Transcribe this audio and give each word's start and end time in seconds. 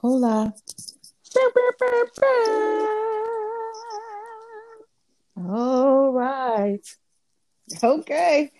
Hola. 0.00 0.54
All 5.36 6.12
right. 6.12 6.78
Okay. 7.82 8.52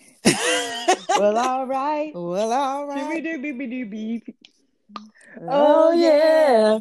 well, 1.16 1.38
all 1.38 1.66
right. 1.66 2.10
Well, 2.12 2.52
all 2.52 2.86
right. 2.86 3.22
Dooby-dooby-dooby-dooby. 3.22 4.34
Oh, 5.42 5.88
oh, 5.88 5.90
yeah. 5.92 6.80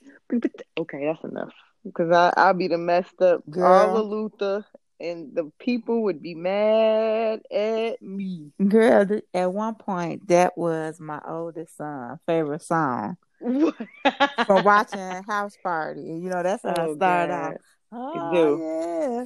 Okay, 0.78 1.06
that's 1.06 1.24
enough. 1.24 1.54
Because 1.84 2.12
I 2.12 2.34
I'll 2.38 2.54
be 2.54 2.68
the 2.68 2.78
messed 2.78 3.22
up 3.22 3.42
Girl. 3.50 3.98
all 3.98 4.04
Luther, 4.04 4.66
and 5.00 5.34
the 5.34 5.52
people 5.60 6.04
would 6.04 6.22
be 6.22 6.36
mad 6.36 7.42
at 7.52 8.02
me. 8.02 8.52
Girl, 8.66 9.06
th- 9.06 9.24
at 9.34 9.52
one 9.52 9.76
point, 9.76 10.28
that 10.28 10.58
was 10.58 11.00
my 11.00 11.20
oldest 11.28 11.78
son' 11.78 12.20
favorite 12.28 12.62
song 12.62 13.18
from 13.42 14.64
watching 14.64 15.24
House 15.24 15.58
Party. 15.64 16.02
You 16.02 16.30
know, 16.30 16.44
that's 16.44 16.64
how 16.64 16.76
Oh, 16.76 16.92
I 16.92 16.96
started 16.96 17.00
God. 17.00 17.58
Oh, 17.92 18.14
you 18.14 18.22
Oh, 18.24 18.60
yeah. 18.60 19.26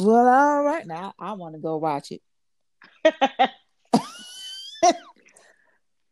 Well, 0.00 0.28
all 0.28 0.64
right. 0.64 0.86
Now 0.86 1.12
I 1.18 1.32
want 1.32 1.54
to 1.54 1.60
go 1.60 1.76
watch 1.76 2.10
it. 2.10 2.22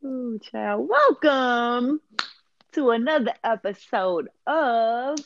Ooh, 0.05 0.39
child. 0.41 0.89
Welcome 0.89 2.01
to 2.73 2.91
another 2.91 3.33
episode 3.45 4.29
of 4.47 5.19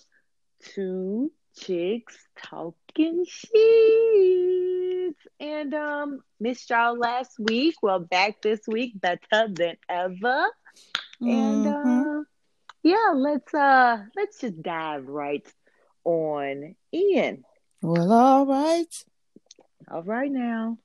Two 0.62 1.30
Chicks 1.56 2.16
Talking 2.36 3.24
Shit. 3.28 5.14
And 5.40 5.74
um 5.74 6.20
missed 6.40 6.70
y'all 6.70 6.98
last 6.98 7.32
week. 7.38 7.76
Well, 7.82 8.00
back 8.00 8.42
this 8.42 8.60
week, 8.66 9.00
better 9.00 9.48
than 9.48 9.76
ever. 9.88 10.46
And 11.20 11.64
Mhm. 11.64 12.20
uh 12.20 12.24
yeah, 12.82 13.12
let's 13.14 13.54
uh 13.54 14.04
let's 14.16 14.40
just 14.40 14.60
dive 14.62 15.06
right 15.06 15.46
on 16.04 16.74
in. 16.92 17.44
well, 17.80 18.12
all 18.12 18.46
right. 18.46 19.04
All 19.90 20.02
right 20.02 20.32
now, 20.32 20.78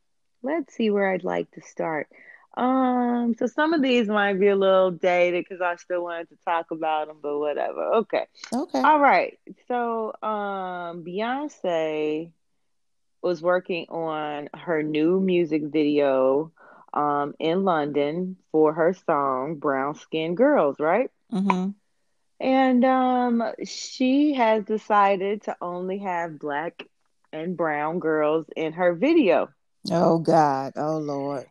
let's 0.44 0.76
see 0.76 0.90
where 0.90 1.10
I'd 1.12 1.24
like 1.24 1.50
to 1.52 1.62
start. 1.62 2.08
Um, 2.60 3.36
so 3.36 3.48
some 3.48 3.74
of 3.74 3.82
these 3.82 4.10
might 4.10 4.40
be 4.40 4.50
a 4.50 4.56
little 4.56 4.92
dated 4.92 5.46
because 5.48 5.62
I 5.62 5.76
still 5.78 6.04
wanted 6.04 6.30
to 6.30 6.38
talk 6.44 6.72
about 6.72 7.08
them, 7.08 7.18
but 7.22 7.40
whatever. 7.40 7.84
Okay. 7.96 8.26
Okay. 8.54 8.82
All 8.82 9.00
right. 9.00 9.40
So, 9.70 10.14
um, 10.22 11.06
Beyonce 11.06 12.32
was 13.22 13.42
working 13.42 13.86
on 13.90 14.50
her 14.54 14.84
new 14.84 15.20
music 15.20 15.64
video 15.64 16.52
um 16.94 17.36
in 17.40 17.64
London 17.64 18.36
for 18.52 18.74
her 18.74 18.94
song 19.06 19.56
Brown 19.56 19.96
Skin 19.96 20.36
Girls, 20.36 20.80
right? 20.80 21.12
Mm-hmm. 21.32 21.70
And 22.40 22.86
um 22.86 23.44
she 23.66 24.34
has 24.34 24.64
decided 24.66 25.44
to 25.44 25.56
only 25.62 26.00
have 26.00 26.40
black 26.40 26.84
and 27.32 27.56
brown 27.56 28.00
girls 28.00 28.48
in 28.56 28.74
her 28.74 28.96
video. 28.96 29.50
Oh 29.92 30.20
God. 30.20 30.74
Oh 30.76 30.98
Lord. 30.98 31.46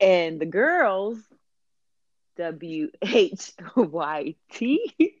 And 0.00 0.40
the 0.40 0.46
girls, 0.46 1.18
W 2.36 2.90
H 3.02 3.52
Y 3.76 4.34
T, 4.52 5.14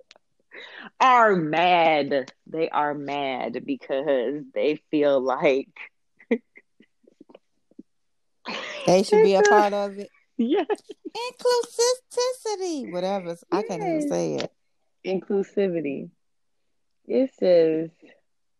are 1.00 1.34
mad. 1.36 2.32
They 2.46 2.68
are 2.68 2.94
mad 2.94 3.64
because 3.64 4.42
they 4.54 4.76
feel 4.90 5.20
like, 5.20 5.68
They 8.86 9.02
should 9.02 9.22
be 9.22 9.34
a 9.34 9.42
part 9.48 9.72
of 9.72 9.98
it. 9.98 10.10
yes, 10.36 10.66
Inclusivity. 11.16 12.90
Whatever. 12.92 13.36
I 13.52 13.62
can't 13.62 13.82
even 13.82 14.08
say 14.08 14.34
it. 14.36 14.52
inclusivity. 15.06 16.10
It 17.06 17.30
says 17.38 17.90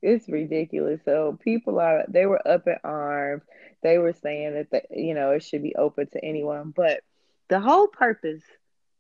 it's 0.03 0.29
ridiculous. 0.29 1.01
So 1.05 1.39
people 1.43 1.79
are 1.79 2.05
they 2.09 2.27
were 2.27 2.47
up 2.47 2.67
in 2.67 2.77
arms. 2.85 3.43
They 3.83 3.99
were 3.99 4.13
saying 4.13 4.55
that 4.55 4.71
the, 4.71 4.83
you 4.91 5.15
know 5.15 5.33
it 5.33 5.43
should 5.43 5.63
be 5.63 5.75
open 5.75 6.07
to 6.09 6.25
anyone, 6.25 6.73
but 6.75 7.01
the 7.49 7.61
whole 7.61 7.89
purpose 7.89 8.43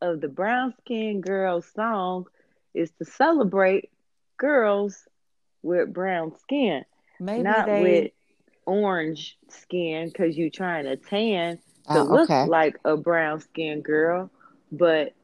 of 0.00 0.20
the 0.20 0.28
brown 0.28 0.74
skin 0.80 1.20
girl 1.20 1.62
song 1.62 2.26
is 2.74 2.90
to 2.98 3.04
celebrate 3.04 3.90
girls 4.38 5.06
with 5.62 5.92
brown 5.92 6.36
skin, 6.38 6.84
Maybe 7.18 7.42
not 7.42 7.66
they. 7.66 7.80
with 7.80 8.10
orange 8.66 9.36
skin 9.48 10.08
because 10.08 10.36
you're 10.36 10.50
trying 10.50 10.84
to 10.84 10.96
tan 10.96 11.56
to 11.56 11.62
Oh, 12.00 12.04
look 12.04 12.30
okay. 12.30 12.46
like 12.46 12.76
a 12.84 12.96
brown 12.96 13.40
skin 13.40 13.80
girl. 13.80 14.30
But 14.70 15.14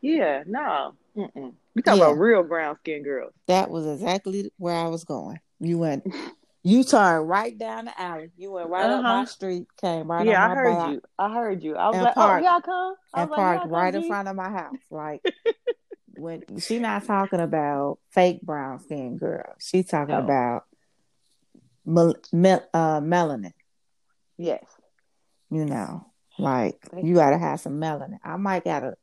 yeah, 0.00 0.44
no. 0.46 0.94
Mm-mm. 1.16 1.54
We 1.74 1.82
talking 1.82 1.98
Yeah. 1.98 2.06
about 2.06 2.18
real 2.18 2.42
brown 2.42 2.76
skin 2.76 3.02
girls. 3.02 3.32
That 3.46 3.70
was 3.70 3.86
exactly 3.86 4.52
where 4.56 4.76
I 4.76 4.86
was 4.88 5.04
going. 5.04 5.40
You 5.58 5.78
went. 5.78 6.06
You 6.62 6.84
turned 6.84 7.28
right 7.28 7.56
down 7.56 7.86
the 7.86 8.00
alley. 8.00 8.30
You 8.36 8.52
went 8.52 8.68
right 8.68 8.84
up 8.90 9.02
my 9.02 9.16
Uh-huh. 9.22 9.26
street. 9.26 9.66
Came 9.80 10.10
right 10.10 10.26
yeah, 10.26 10.44
I 10.46 10.54
heard 10.54 10.74
block 10.74 10.90
you. 10.92 11.02
I 11.18 11.32
heard 11.32 11.62
you. 11.62 11.76
I 11.76 11.88
was 11.88 11.96
like, 11.98 12.14
parked- 12.14 12.44
oh, 12.44 12.50
y'all 12.50 12.60
come? 12.60 12.94
I 13.14 13.22
and 13.22 13.30
like, 13.30 13.36
parked 13.38 13.64
y'all 13.64 13.72
right 13.72 13.94
come, 13.94 14.02
in 14.02 14.08
front 14.08 14.28
of 14.28 14.36
my 14.36 14.50
house. 14.50 14.74
Like 14.90 15.22
when 16.16 16.42
she 16.58 16.78
not 16.78 17.04
talking 17.06 17.40
about 17.40 17.98
fake 18.10 18.42
brown 18.42 18.78
skin 18.80 19.16
girl. 19.16 19.54
She 19.58 19.82
talking 19.84 20.14
Oh. 20.14 20.18
about 20.18 20.64
mel- 21.86 22.16
mel- 22.32 22.68
uh, 22.74 23.00
melanin. 23.00 23.52
Yes. 24.36 24.64
You 25.50 25.64
know, 25.64 26.06
like 26.38 26.78
Thank 26.90 27.06
you 27.06 27.14
gotta 27.14 27.38
have 27.38 27.60
some 27.60 27.80
melanin. 27.80 28.18
I 28.22 28.36
might 28.36 28.64
gotta. 28.64 28.96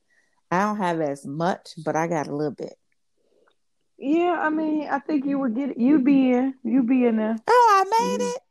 I 0.51 0.59
don't 0.61 0.77
have 0.77 1.01
as 1.01 1.25
much, 1.25 1.73
but 1.83 1.95
I 1.95 2.07
got 2.07 2.27
a 2.27 2.35
little 2.35 2.53
bit. 2.53 2.75
Yeah, 3.97 4.37
I 4.39 4.49
mean, 4.49 4.87
I 4.87 4.99
think 4.99 5.25
you 5.25 5.39
would 5.39 5.55
get 5.55 5.77
you 5.77 5.99
be 5.99 6.31
in. 6.31 6.53
You 6.63 6.83
be 6.83 7.05
in 7.05 7.17
there. 7.17 7.35
Oh, 7.47 7.83
I 7.85 8.03
made 8.17 8.25
it. 8.25 8.41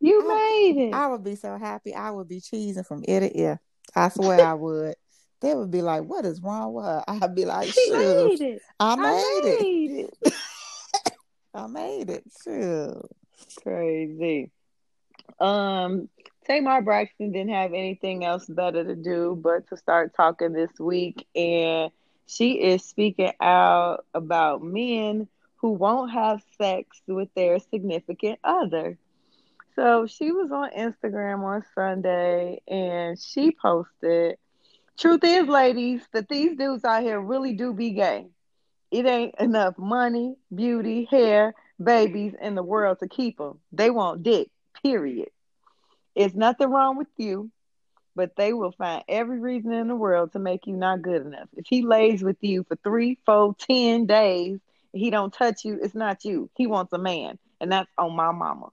You 0.00 0.22
I- 0.30 0.34
made 0.34 0.88
it. 0.88 0.94
I 0.94 1.06
would 1.08 1.24
be 1.24 1.36
so 1.36 1.56
happy. 1.56 1.94
I 1.94 2.10
would 2.10 2.28
be 2.28 2.40
cheesing 2.40 2.86
from 2.86 3.02
ear 3.08 3.20
to 3.20 3.38
ear. 3.38 3.60
I 3.94 4.08
swear 4.10 4.40
I 4.46 4.54
would. 4.54 4.94
They 5.40 5.54
would 5.54 5.70
be 5.70 5.80
like, 5.80 6.04
"What 6.04 6.26
is 6.26 6.42
wrong 6.42 6.74
with 6.74 6.84
her?" 6.84 7.02
I'd 7.08 7.34
be 7.34 7.46
like, 7.46 7.68
she 7.68 7.86
"Shoot, 7.86 8.40
made 8.40 8.40
it. 8.42 8.62
I 8.78 8.92
I 8.92 8.96
made 8.96 9.90
it. 10.04 10.18
it. 10.22 10.34
I 11.54 11.66
made 11.66 12.10
it. 12.10 12.24
Shoot." 12.44 13.02
Crazy. 13.62 14.50
Um, 15.38 16.10
Tamar 16.46 16.82
Braxton 16.82 17.32
didn't 17.32 17.52
have 17.54 17.72
anything 17.72 18.24
else 18.24 18.44
better 18.46 18.84
to 18.84 18.94
do 18.94 19.38
but 19.42 19.66
to 19.68 19.76
start 19.78 20.14
talking 20.14 20.52
this 20.52 20.70
week, 20.78 21.26
and 21.34 21.90
she 22.30 22.52
is 22.52 22.84
speaking 22.84 23.32
out 23.40 24.04
about 24.14 24.62
men 24.62 25.26
who 25.56 25.72
won't 25.72 26.12
have 26.12 26.42
sex 26.58 27.02
with 27.08 27.28
their 27.34 27.58
significant 27.58 28.38
other. 28.44 28.98
So 29.74 30.06
she 30.06 30.30
was 30.30 30.52
on 30.52 30.70
Instagram 30.70 31.42
on 31.42 31.64
Sunday 31.74 32.62
and 32.68 33.18
she 33.18 33.50
posted, 33.50 34.36
Truth 34.98 35.24
is, 35.24 35.48
ladies, 35.48 36.02
that 36.12 36.28
these 36.28 36.56
dudes 36.56 36.84
out 36.84 37.02
here 37.02 37.20
really 37.20 37.54
do 37.54 37.72
be 37.72 37.90
gay. 37.90 38.26
It 38.90 39.06
ain't 39.06 39.34
enough 39.40 39.76
money, 39.78 40.36
beauty, 40.54 41.08
hair, 41.10 41.54
babies 41.82 42.34
in 42.40 42.54
the 42.54 42.62
world 42.62 42.98
to 43.00 43.08
keep 43.08 43.38
them. 43.38 43.58
They 43.72 43.90
want 43.90 44.22
dick, 44.22 44.48
period. 44.82 45.30
It's 46.14 46.34
nothing 46.34 46.70
wrong 46.70 46.96
with 46.96 47.08
you, 47.16 47.50
but 48.14 48.36
they 48.36 48.52
will 48.52 48.72
find 48.72 49.04
every 49.08 49.38
reason 49.38 49.72
in 49.72 49.88
the 49.88 49.94
world 49.96 50.32
to 50.32 50.38
make 50.38 50.66
you 50.66 50.76
not 50.76 51.02
good 51.02 51.24
enough. 51.26 51.48
If 51.56 51.66
he 51.68 51.82
lays 51.82 52.22
with 52.22 52.38
you 52.40 52.64
for 52.64 52.76
three, 52.76 53.18
four, 53.26 53.54
ten 53.58 54.06
days, 54.06 54.58
he 54.92 55.10
don't 55.10 55.32
touch 55.32 55.64
you, 55.64 55.78
it's 55.82 55.94
not 55.94 56.24
you. 56.24 56.50
He 56.56 56.66
wants 56.66 56.92
a 56.92 56.98
man, 56.98 57.38
and 57.60 57.70
that's 57.72 57.90
on 57.96 58.14
my 58.14 58.32
mama. 58.32 58.68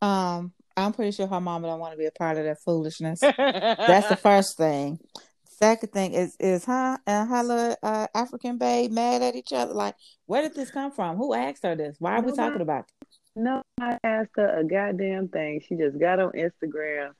Um, 0.00 0.52
I'm 0.76 0.92
pretty 0.92 1.12
sure 1.12 1.26
her 1.26 1.40
mama 1.40 1.68
don't 1.68 1.80
want 1.80 1.92
to 1.92 1.98
be 1.98 2.06
a 2.06 2.10
part 2.10 2.38
of 2.38 2.44
that 2.44 2.62
foolishness. 2.62 3.20
That's 3.20 4.08
the 4.08 4.16
first 4.22 4.56
thing. 4.56 4.98
Second 5.44 5.92
thing 5.92 6.12
is 6.12 6.34
is 6.40 6.64
her 6.64 6.98
and 7.06 7.28
her 7.28 7.42
little 7.44 7.76
uh, 7.84 8.08
African 8.14 8.58
babe 8.58 8.90
mad 8.90 9.22
at 9.22 9.36
each 9.36 9.52
other. 9.52 9.72
Like, 9.72 9.94
where 10.26 10.42
did 10.42 10.56
this 10.56 10.72
come 10.72 10.90
from? 10.90 11.16
Who 11.16 11.34
asked 11.34 11.62
her 11.62 11.76
this? 11.76 11.96
Why 12.00 12.14
are 12.14 12.20
we 12.20 12.30
Nobody. 12.32 12.36
talking 12.36 12.62
about 12.62 12.80
it? 12.80 13.06
No, 13.36 13.62
I 13.80 13.98
asked 14.02 14.32
her 14.36 14.58
a 14.58 14.64
goddamn 14.64 15.28
thing. 15.28 15.62
She 15.66 15.76
just 15.76 15.98
got 16.00 16.18
on 16.18 16.32
Instagram 16.32 17.12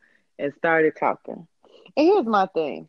and 0.43 0.53
started 0.55 0.95
talking. 0.99 1.47
And 1.97 2.07
here's 2.07 2.27
my 2.27 2.47
thing. 2.47 2.89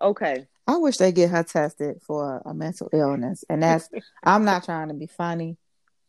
Okay. 0.00 0.46
I 0.66 0.76
wish 0.76 0.96
they 0.96 1.12
get 1.12 1.30
her 1.30 1.42
tested 1.42 2.00
for 2.02 2.42
a 2.44 2.54
mental 2.54 2.88
illness, 2.92 3.44
and 3.48 3.62
that's 3.62 3.88
I'm 4.24 4.44
not 4.44 4.64
trying 4.64 4.88
to 4.88 4.94
be 4.94 5.06
funny. 5.06 5.56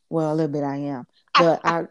Well, 0.10 0.34
a 0.34 0.36
little 0.36 0.52
bit 0.52 0.64
I 0.64 0.78
am, 0.78 1.08
but 1.34 1.62
I, 1.64 1.88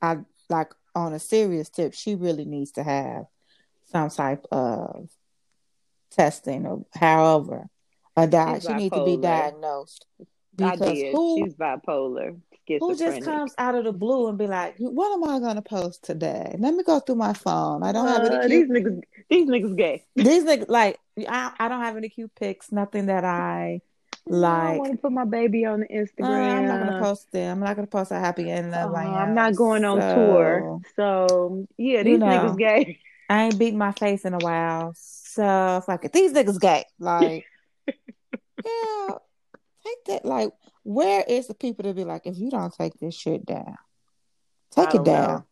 I 0.00 0.18
like 0.48 0.72
on 0.94 1.12
a 1.12 1.18
serious 1.18 1.68
tip. 1.68 1.94
She 1.94 2.14
really 2.14 2.44
needs 2.44 2.72
to 2.72 2.82
have 2.82 3.26
some 3.90 4.10
type 4.10 4.46
of 4.50 5.08
testing 6.10 6.66
or 6.66 6.84
however 6.94 7.68
a 8.16 8.26
di- 8.26 8.60
she 8.60 8.72
needs 8.74 8.94
to 8.94 9.04
be 9.04 9.16
diagnosed 9.16 10.06
because 10.56 10.98
who 11.12 11.44
She's 11.44 11.54
bipolar. 11.54 12.36
Who 12.80 12.94
just 12.94 13.22
comes 13.22 13.54
out 13.58 13.74
of 13.74 13.84
the 13.84 13.92
blue 13.92 14.28
and 14.28 14.38
be 14.38 14.46
like, 14.46 14.76
"What 14.78 15.12
am 15.12 15.24
I 15.24 15.38
gonna 15.40 15.62
post 15.62 16.04
today? 16.04 16.54
Let 16.58 16.74
me 16.74 16.82
go 16.82 17.00
through 17.00 17.16
my 17.16 17.32
phone. 17.32 17.82
I 17.82 17.92
don't 17.92 18.06
have 18.06 18.24
any 18.24 18.36
Uh, 18.36 18.46
cute 18.46 18.68
these 18.68 18.82
niggas. 18.84 19.00
These 19.30 19.48
niggas 19.48 19.76
gay. 19.76 20.04
these 20.16 20.44
niggas 20.44 20.68
like 20.68 20.98
I, 21.28 21.52
I 21.58 21.68
don't 21.68 21.80
have 21.80 21.96
any 21.96 22.08
cute 22.08 22.34
pics, 22.34 22.70
nothing 22.72 23.06
that 23.06 23.24
I 23.24 23.80
like. 24.26 24.74
I 24.74 24.76
want 24.78 24.92
to 24.92 24.98
put 24.98 25.12
my 25.12 25.24
baby 25.24 25.64
on 25.64 25.80
the 25.80 25.86
Uh, 25.86 26.04
Instagram. 26.04 26.56
I'm 26.58 26.66
not 26.68 26.78
gonna 26.78 26.98
post 27.00 27.30
them. 27.32 27.58
I'm 27.58 27.64
not 27.64 27.76
gonna 27.76 27.86
post 27.88 28.10
a 28.12 28.18
happy 28.18 28.50
end 28.50 28.74
of 28.74 28.90
Uh, 28.90 28.92
my 28.92 29.04
I'm 29.04 29.34
not 29.34 29.54
going 29.54 29.84
on 29.84 29.98
tour. 29.98 30.80
So 30.96 31.66
yeah, 31.76 31.98
You 31.98 32.04
these 32.04 32.18
know. 32.20 32.26
niggas 32.26 32.58
gay. 32.58 32.98
I 33.30 33.44
ain't 33.44 33.58
beat 33.58 33.74
my 33.74 33.92
face 33.92 34.24
in 34.24 34.32
a 34.34 34.38
while. 34.38 34.92
So 34.94 35.82
fuck 35.84 36.04
it. 36.04 36.12
These 36.12 36.32
niggas 36.32 36.58
gay. 36.60 36.84
Like, 36.98 37.44
yeah, 38.64 39.14
take 39.84 40.04
that. 40.06 40.24
Like, 40.24 40.50
where 40.88 41.22
is 41.28 41.48
the 41.48 41.54
people 41.54 41.84
to 41.84 41.92
be 41.92 42.04
like, 42.04 42.26
if 42.26 42.38
you 42.38 42.50
don't 42.50 42.72
take 42.72 42.98
this 42.98 43.14
shit 43.14 43.44
down, 43.44 43.76
take 44.70 44.94
it 44.94 45.04
down. 45.04 45.28
know. 45.28 45.44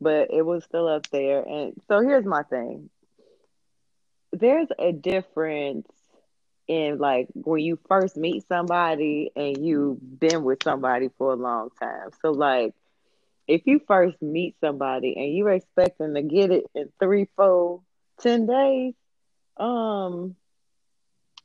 But 0.00 0.28
it 0.32 0.46
was 0.46 0.62
still 0.62 0.86
up 0.86 1.10
there. 1.10 1.42
And 1.42 1.72
so 1.88 2.00
here's 2.00 2.24
my 2.24 2.44
thing. 2.44 2.90
There's 4.32 4.68
a 4.78 4.92
difference 4.92 5.88
in 6.68 6.98
like 6.98 7.26
when 7.34 7.60
you 7.60 7.76
first 7.88 8.16
meet 8.16 8.46
somebody 8.46 9.32
and 9.34 9.66
you've 9.66 9.98
been 10.20 10.44
with 10.44 10.62
somebody 10.62 11.10
for 11.18 11.32
a 11.32 11.36
long 11.36 11.70
time. 11.80 12.10
So 12.22 12.30
like 12.30 12.72
if 13.48 13.62
you 13.66 13.80
first 13.88 14.22
meet 14.22 14.54
somebody 14.60 15.16
and 15.16 15.34
you're 15.34 15.50
expecting 15.50 16.14
to 16.14 16.22
get 16.22 16.52
it 16.52 16.66
in 16.72 16.92
three, 17.00 17.26
four, 17.34 17.80
ten 18.20 18.46
days, 18.46 18.94
um, 19.56 20.36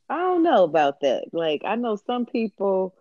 I 0.07 0.17
don't 0.17 0.43
know 0.43 0.65
about 0.65 1.01
that. 1.01 1.25
Like 1.33 1.63
I 1.65 1.77
know 1.77 1.95
some 1.95 2.27
people, 2.27 2.93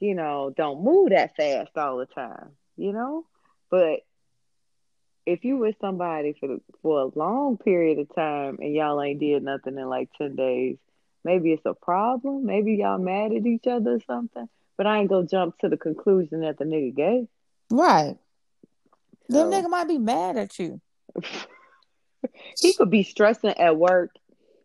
you 0.00 0.14
know, 0.14 0.52
don't 0.56 0.82
move 0.84 1.10
that 1.10 1.36
fast 1.36 1.76
all 1.76 1.98
the 1.98 2.06
time, 2.06 2.50
you 2.76 2.92
know? 2.92 3.24
But 3.70 4.00
if 5.24 5.44
you 5.44 5.56
with 5.56 5.74
somebody 5.80 6.34
for 6.38 6.46
the, 6.48 6.60
for 6.82 7.00
a 7.02 7.18
long 7.18 7.56
period 7.56 7.98
of 7.98 8.14
time 8.14 8.58
and 8.60 8.74
y'all 8.74 9.02
ain't 9.02 9.20
did 9.20 9.42
nothing 9.42 9.76
in 9.76 9.88
like 9.88 10.08
ten 10.16 10.36
days, 10.36 10.76
maybe 11.24 11.52
it's 11.52 11.66
a 11.66 11.74
problem. 11.74 12.46
Maybe 12.46 12.74
y'all 12.74 12.98
mad 12.98 13.32
at 13.32 13.44
each 13.46 13.66
other 13.66 13.94
or 13.94 14.00
something. 14.06 14.48
But 14.76 14.86
I 14.86 14.98
ain't 14.98 15.08
gonna 15.08 15.26
jump 15.26 15.58
to 15.60 15.68
the 15.68 15.76
conclusion 15.76 16.40
that 16.42 16.58
the 16.58 16.64
nigga 16.64 16.94
gay. 16.94 17.28
Right. 17.70 18.16
Them 19.28 19.50
So- 19.50 19.62
nigga 19.62 19.68
might 19.70 19.88
be 19.88 19.98
mad 19.98 20.36
at 20.36 20.58
you. 20.58 20.80
he 22.60 22.74
could 22.74 22.90
be 22.90 23.02
stressing 23.02 23.50
at 23.58 23.76
work. 23.76 24.10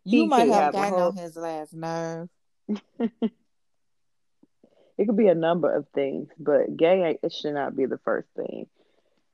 You 0.04 0.22
He 0.22 0.26
might 0.26 0.48
have 0.48 0.54
have 0.54 0.72
gotten 0.74 0.90
whole- 0.92 1.08
on 1.08 1.16
his 1.16 1.36
last 1.36 1.72
nerve. 1.74 2.28
It 4.98 5.06
could 5.06 5.16
be 5.16 5.28
a 5.28 5.34
number 5.34 5.74
of 5.74 5.86
things, 5.94 6.28
but 6.38 6.76
gay 6.76 7.18
it 7.22 7.32
should 7.32 7.54
not 7.54 7.74
be 7.76 7.86
the 7.86 7.98
first 7.98 8.28
thing 8.36 8.66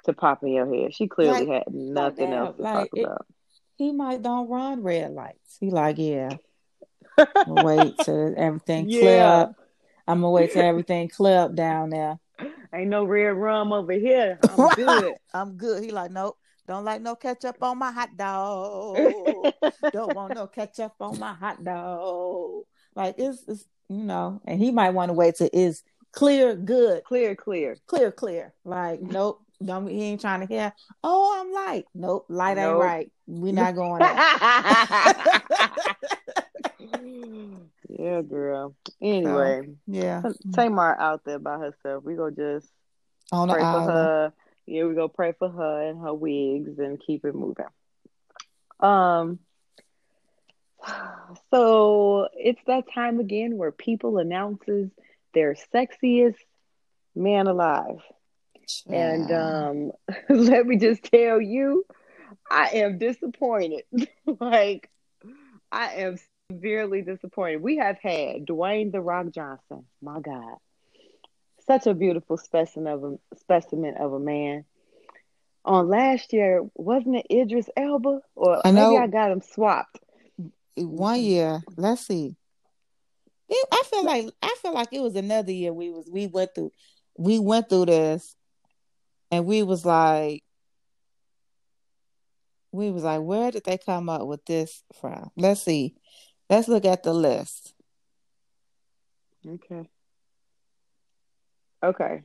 to 0.05 0.13
pop 0.13 0.43
in 0.43 0.51
your 0.51 0.73
head. 0.73 0.95
She 0.95 1.09
clearly 1.09 1.47
Like, 1.47 1.65
had 1.67 1.75
nothing 1.75 2.31
damn, 2.31 2.47
else 2.47 2.57
to 2.57 2.63
like, 2.63 2.75
talk 2.75 2.89
it- 2.95 3.05
about. 3.05 3.27
He 3.77 3.93
might 3.93 4.23
don't 4.23 4.49
run 4.49 4.83
red 4.83 5.13
lights. 5.13 5.57
He 5.61 5.71
like, 5.71 5.99
yeah, 5.99 6.37
wait 7.47 7.97
till 7.99 8.35
everything 8.37 8.87
clear 8.87 9.25
up. 9.25 9.55
I'm 10.07 10.21
gonna 10.21 10.31
wait 10.33 10.53
till 10.53 10.63
everything 10.63 11.09
clear 11.09 11.39
up 11.39 11.55
down 11.55 11.91
there. 11.91 12.19
Ain't 12.73 12.91
no 12.91 13.05
red 13.05 13.37
rum 13.37 13.73
over 13.73 13.93
here. 13.93 14.39
I'm 14.43 14.69
good. 14.75 15.15
I'm 15.33 15.57
good. 15.57 15.85
He 15.85 15.91
like, 15.91 16.11
nope. 16.11 16.37
Don't 16.67 16.85
like 16.85 17.01
no 17.01 17.15
ketchup 17.15 17.63
on 17.63 17.79
my 17.79 17.93
hot 17.93 18.17
dog. 18.17 18.97
Don't 19.93 20.15
want 20.15 20.35
no 20.35 20.47
ketchup 20.49 20.93
on 21.01 21.19
my 21.19 21.33
hot 21.33 21.63
dog. 21.65 22.65
Like 22.95 23.15
it's, 23.19 23.43
it's 23.49 23.65
you 23.89 24.05
know, 24.05 24.41
and 24.45 24.61
he 24.61 24.71
might 24.71 24.91
want 24.91 25.09
to 25.09 25.15
wait 25.15 25.37
till 25.37 25.49
it's 25.53 25.83
clear, 26.13 26.55
good, 26.55 27.05
clear, 27.05 27.35
clear. 27.35 27.77
clear, 27.87 28.13
clear. 28.13 28.53
Like, 28.65 29.01
nope. 29.01 29.41
Don't 29.65 29.89
he 29.89 30.05
ain't 30.05 30.21
trying 30.21 30.41
to 30.41 30.47
hear. 30.47 30.73
Oh, 31.03 31.41
I'm 31.41 31.53
light. 31.53 31.87
Nope, 31.93 32.27
light 32.29 32.59
ain't 32.59 32.79
right. 32.79 33.11
We're 33.27 33.53
not 33.53 33.75
going 33.75 34.01
yeah, 37.89 38.23
girl. 38.23 38.77
Anyway, 39.03 39.63
yeah, 39.89 40.23
Tamar 40.55 40.97
out 41.01 41.25
there 41.25 41.41
by 41.41 41.59
herself. 41.59 42.05
We 42.05 42.15
go 42.15 42.31
just 42.31 42.69
on 43.33 43.49
pray 43.49 43.61
for 43.61 43.81
her. 43.81 44.33
Yeah, 44.67 44.85
we 44.85 44.95
go 44.95 45.09
pray 45.09 45.33
for 45.37 45.49
her 45.49 45.89
and 45.89 46.01
her 46.03 46.15
wigs 46.15 46.79
and 46.79 47.03
keep 47.05 47.25
it 47.25 47.35
moving. 47.35 47.67
Um. 48.79 49.41
So 51.51 52.29
it's 52.35 52.61
that 52.67 52.85
time 52.95 53.21
again 53.21 53.59
where 53.59 53.71
people 53.71 54.19
announces 54.19 54.91
their 55.35 55.55
sexiest 55.75 56.37
man 57.15 57.47
alive. 57.47 58.01
And 58.87 59.31
um, 59.33 59.93
let 60.29 60.67
me 60.67 60.77
just 60.77 61.05
tell 61.05 61.41
you, 61.41 61.85
I 62.51 62.71
am 62.75 62.99
disappointed. 62.99 63.85
like, 64.41 64.91
I 65.71 65.95
am 65.95 66.19
severely 66.51 67.03
disappointed. 67.03 67.63
We 67.63 67.77
have 67.77 67.99
had 68.03 68.47
Dwayne 68.47 68.93
the 68.93 69.01
Rock 69.01 69.27
Johnson. 69.31 69.85
My 70.01 70.21
God, 70.21 70.57
such 71.67 71.87
a 71.87 71.95
beautiful 71.95 72.37
specimen 72.37 72.93
of 72.93 73.05
a 73.05 73.37
specimen 73.39 73.97
of 73.99 74.13
a 74.13 74.21
man. 74.21 74.65
On 75.65 75.89
last 75.89 76.33
year, 76.33 76.65
wasn't 76.75 77.17
it 77.17 77.27
Idris 77.31 77.69
Elba? 77.77 78.21
Or 78.35 78.67
I 78.67 78.71
know. 78.71 78.91
maybe 78.91 79.03
I 79.03 79.07
got 79.07 79.33
him 79.33 79.43
swapped. 79.43 79.99
One 80.87 81.19
mm-hmm. 81.19 81.27
year. 81.27 81.63
Let's 81.77 82.07
see. 82.07 82.37
It, 83.49 83.69
I 83.73 83.83
feel 83.89 84.05
like 84.05 84.29
I 84.43 84.55
feel 84.61 84.75
like 84.75 84.89
it 84.93 85.01
was 85.01 85.17
another 85.17 85.53
year 85.53 85.73
we 85.73 85.91
was 85.91 86.09
we 86.11 86.27
went 86.27 86.55
through 86.55 86.71
we 87.17 87.39
went 87.39 87.69
through 87.69 87.87
this 87.87 88.37
and 89.31 89.47
we 89.47 89.63
was 89.63 89.87
like 89.87 90.43
we 92.73 92.91
was 92.91 93.05
like 93.05 93.23
where 93.23 93.51
did 93.51 93.65
they 93.65 93.79
come 93.79 94.09
up 94.09 94.27
with 94.27 94.45
this 94.45 94.83
from? 95.01 95.31
Let's 95.37 95.63
see. 95.63 95.95
Let's 96.51 96.69
look 96.69 96.85
at 96.85 97.03
the 97.03 97.15
list. 97.15 97.75
Okay. 99.47 99.89
Okay. 101.83 102.23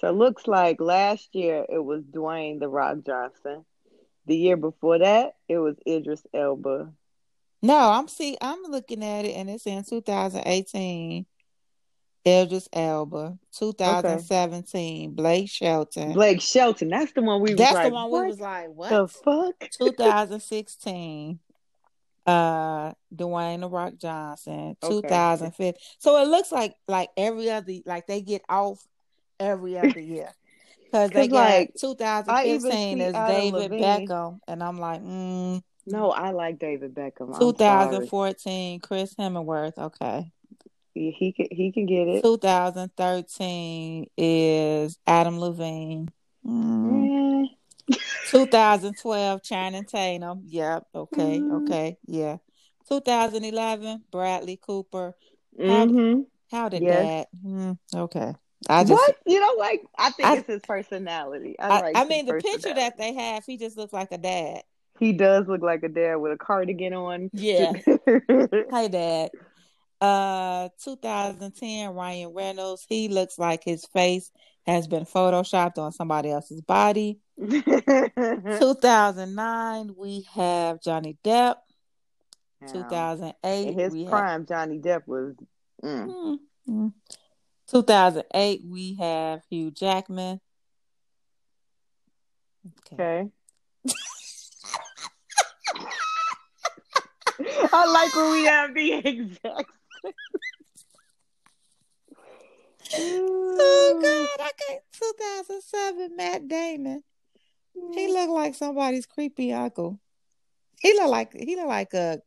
So 0.00 0.10
looks 0.10 0.48
like 0.48 0.80
last 0.80 1.28
year 1.32 1.64
it 1.68 1.78
was 1.78 2.02
Dwayne 2.02 2.58
the 2.58 2.68
Rock 2.68 2.98
Johnson. 3.06 3.64
The 4.26 4.36
year 4.36 4.56
before 4.56 4.98
that, 4.98 5.34
it 5.48 5.58
was 5.58 5.76
Idris 5.86 6.24
Elba. 6.32 6.92
No, 7.62 7.76
I'm 7.78 8.08
see 8.08 8.36
I'm 8.40 8.62
looking 8.64 9.04
at 9.04 9.24
it 9.24 9.36
and 9.36 9.48
it's 9.48 9.66
in 9.66 9.84
2018. 9.84 11.26
Idris 12.24 12.68
Elba, 12.72 13.36
2017, 13.58 15.12
Blake 15.14 15.48
Shelton. 15.50 16.12
Blake 16.12 16.40
Shelton. 16.40 16.88
That's 16.88 17.10
the 17.12 17.22
one 17.22 17.40
we 17.40 17.50
was 17.50 17.58
That's 17.58 17.74
like, 17.74 17.88
the 17.88 17.94
one 17.94 18.12
we 18.12 18.28
was 18.28 18.38
like, 18.40 18.68
what? 18.68 18.90
the 18.90 19.08
fuck? 19.08 19.54
2016 19.70 21.40
uh 22.24 22.92
Dwayne 23.12 23.60
the 23.62 23.68
Rock 23.68 23.94
Johnson 23.96 24.76
Okay. 24.80 25.08
2005 25.08 25.74
so 25.98 26.22
it 26.22 26.28
looks 26.28 26.52
like 26.52 26.76
like 26.86 27.08
every 27.16 27.50
other 27.50 27.72
like 27.84 28.06
they 28.06 28.20
get 28.20 28.42
off 28.48 28.78
every 29.40 29.76
other 29.76 29.98
year 30.00 30.32
because 30.84 31.10
they 31.10 31.26
'Cause, 31.26 31.32
got 31.32 31.58
like, 31.58 31.74
2015 31.80 32.98
see 32.98 33.02
is 33.02 33.12
David 33.26 33.72
Levine. 33.72 34.06
Beckham 34.06 34.38
and 34.46 34.62
I'm 34.62 34.78
like 34.78 35.02
mm, 35.02 35.60
No, 35.86 36.10
I 36.10 36.30
like 36.30 36.58
David 36.58 36.94
Beckham. 36.94 37.38
2014 37.38 38.80
Chris 38.80 39.14
Hemsworth 39.14 39.78
okay 39.78 40.30
He, 40.94 41.10
he 41.10 41.32
can 41.32 41.48
he 41.50 41.72
can 41.72 41.86
get 41.86 42.08
it. 42.08 42.22
2013 42.22 44.06
is 44.16 44.98
Adam 45.06 45.38
Levine 45.38 46.08
Mm. 46.46 47.46
Mm, 47.90 48.30
2012 48.30 49.42
Channing 49.42 49.84
Tatum. 49.84 50.42
Yep. 50.46 50.86
Okay. 50.94 51.40
Mm. 51.40 51.62
Okay. 51.64 51.98
Yeah. 52.06 52.36
2011 52.88 54.04
Bradley 54.10 54.56
Cooper. 54.56 55.14
mhm. 55.58 56.26
How 56.50 56.68
did 56.68 56.82
Yes. 56.82 57.06
that? 57.06 57.28
Mm, 57.44 57.78
okay. 57.94 58.34
I 58.68 58.84
just. 58.84 58.92
What? 58.92 59.16
You 59.26 59.40
know, 59.40 59.54
like 59.58 59.84
I 59.98 60.10
think 60.10 60.28
I- 60.28 60.36
it's 60.38 60.46
his 60.46 60.62
personality. 60.62 61.56
I, 61.58 61.66
I, 61.68 61.80
like 61.80 61.96
I 61.96 62.04
mean, 62.04 62.26
the 62.26 62.34
picture 62.34 62.74
that 62.74 62.96
they 62.98 63.14
have, 63.14 63.44
he 63.44 63.56
just 63.56 63.76
looks 63.76 63.92
like 63.92 64.12
a 64.12 64.18
dad. 64.18 64.62
He 65.02 65.12
does 65.12 65.46
look 65.48 65.62
like 65.62 65.82
a 65.82 65.88
dad 65.88 66.14
with 66.16 66.30
a 66.30 66.36
cardigan 66.36 66.94
on. 66.94 67.28
Yeah. 67.32 67.72
Hi, 68.70 68.86
dad. 68.86 69.32
Uh, 70.00 70.68
2010 70.84 71.90
Ryan 71.90 72.32
Reynolds. 72.32 72.86
He 72.88 73.08
looks 73.08 73.36
like 73.36 73.64
his 73.64 73.84
face 73.86 74.30
has 74.64 74.86
been 74.86 75.04
photoshopped 75.04 75.78
on 75.78 75.90
somebody 75.90 76.30
else's 76.30 76.60
body. 76.60 77.18
2009 77.40 79.94
we 79.96 80.24
have 80.34 80.80
Johnny 80.80 81.18
Depp. 81.24 81.56
Now, 82.60 82.72
2008 82.72 83.68
in 83.68 83.76
his 83.76 83.92
we 83.92 84.04
have 84.04 84.10
prime, 84.10 84.46
Johnny 84.46 84.78
Depp 84.78 85.08
was. 85.08 85.34
Mm. 85.82 86.06
Mm, 86.06 86.38
mm. 86.68 86.92
2008, 87.68 88.62
we 88.68 88.94
have 89.00 89.40
Hugh 89.50 89.72
Jackman. 89.72 90.40
Okay. 92.92 93.02
Okay. 93.02 93.28
I 97.72 97.86
like 97.86 98.14
when 98.14 98.32
we 98.32 98.44
have 98.44 98.74
the 98.74 98.92
exact. 98.92 99.70
oh 102.94 104.00
God, 104.02 104.44
I 104.44 104.50
can't. 104.68 104.82
2007, 104.92 106.16
Matt 106.16 106.48
Damon. 106.48 107.02
He 107.74 107.80
mm. 107.80 108.12
looked 108.12 108.32
like 108.32 108.54
somebody's 108.54 109.06
creepy 109.06 109.52
uncle. 109.52 109.98
He 110.80 110.92
looked 110.94 111.08
like 111.08 111.32
he 111.32 111.56
looked 111.56 111.68
like 111.68 111.94
a 111.94 112.20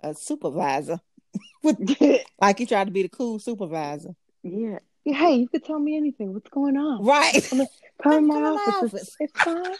a 0.00 0.14
supervisor. 0.14 1.00
like 2.40 2.58
he 2.58 2.66
tried 2.66 2.84
to 2.86 2.90
be 2.92 3.02
the 3.02 3.08
cool 3.08 3.38
supervisor. 3.38 4.14
Yeah. 4.42 4.78
Hey, 5.04 5.36
you 5.36 5.48
could 5.48 5.64
tell 5.64 5.78
me 5.78 5.96
anything. 5.96 6.32
What's 6.32 6.50
going 6.50 6.76
on? 6.76 7.04
Right. 7.04 7.46
Come, 8.02 8.12
in, 8.12 8.26
my 8.26 8.36
office. 8.42 8.94
It's, 8.94 9.16
it's 9.20 9.32
fine. 9.40 9.74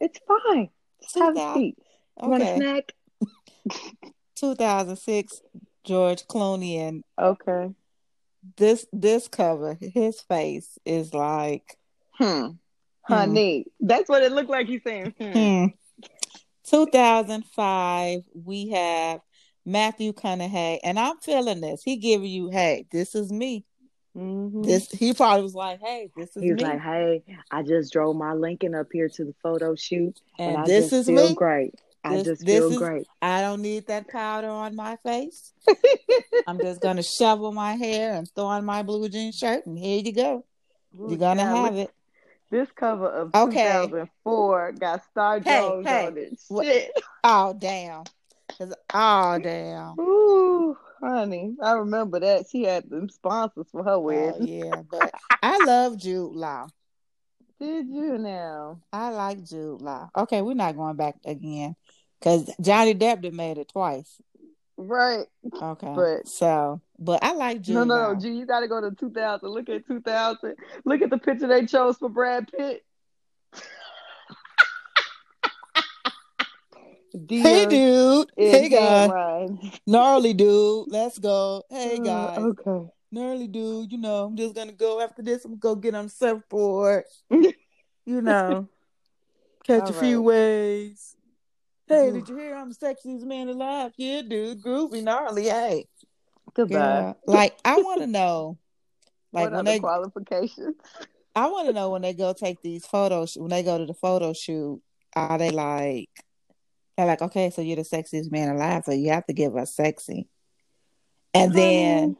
It's, 0.00 0.20
fine. 0.26 0.70
Have 1.16 1.36
a 1.36 1.54
seat. 1.54 1.76
You 2.20 2.28
want 2.28 2.42
a 2.42 2.56
snack? 2.56 2.92
2006, 4.36 5.40
George 5.84 6.26
Clooney 6.26 6.76
and 6.76 7.04
okay. 7.18 7.70
This 8.56 8.86
this 8.92 9.28
cover, 9.28 9.78
his 9.80 10.20
face 10.20 10.78
is 10.84 11.14
like, 11.14 11.76
hmm, 12.12 12.48
honey. 13.02 13.66
Hmm. 13.78 13.86
That's 13.86 14.08
what 14.08 14.22
it 14.22 14.32
looked 14.32 14.50
like. 14.50 14.66
He's 14.66 14.82
saying, 14.82 15.14
hmm. 15.18 15.32
hmm. 15.32 15.66
2005, 16.64 18.22
we 18.34 18.70
have 18.70 19.20
Matthew 19.64 20.12
McConaughey, 20.12 20.78
and 20.82 20.98
I'm 20.98 21.18
feeling 21.18 21.60
this. 21.60 21.82
He 21.84 21.96
giving 21.96 22.30
you, 22.30 22.48
hey, 22.48 22.86
this 22.90 23.14
is 23.14 23.30
me. 23.30 23.64
Mm-hmm. 24.16 24.62
This 24.62 24.90
he 24.90 25.14
probably 25.14 25.42
was 25.42 25.54
like, 25.54 25.80
"Hey, 25.80 26.10
this 26.14 26.36
is." 26.36 26.42
He 26.42 26.52
was 26.52 26.60
me. 26.60 26.68
like, 26.68 26.80
"Hey, 26.80 27.22
I 27.50 27.62
just 27.62 27.92
drove 27.94 28.14
my 28.14 28.34
Lincoln 28.34 28.74
up 28.74 28.88
here 28.92 29.08
to 29.08 29.24
the 29.24 29.34
photo 29.42 29.74
shoot, 29.74 30.20
and, 30.38 30.56
and 30.56 30.66
this 30.66 30.92
is 30.92 31.08
me. 31.08 31.34
Great. 31.34 31.74
I 32.04 32.16
this, 32.16 32.24
just 32.24 32.46
feel 32.46 32.70
is, 32.70 32.78
great. 32.78 33.06
I 33.20 33.42
don't 33.42 33.62
need 33.62 33.86
that 33.86 34.08
powder 34.08 34.48
on 34.48 34.74
my 34.74 34.96
face. 35.04 35.52
I'm 36.46 36.58
just 36.58 36.80
gonna 36.80 37.02
shovel 37.02 37.52
my 37.52 37.74
hair 37.74 38.14
and 38.14 38.28
throw 38.34 38.46
on 38.46 38.64
my 38.64 38.82
blue 38.82 39.08
jean 39.08 39.32
shirt, 39.32 39.66
and 39.66 39.78
here 39.78 40.00
you 40.00 40.12
go. 40.12 40.44
Ooh, 40.98 41.06
You're 41.08 41.18
gonna 41.18 41.44
have 41.44 41.76
it. 41.76 41.90
This 42.50 42.68
cover 42.74 43.08
of 43.08 43.34
okay. 43.34 43.86
2004 43.86 44.72
got 44.72 45.02
Star 45.10 45.40
Jones 45.40 45.86
hey, 45.86 45.92
hey. 45.92 46.06
on 46.06 46.18
it. 46.18 46.38
Shit. 46.46 46.92
Oh 47.24 47.54
damn. 47.58 48.04
Oh 48.92 49.38
damn. 49.42 49.98
Ooh, 49.98 50.76
honey, 51.00 51.56
I 51.62 51.72
remember 51.72 52.20
that 52.20 52.46
she 52.50 52.64
had 52.64 52.90
them 52.90 53.08
sponsors 53.08 53.66
for 53.72 53.82
her 53.82 53.92
oh, 53.92 54.00
wedding. 54.00 54.34
Oh, 54.40 54.66
yeah, 54.66 54.82
but 54.90 55.14
I 55.42 55.64
love 55.64 55.96
Jude 55.98 56.34
Law. 56.34 56.68
Did 57.62 57.86
you 57.90 58.18
now? 58.18 58.80
I 58.92 59.10
like 59.10 59.44
Jude 59.44 59.80
Law. 59.82 60.10
Okay, 60.16 60.42
we're 60.42 60.54
not 60.54 60.76
going 60.76 60.96
back 60.96 61.14
again 61.24 61.76
because 62.18 62.50
Johnny 62.60 62.92
Depp 62.92 63.22
did 63.22 63.34
made 63.34 63.56
it 63.56 63.68
twice. 63.68 64.20
Right. 64.76 65.26
Okay. 65.54 65.92
But 65.94 66.26
so, 66.26 66.80
but 66.98 67.22
I 67.22 67.34
like 67.34 67.60
Jude. 67.60 67.76
No, 67.76 67.84
no, 67.84 67.94
Law. 67.94 68.14
no, 68.14 68.18
G, 68.18 68.30
you 68.30 68.46
got 68.46 68.60
to 68.60 68.68
go 68.68 68.80
to 68.80 68.90
2000. 68.96 69.48
Look 69.48 69.68
at 69.68 69.86
2000. 69.86 70.56
Look 70.84 71.02
at 71.02 71.10
the 71.10 71.18
picture 71.18 71.46
they 71.46 71.64
chose 71.64 71.98
for 71.98 72.08
Brad 72.08 72.50
Pitt. 72.50 72.84
hey, 77.28 77.66
dude. 77.66 78.28
Hey, 78.36 78.70
guys. 78.70 79.50
Gnarly 79.86 80.34
dude. 80.34 80.86
Let's 80.90 81.16
go. 81.20 81.62
Hey, 81.70 81.98
uh, 82.00 82.02
guys. 82.02 82.38
Uh, 82.38 82.40
okay. 82.40 82.90
Gnarly 83.12 83.46
dude. 83.46 83.92
You 83.92 83.98
know, 83.98 84.24
I'm 84.24 84.36
just 84.36 84.54
gonna 84.54 84.72
go 84.72 85.00
after 85.00 85.22
this. 85.22 85.44
I'm 85.44 85.58
gonna 85.58 85.74
go 85.74 85.80
get 85.80 85.94
on 85.94 86.08
surfboard. 86.08 87.04
you 87.30 87.52
know, 88.06 88.68
catch 89.64 89.82
All 89.82 89.90
a 89.90 89.92
right. 89.92 90.00
few 90.00 90.22
waves. 90.22 91.14
Hey, 91.86 92.08
Ooh. 92.08 92.12
did 92.14 92.28
you 92.28 92.38
hear 92.38 92.56
I'm 92.56 92.70
the 92.70 92.74
sexiest 92.74 93.24
man 93.24 93.48
alive? 93.48 93.92
Yeah, 93.98 94.22
dude. 94.22 94.62
Groovy, 94.62 95.02
gnarly. 95.02 95.44
Hey. 95.44 95.86
Goodbye. 96.54 96.74
Yeah. 96.78 97.12
Like, 97.26 97.58
I 97.64 97.76
want 97.82 98.00
to 98.00 98.06
know. 98.06 98.58
Like 99.32 99.50
what 99.50 99.56
when 99.56 99.64
they 99.64 99.78
qualifications. 99.78 100.76
I 101.34 101.48
want 101.48 101.66
to 101.66 101.72
know 101.72 101.90
when 101.90 102.02
they 102.02 102.12
go 102.12 102.32
take 102.32 102.60
these 102.62 102.86
photos. 102.86 103.36
When 103.36 103.50
they 103.50 103.62
go 103.62 103.78
to 103.78 103.86
the 103.86 103.94
photo 103.94 104.32
shoot, 104.32 104.82
are 105.16 105.38
they 105.38 105.50
like? 105.50 106.10
They're 106.96 107.06
like, 107.06 107.22
okay, 107.22 107.50
so 107.50 107.62
you're 107.62 107.76
the 107.76 107.82
sexiest 107.82 108.30
man 108.30 108.50
alive, 108.50 108.84
so 108.84 108.92
you 108.92 109.10
have 109.10 109.26
to 109.26 109.32
give 109.32 109.56
us 109.56 109.74
sexy. 109.74 110.28
And 111.32 111.54
then, 111.54 112.16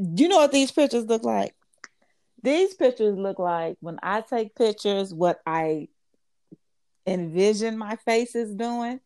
you 0.00 0.28
know 0.28 0.38
what 0.38 0.52
these 0.52 0.72
pictures 0.72 1.04
look 1.06 1.24
like? 1.24 1.54
These 2.42 2.74
pictures 2.74 3.16
look 3.16 3.38
like 3.38 3.76
when 3.80 3.98
I 4.02 4.22
take 4.22 4.54
pictures, 4.54 5.12
what 5.12 5.40
I 5.46 5.88
envision 7.06 7.76
my 7.76 7.96
face 7.96 8.34
is 8.34 8.54
doing. 8.54 9.00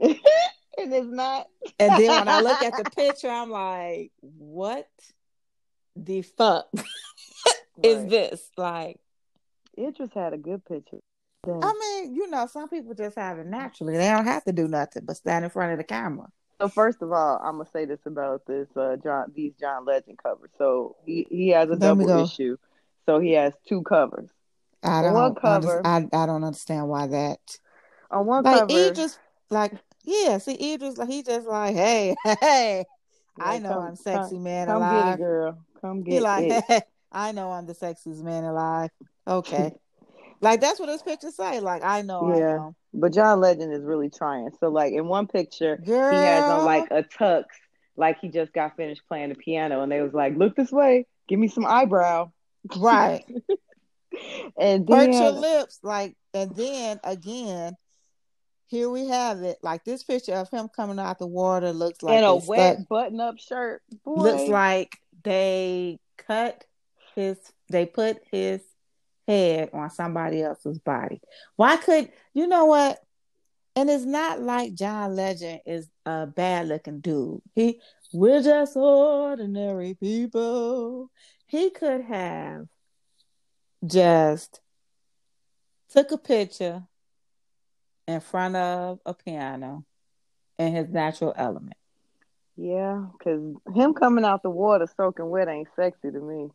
And 0.78 0.92
it 0.92 0.96
is 1.04 1.10
not. 1.10 1.46
and 1.78 1.92
then 1.92 2.10
when 2.10 2.28
I 2.28 2.40
look 2.40 2.60
at 2.62 2.76
the 2.76 2.90
picture, 2.96 3.30
I'm 3.30 3.50
like, 3.50 4.12
what 4.20 4.86
the 5.94 6.20
fuck 6.20 6.66
is 7.82 8.06
this? 8.10 8.50
Like, 8.58 9.00
it 9.76 9.96
just 9.96 10.12
had 10.12 10.34
a 10.34 10.36
good 10.36 10.64
picture. 10.66 10.98
I 11.48 11.72
mean, 11.80 12.14
you 12.14 12.28
know, 12.28 12.46
some 12.46 12.68
people 12.68 12.92
just 12.94 13.16
have 13.16 13.38
it 13.38 13.46
naturally. 13.46 13.96
They 13.96 14.10
don't 14.10 14.26
have 14.26 14.44
to 14.44 14.52
do 14.52 14.68
nothing 14.68 15.04
but 15.06 15.16
stand 15.16 15.44
in 15.44 15.50
front 15.50 15.72
of 15.72 15.78
the 15.78 15.84
camera. 15.84 16.26
So 16.60 16.68
first 16.68 17.02
of 17.02 17.12
all, 17.12 17.38
I'm 17.42 17.58
gonna 17.58 17.68
say 17.70 17.84
this 17.84 18.00
about 18.06 18.46
this 18.46 18.68
uh, 18.76 18.96
John 19.02 19.32
these 19.34 19.52
John 19.60 19.84
Legend 19.84 20.18
covers. 20.22 20.50
So 20.56 20.96
he 21.04 21.26
he 21.30 21.48
has 21.48 21.68
a 21.68 21.72
Let 21.72 21.80
double 21.80 22.24
issue, 22.24 22.56
so 23.04 23.18
he 23.18 23.32
has 23.32 23.52
two 23.68 23.82
covers. 23.82 24.30
I 24.82 25.02
don't. 25.02 25.14
one 25.14 25.34
cover, 25.34 25.82
I 25.84 26.06
I 26.12 26.26
don't 26.26 26.44
understand 26.44 26.88
why 26.88 27.08
that. 27.08 27.58
On 28.10 28.24
one 28.24 28.44
like, 28.44 28.60
cover, 28.60 28.72
he 28.72 28.90
just 28.92 29.18
like 29.50 29.72
yeah. 30.04 30.38
See, 30.38 30.74
Idris 30.74 30.96
like 30.96 31.08
he 31.08 31.22
just 31.22 31.46
like 31.46 31.74
hey 31.74 32.14
hey. 32.40 32.84
I 33.38 33.58
know 33.58 33.68
come, 33.68 33.82
I'm 33.82 33.96
sexy 33.96 34.36
come, 34.36 34.44
man 34.44 34.66
come 34.66 34.76
alive. 34.76 35.04
Get 35.04 35.12
it, 35.12 35.18
girl, 35.18 35.58
come 35.82 36.02
get 36.02 36.12
he 36.14 36.20
like, 36.20 36.44
it. 36.44 36.64
Hey, 36.66 36.80
I 37.12 37.32
know 37.32 37.52
I'm 37.52 37.66
the 37.66 37.74
sexiest 37.74 38.22
man 38.22 38.44
alive. 38.44 38.90
Okay. 39.26 39.72
Like 40.42 40.60
that's 40.60 40.78
what 40.78 40.86
this 40.86 41.02
picture 41.02 41.30
say. 41.30 41.60
Like 41.60 41.82
I 41.82 42.02
know, 42.02 42.28
yeah. 42.36 42.52
I 42.52 42.56
know. 42.56 42.76
But 42.98 43.12
John 43.12 43.40
Legend 43.40 43.72
is 43.72 43.84
really 43.84 44.08
trying. 44.08 44.50
So 44.58 44.68
like 44.68 44.92
in 44.92 45.06
one 45.06 45.26
picture, 45.26 45.76
Girl. 45.76 46.10
he 46.10 46.16
has 46.16 46.42
on 46.44 46.64
like 46.64 46.90
a 46.90 47.02
tux, 47.02 47.44
like 47.96 48.18
he 48.20 48.28
just 48.28 48.52
got 48.52 48.76
finished 48.76 49.02
playing 49.06 49.28
the 49.28 49.34
piano, 49.34 49.82
and 49.82 49.92
they 49.92 50.00
was 50.00 50.14
like, 50.14 50.36
"Look 50.36 50.56
this 50.56 50.72
way, 50.72 51.06
give 51.28 51.38
me 51.38 51.48
some 51.48 51.66
eyebrow." 51.66 52.32
Right. 52.76 53.24
and 54.58 54.86
then 54.86 55.12
hurt 55.12 55.22
your 55.22 55.30
lips, 55.30 55.78
like, 55.82 56.16
and 56.34 56.54
then 56.56 57.00
again. 57.04 57.76
Here 58.68 58.90
we 58.90 59.06
have 59.06 59.42
it. 59.42 59.58
Like 59.62 59.84
this 59.84 60.02
picture 60.02 60.34
of 60.34 60.50
him 60.50 60.68
coming 60.74 60.98
out 60.98 61.20
the 61.20 61.26
water 61.28 61.72
looks 61.72 62.02
like 62.02 62.18
in 62.18 62.24
a 62.24 62.34
wet 62.34 62.88
button-up 62.88 63.38
shirt. 63.38 63.80
Boy. 64.04 64.14
Looks 64.22 64.50
like 64.50 64.98
they 65.22 66.00
cut 66.26 66.64
his. 67.14 67.38
They 67.70 67.86
put 67.86 68.18
his 68.32 68.60
head 69.26 69.70
on 69.72 69.90
somebody 69.90 70.42
else's 70.42 70.78
body. 70.78 71.20
Why 71.56 71.76
could 71.76 72.10
you 72.34 72.46
know 72.46 72.66
what? 72.66 72.98
And 73.74 73.90
it's 73.90 74.04
not 74.04 74.40
like 74.40 74.74
John 74.74 75.16
Legend 75.16 75.60
is 75.66 75.88
a 76.06 76.26
bad 76.26 76.68
looking 76.68 77.00
dude. 77.00 77.42
He 77.54 77.80
we're 78.12 78.42
just 78.42 78.76
ordinary 78.76 79.94
people. 79.94 81.10
He 81.46 81.70
could 81.70 82.02
have 82.02 82.66
just 83.84 84.60
took 85.90 86.10
a 86.12 86.18
picture 86.18 86.82
in 88.08 88.20
front 88.20 88.56
of 88.56 89.00
a 89.04 89.14
piano 89.14 89.84
in 90.58 90.74
his 90.74 90.88
natural 90.88 91.34
element. 91.36 91.76
Yeah, 92.56 93.04
because 93.12 93.54
him 93.74 93.92
coming 93.92 94.24
out 94.24 94.42
the 94.42 94.50
water 94.50 94.88
soaking 94.96 95.28
wet 95.28 95.48
ain't 95.48 95.68
sexy 95.76 96.10
to 96.10 96.20
me. 96.20 96.48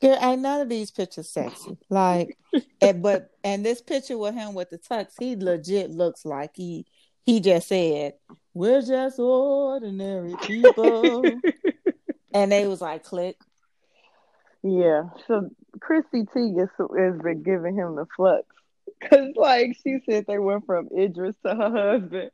Girl, 0.00 0.16
ain't 0.20 0.42
none 0.42 0.60
of 0.60 0.68
these 0.68 0.90
pictures 0.90 1.28
sexy. 1.28 1.76
Like, 1.88 2.38
and, 2.80 3.02
but 3.02 3.30
and 3.42 3.64
this 3.64 3.80
picture 3.80 4.16
with 4.16 4.34
him 4.34 4.54
with 4.54 4.70
the 4.70 4.78
tux, 4.78 5.12
he 5.18 5.34
legit 5.36 5.90
looks 5.90 6.24
like 6.24 6.52
he 6.54 6.86
he 7.26 7.40
just 7.40 7.68
said, 7.68 8.14
"We're 8.54 8.80
just 8.80 9.18
ordinary 9.18 10.34
people," 10.42 11.40
and 12.32 12.52
they 12.52 12.66
was 12.66 12.80
like, 12.80 13.04
"Click." 13.04 13.36
Yeah. 14.62 15.10
So 15.26 15.50
Chrissy 15.80 16.24
Teigen 16.24 16.68
has 16.98 17.20
been 17.20 17.42
giving 17.42 17.74
him 17.74 17.96
the 17.96 18.06
flux 18.16 18.46
because, 19.00 19.32
like, 19.36 19.76
she 19.82 19.98
said 20.08 20.26
they 20.26 20.38
went 20.38 20.66
from 20.66 20.88
Idris 20.96 21.36
to 21.44 21.54
her 21.54 21.70
husband. 21.70 22.30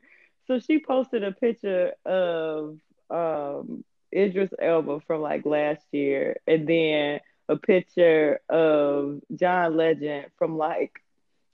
So 0.46 0.58
she 0.58 0.78
posted 0.78 1.24
a 1.24 1.32
picture 1.32 1.92
of 2.04 2.78
um 3.10 3.84
Idris 4.14 4.50
Elba 4.60 5.00
from 5.06 5.22
like 5.22 5.46
last 5.46 5.84
year, 5.92 6.36
and 6.46 6.68
then 6.68 7.20
a 7.48 7.56
picture 7.56 8.40
of 8.48 9.20
John 9.34 9.76
Legend 9.76 10.26
from 10.38 10.56
like 10.56 10.92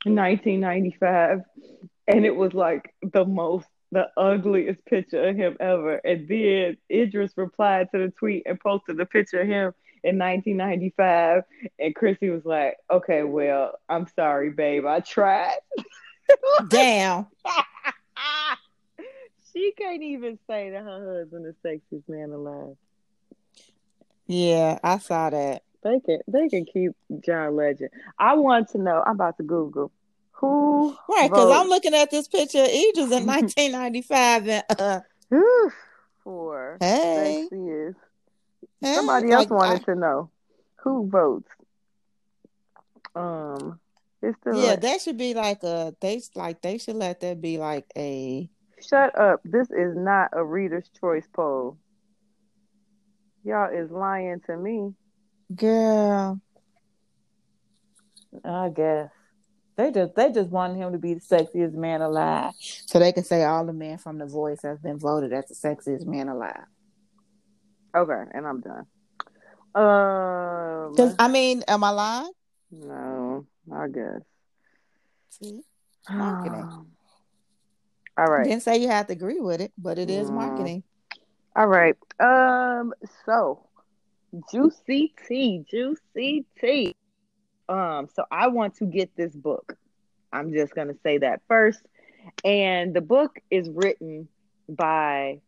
1995, 0.05 1.43
and 2.09 2.25
it 2.25 2.35
was 2.35 2.55
like 2.55 2.95
the 3.03 3.25
most, 3.25 3.67
the 3.93 4.09
ugliest 4.17 4.85
picture 4.87 5.29
of 5.29 5.37
him 5.37 5.57
ever. 5.61 5.97
And 5.97 6.29
then 6.29 6.77
Idris 6.91 7.33
replied 7.37 7.89
to 7.93 7.99
the 7.99 8.11
tweet 8.11 8.45
and 8.47 8.61
posted 8.61 8.97
the 8.97 9.07
picture 9.07 9.41
of 9.41 9.49
him 9.49 9.73
in 10.03 10.19
1995, 10.19 11.43
and 11.79 11.95
Chrissy 11.95 12.31
was 12.31 12.45
like, 12.45 12.77
"Okay, 12.91 13.23
well, 13.23 13.79
I'm 13.89 14.07
sorry, 14.17 14.51
babe, 14.51 14.87
I 14.87 15.01
tried." 15.01 15.59
Damn. 16.69 17.27
she 19.53 19.73
can't 19.77 20.03
even 20.03 20.39
say 20.49 20.71
that 20.71 20.83
her 20.83 21.19
husband 21.19 21.47
is 21.47 21.55
sexiest 21.65 22.09
man 22.09 22.31
alive. 22.31 22.77
Yeah, 24.27 24.79
I 24.83 24.99
saw 24.99 25.31
that. 25.31 25.63
They 25.83 26.01
can 26.01 26.21
they 26.29 26.49
can 26.49 26.65
keep 26.65 26.93
John 27.25 27.57
Legend. 27.57 27.91
I 28.19 28.35
want 28.35 28.69
to 28.71 28.79
know. 28.79 29.03
I'm 29.07 29.15
about 29.15 29.39
to 29.39 29.43
Google 29.43 29.91
who 30.41 30.97
Right, 31.09 31.31
because 31.31 31.53
I'm 31.53 31.69
looking 31.69 31.95
at 31.95 32.11
this 32.11 32.27
picture 32.27 32.63
of 32.63 32.69
Idris 32.69 33.13
in 33.13 33.27
1995 33.27 34.49
and 34.49 34.65
uh, 34.79 35.01
for 36.25 36.79
hey, 36.81 37.47
sexiest. 37.53 37.95
hey, 38.81 38.95
Somebody 38.95 39.31
else 39.33 39.51
like 39.51 39.51
wanted 39.51 39.83
I, 39.83 39.85
to 39.85 39.95
know 39.95 40.31
who 40.77 41.09
votes. 41.09 41.51
Um, 43.15 43.81
it's 44.23 44.39
the 44.45 44.57
yeah, 44.57 44.77
that 44.77 45.03
should 45.03 45.19
be 45.19 45.35
like 45.35 45.63
a 45.63 45.95
they 46.01 46.23
like 46.35 46.63
they 46.63 46.79
should 46.79 46.97
let 46.97 47.21
that 47.21 47.41
be 47.41 47.59
like 47.59 47.87
a 47.97 48.49
shut 48.81 49.19
up. 49.19 49.41
This 49.45 49.71
is 49.71 49.95
not 49.95 50.31
a 50.33 50.43
Reader's 50.43 50.89
Choice 51.01 51.27
poll. 51.35 51.77
Y'all 53.45 53.71
is 53.75 53.91
lying 53.91 54.41
to 54.47 54.57
me. 54.57 54.95
Girl. 55.55 56.41
I 58.45 58.69
guess 58.69 59.11
they 59.77 59.91
just 59.91 60.15
they 60.15 60.31
just 60.31 60.51
wanted 60.51 60.77
him 60.77 60.93
to 60.93 60.99
be 60.99 61.15
the 61.15 61.21
sexiest 61.21 61.73
man 61.75 62.01
alive, 62.03 62.53
so 62.59 62.99
they 62.99 63.13
can 63.13 63.25
say 63.25 63.45
all 63.45 63.67
the 63.67 63.73
men 63.73 63.99
from 63.99 64.19
The 64.19 64.27
Voice 64.27 64.63
has 64.63 64.79
been 64.79 64.99
voted 64.99 65.33
as 65.33 65.47
the 65.47 65.55
sexiest 65.55 66.07
man 66.07 66.29
alive. 66.29 66.65
Okay, 67.95 68.23
and 68.35 68.47
I'm 68.47 68.61
done. 68.61 68.87
Um, 69.75 70.93
Because 70.93 71.15
I 71.19 71.29
mean, 71.29 71.63
am 71.67 71.83
I 71.83 71.91
lying? 71.91 72.33
no, 72.71 73.47
I 73.73 73.89
guess. 73.89 74.21
See, 75.31 75.61
marketing. 76.11 76.87
All 78.17 78.27
right. 78.27 78.47
Didn't 78.47 78.63
say 78.63 78.77
you 78.79 78.89
have 78.89 79.07
to 79.09 79.13
agree 79.13 79.41
with 79.41 79.61
it, 79.61 79.73
but 79.79 79.99
it 79.99 80.11
is 80.11 80.31
Mm. 80.31 80.35
marketing. 80.35 80.83
All 81.57 81.67
right. 81.67 81.97
Um. 82.21 82.93
So, 83.27 83.67
juicy 84.51 85.15
tea, 85.29 85.65
juicy 85.71 86.47
tea. 86.61 86.95
Um. 87.69 88.09
So 88.15 88.25
I 88.31 88.49
want 88.49 88.77
to 88.77 88.87
get 88.87 89.15
this 89.17 89.35
book. 89.35 89.75
I'm 90.33 90.53
just 90.53 90.75
gonna 90.75 90.95
say 91.03 91.19
that 91.19 91.43
first. 91.49 91.81
And 92.45 92.95
the 92.95 93.01
book 93.01 93.37
is 93.51 93.69
written 93.71 94.29
by 94.69 95.41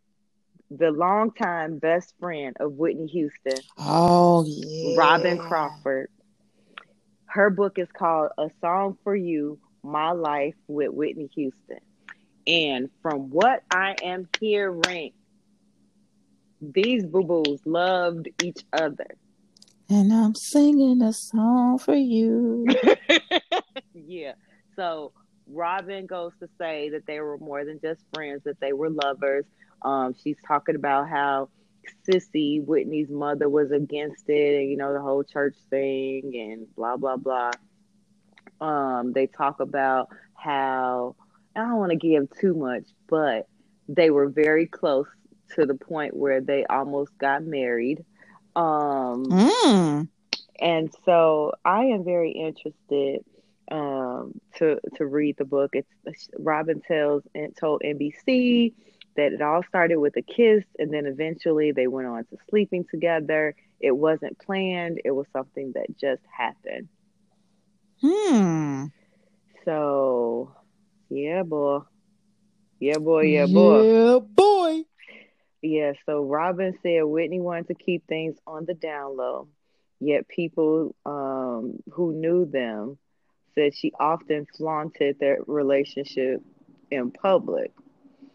the 0.71 0.91
longtime 0.91 1.79
best 1.79 2.15
friend 2.19 2.57
of 2.61 2.73
Whitney 2.73 3.07
Houston, 3.07 3.61
Oh 3.79 4.45
yeah, 4.45 4.95
Robin 4.97 5.39
Crawford. 5.39 6.09
Her 7.27 7.51
book 7.51 7.79
is 7.79 7.89
called 7.93 8.31
A 8.39 8.51
Song 8.61 8.97
for 9.05 9.15
You, 9.15 9.59
My 9.83 10.13
Life 10.13 10.55
with 10.69 10.91
Whitney 10.91 11.29
Houston. 11.35 11.81
And 12.47 12.91
from 13.03 13.31
what 13.31 13.63
I 13.71 13.97
am 14.03 14.29
hearing, 14.41 15.13
these 16.63 17.05
boo 17.05 17.25
boos 17.25 17.61
loved 17.65 18.29
each 18.43 18.65
other. 18.73 19.07
And 19.89 20.13
I'm 20.13 20.35
singing 20.35 21.03
a 21.03 21.13
song 21.13 21.79
for 21.79 21.95
you. 21.95 22.67
yeah. 23.95 24.33
So 24.77 25.13
Robin 25.47 26.07
goes 26.07 26.33
to 26.41 26.49
say 26.59 26.91
that 26.91 27.07
they 27.07 27.21
were 27.21 27.37
more 27.39 27.65
than 27.65 27.81
just 27.81 28.01
friends, 28.15 28.43
that 28.45 28.61
they 28.61 28.73
were 28.73 28.89
lovers. 28.89 29.45
Um, 29.83 30.15
she's 30.23 30.37
talking 30.47 30.77
about 30.77 31.09
how 31.09 31.49
Cissy, 32.05 32.61
Whitney's 32.61 33.11
mother, 33.11 33.49
was 33.49 33.73
against 33.73 34.29
it, 34.29 34.61
and 34.61 34.71
you 34.71 34.77
know, 34.77 34.93
the 34.93 35.01
whole 35.03 35.25
church 35.25 35.57
thing 35.69 36.33
and 36.35 36.75
blah 36.77 36.97
blah 36.97 37.17
blah. 37.17 37.51
Um, 38.61 39.13
they 39.13 39.27
talk 39.27 39.59
about 39.61 40.09
how 40.35 41.17
I 41.57 41.61
don't 41.61 41.79
want 41.79 41.91
to 41.91 41.99
give 41.99 42.29
too 42.41 42.55
much, 42.55 42.85
but 43.09 43.49
they 43.89 44.11
were 44.11 44.29
very 44.29 44.67
close 44.67 45.09
to 45.55 45.67
the 45.67 45.75
point 45.75 46.17
where 46.17 46.41
they 46.41 46.65
almost 46.65 47.17
got 47.19 47.43
married. 47.45 48.05
Um, 48.55 49.25
Mm. 49.25 50.09
and 50.61 50.95
so 51.05 51.53
I 51.65 51.85
am 51.87 52.05
very 52.05 52.31
interested 52.33 53.25
um, 53.71 54.39
to 54.57 54.79
to 54.97 55.07
read 55.07 55.37
the 55.39 55.45
book. 55.45 55.71
It's 55.75 56.29
Robin 56.39 56.81
tells 56.87 57.23
and 57.35 57.57
told 57.57 57.83
NBC 57.83 58.73
that 59.17 59.33
it 59.33 59.43
all 59.43 59.63
started 59.69 59.97
with 59.99 60.17
a 60.17 60.23
kiss, 60.23 60.65
and 60.79 60.93
then 60.93 61.07
eventually 61.07 61.73
they 61.73 61.87
went 61.87 62.09
on 62.09 62.25
to 62.25 62.37
sleeping 62.51 62.85
together. 62.91 63.55
It 63.81 63.93
wasn't 63.97 64.39
planned; 64.39 65.01
it 65.05 65.11
was 65.11 65.27
something 65.33 65.73
that 65.73 65.97
just 65.99 66.23
happened. 66.31 66.89
Hmm. 68.01 68.87
So, 69.65 70.55
yeah, 71.09 71.43
boy, 71.43 71.81
yeah, 72.81 72.99
boy, 72.99 73.23
yeah, 73.27 73.47
boy. 73.47 73.83
Yeah, 73.85 74.19
boy. 74.19 74.83
Yeah, 75.63 75.93
so 76.07 76.25
Robin 76.25 76.77
said 76.83 77.05
Whitney 77.05 77.41
wanted 77.41 77.69
to 77.69 77.75
keep 77.75 78.07
things 78.09 78.37
on 78.47 78.65
the 78.67 78.75
down 78.75 79.17
low, 79.17 79.49
yet 80.01 80.27
people 80.27 80.95
um, 81.07 81.79
who 81.93 82.13
knew 82.13 82.45
them 82.45 82.99
said 83.55 83.75
she 83.75 83.93
often 83.99 84.47
flaunted 84.57 85.19
their 85.21 85.39
relationship 85.47 86.43
in 86.91 87.11
public. 87.13 87.73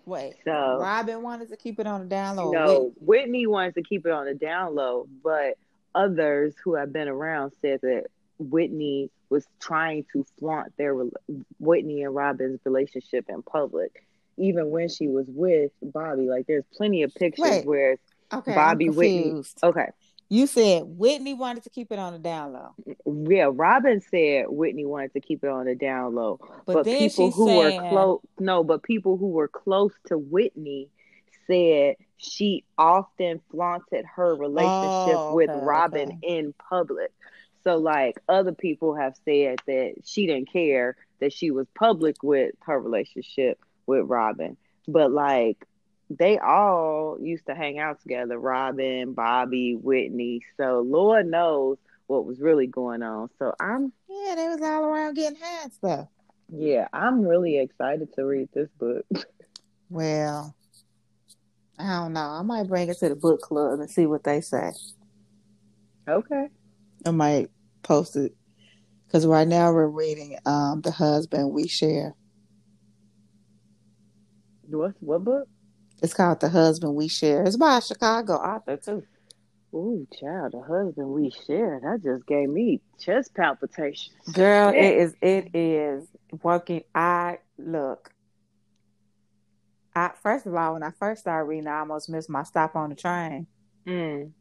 Wait. 0.06 0.36
So, 0.46 0.80
Robin 0.80 1.22
wanted 1.22 1.50
to 1.50 1.58
keep 1.58 1.80
it 1.80 1.88
on 1.88 2.02
the 2.02 2.08
down 2.08 2.38
low. 2.38 2.52
no, 2.52 2.94
Whitney 3.02 3.46
wanted 3.46 3.76
to 3.76 3.84
keep 3.84 4.06
it 4.06 4.12
on 4.12 4.26
the 4.26 4.34
down 4.34 4.74
low, 4.74 5.08
but 5.22 5.58
others 5.94 6.56
who 6.63 6.76
have 6.76 6.94
been 6.94 7.10
around 7.10 7.52
said 7.62 7.82
that 7.82 8.06
Whitney 8.40 9.12
was 9.30 9.46
trying 9.60 10.06
to 10.13 10.26
flaunt 10.40 10.72
their 10.78 10.94
Whitney 11.60 12.04
and 12.04 12.16
Robin's 12.16 12.62
relationship 12.63 13.26
in 13.28 13.42
public, 13.42 14.06
even 14.38 14.69
when 14.69 14.89
she 14.89 15.08
was 15.08 15.26
with 15.28 15.71
Bobby. 15.82 16.28
Like, 16.30 16.47
there's 16.47 16.65
plenty 16.73 17.04
of 17.04 17.13
pictures 17.15 17.43
Wait. 17.43 17.65
where 17.65 17.97
Okay, 18.34 18.54
Bobby 18.54 18.89
Whitney. 18.89 19.43
Okay. 19.63 19.88
You 20.30 20.45
said 20.45 20.84
Whitney 20.86 21.34
wanted 21.34 21.63
to 21.63 21.69
keep 21.69 21.89
it 21.91 22.00
on 22.00 22.12
the 22.12 22.19
down 22.19 22.52
low, 22.52 22.73
Yeah, 23.30 23.50
Robin 23.54 24.02
said 24.02 24.45
Whitney 24.50 24.86
wanted 24.86 25.13
to 25.13 25.21
keep 25.21 25.41
it 25.41 25.50
on 25.50 25.67
the 25.67 25.76
down 25.76 26.15
low, 26.15 26.39
but, 26.65 26.73
but, 26.73 26.86
people 26.86 27.32
who 27.32 27.47
saying, 27.47 27.82
were 27.82 27.89
close, 27.89 28.19
no, 28.38 28.62
but 28.63 28.84
people 28.84 29.15
who 29.15 29.30
were 29.30 29.47
close 29.47 29.93
to 30.08 30.17
Whitney 30.17 30.89
said 31.50 31.95
she 32.17 32.65
often 32.78 33.39
flaunted 33.52 34.04
her 34.15 34.36
relationship 34.36 35.15
Oh, 35.17 35.34
with 35.34 35.50
Robin 35.54 36.10
okay. 36.10 36.19
in 36.38 36.54
public. 36.69 37.13
So, 37.63 37.78
like, 37.78 38.19
other 38.28 38.52
people 38.54 38.95
have 38.95 39.15
said 39.23 39.60
that 39.65 39.93
she 40.04 40.28
didn't 40.28 40.52
care 40.52 40.97
that 41.21 41.32
she 41.32 41.52
was 41.52 41.67
public 41.73 42.21
with 42.21 42.54
her 42.65 42.80
relationship 42.80 43.60
with 43.88 44.06
Robin, 44.06 44.58
but 44.88 45.12
like, 45.12 45.58
they 46.10 46.38
all 46.38 47.17
used 47.19 47.47
to 47.47 47.56
hang 47.56 47.80
out 47.80 48.02
together 48.02 48.39
Robin, 48.39 49.13
Bobby, 49.13 49.76
Whitney. 49.76 50.41
So, 50.56 50.82
Lord 50.86 51.26
knows 51.26 51.78
what 52.06 52.26
was 52.26 52.39
really 52.39 52.67
going 52.67 53.04
on. 53.04 53.30
So, 53.39 53.54
I'm 53.60 53.91
Yeah, 54.08 54.36
they 54.36 54.47
was 54.47 54.62
all 54.62 54.86
around 54.86 55.15
getting 55.15 55.39
high 55.41 55.63
and 55.63 55.73
stuff. 55.73 56.08
Yeah, 56.50 56.88
I'm 56.93 57.21
really 57.21 57.58
excited 57.58 58.13
to 58.13 58.26
read 58.26 58.50
this 58.54 58.69
book. 58.80 59.06
Well, 59.89 60.56
I 61.80 61.88
don't 62.00 62.13
know. 62.13 62.21
I 62.21 62.41
might 62.41 62.67
bring 62.67 62.89
it 62.89 62.97
to 63.00 63.10
the 63.10 63.15
book 63.15 63.41
club 63.41 63.80
and 63.80 63.89
see 63.89 64.06
what 64.06 64.23
they 64.23 64.41
say. 64.41 64.71
Okay. 66.08 66.47
I 67.06 67.12
might 67.12 67.50
post 67.84 68.15
it 68.15 68.34
because 69.06 69.26
right 69.26 69.47
now 69.47 69.71
we're 69.71 69.88
reading 69.88 70.38
um 70.45 70.82
the 70.82 70.91
husband 70.91 71.52
we 71.52 71.67
share. 71.67 72.15
What 74.69 74.93
what 74.99 75.23
book? 75.23 75.47
It's 76.01 76.13
called 76.13 76.39
the 76.39 76.49
husband 76.49 76.95
we 76.95 77.08
share. 77.08 77.43
It's 77.43 77.58
by 77.58 77.77
a 77.77 77.82
Chicago 77.82 78.34
author 78.34 78.77
too. 78.77 79.03
Ooh, 79.73 80.08
child, 80.19 80.53
the 80.53 80.62
husband 80.62 81.10
we 81.10 81.32
share. 81.45 81.80
That 81.84 82.01
just 82.03 82.25
gave 82.25 82.49
me 82.49 82.82
chest 82.99 83.34
palpitations. 83.36 84.15
Girl, 84.32 84.73
Yeah. 84.73 84.82
it 84.82 84.97
is 84.97 85.15
it 85.21 85.56
is 85.56 86.08
working. 86.41 86.84
I 86.93 87.39
look. 87.58 88.12
I 89.95 90.12
first 90.21 90.45
of 90.45 90.53
all, 90.56 90.73
when 90.73 90.84
I 90.84 90.91
first 90.91 91.21
started 91.21 91.45
reading, 91.47 91.67
I 91.67 91.80
almost 91.80 92.10
missed 92.10 92.30
my 92.30 92.43
stop 92.43 92.75
on 92.75 92.89
the 92.89 92.95
train. 92.95 93.47
Mm. 93.86 94.32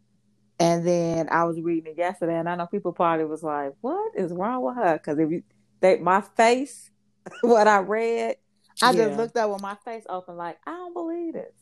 And 0.58 0.86
then 0.86 1.28
I 1.30 1.44
was 1.44 1.60
reading 1.60 1.92
it 1.92 1.98
yesterday, 1.98 2.36
and 2.38 2.48
I 2.48 2.56
know 2.56 2.66
people 2.66 2.92
probably 2.92 3.24
was 3.26 3.42
like, 3.42 3.72
"What 3.80 4.12
is 4.16 4.32
wrong 4.32 4.62
with 4.62 4.76
her?" 4.76 4.94
Because 4.94 5.18
if 5.18 5.30
you, 5.30 5.42
they, 5.80 5.98
my 5.98 6.20
face, 6.20 6.90
what 7.42 7.68
I 7.68 7.78
read, 7.80 8.36
I 8.82 8.90
Yeah. 8.92 9.06
just 9.06 9.16
looked 9.18 9.36
up 9.36 9.50
with 9.50 9.62
my 9.62 9.74
face 9.84 10.04
open, 10.08 10.36
like, 10.36 10.58
I 10.66 10.72
don't 10.72 10.92
believe 10.92 11.32
this. 11.34 11.54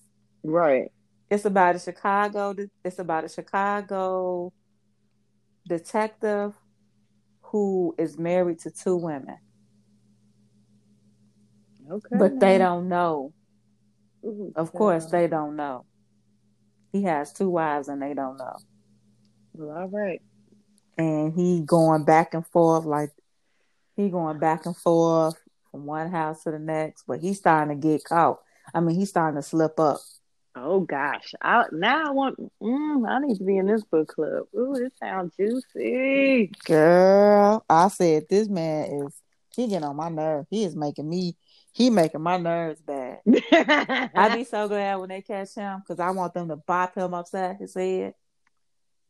Right. 0.42 0.90
It's 1.30 1.44
about 1.44 1.76
a 1.76 1.78
Chicago. 1.78 2.54
It's 2.84 2.98
about 2.98 3.24
a 3.24 3.28
Chicago 3.28 4.52
detective 5.66 6.54
who 7.42 7.94
is 7.98 8.18
married 8.18 8.58
to 8.60 8.70
two 8.70 8.96
women, 8.96 9.38
Okay. 11.90 12.16
but 12.18 12.38
they 12.40 12.58
don't 12.58 12.88
know. 12.88 13.32
Ooh, 14.24 14.52
Of 14.56 14.72
course, 14.72 15.06
they 15.06 15.26
don't 15.28 15.56
know. 15.56 15.84
He 16.92 17.02
has 17.04 17.32
two 17.32 17.48
wives, 17.50 17.88
and 17.88 18.00
they 18.02 18.14
don't 18.14 18.36
know. 18.36 18.56
Well, 19.54 19.76
all 19.76 19.88
right. 19.88 20.20
and 20.96 21.32
he 21.32 21.60
going 21.60 22.04
back 22.04 22.34
and 22.34 22.46
forth 22.46 22.84
like 22.84 23.10
he 23.96 24.08
going 24.10 24.38
back 24.38 24.64
and 24.66 24.76
forth 24.76 25.34
from 25.74 25.86
one 25.86 26.08
house 26.08 26.44
to 26.44 26.52
the 26.52 26.58
next, 26.58 27.02
but 27.04 27.18
he's 27.18 27.38
starting 27.38 27.80
to 27.80 27.88
get 27.88 28.04
caught. 28.04 28.40
I 28.72 28.78
mean, 28.78 28.94
he's 28.94 29.08
starting 29.08 29.40
to 29.40 29.46
slip 29.46 29.80
up. 29.80 29.98
Oh 30.54 30.80
gosh, 30.80 31.34
I 31.42 31.64
now 31.72 32.06
I 32.06 32.10
want. 32.10 32.38
Mm, 32.62 33.08
I 33.08 33.18
need 33.18 33.38
to 33.38 33.44
be 33.44 33.56
in 33.56 33.66
this 33.66 33.82
book 33.82 34.06
club. 34.06 34.44
Ooh, 34.56 34.74
this 34.78 34.92
sounds 35.00 35.34
juicy, 35.36 36.52
girl. 36.64 37.64
I 37.68 37.88
said 37.88 38.26
this 38.30 38.48
man 38.48 38.84
is 38.84 39.20
he 39.56 39.66
getting 39.66 39.84
on 39.84 39.96
my 39.96 40.10
nerve. 40.10 40.46
He 40.48 40.62
is 40.62 40.76
making 40.76 41.08
me. 41.10 41.36
He 41.72 41.90
making 41.90 42.22
my 42.22 42.36
nerves 42.36 42.80
bad. 42.80 43.18
I'd 44.14 44.34
be 44.34 44.44
so 44.44 44.68
glad 44.68 44.94
when 44.96 45.08
they 45.08 45.22
catch 45.22 45.56
him 45.56 45.80
because 45.80 45.98
I 45.98 46.10
want 46.10 46.34
them 46.34 46.46
to 46.50 46.56
bop 46.56 46.94
him 46.94 47.14
upside 47.14 47.56
his 47.56 47.74
head. 47.74 48.14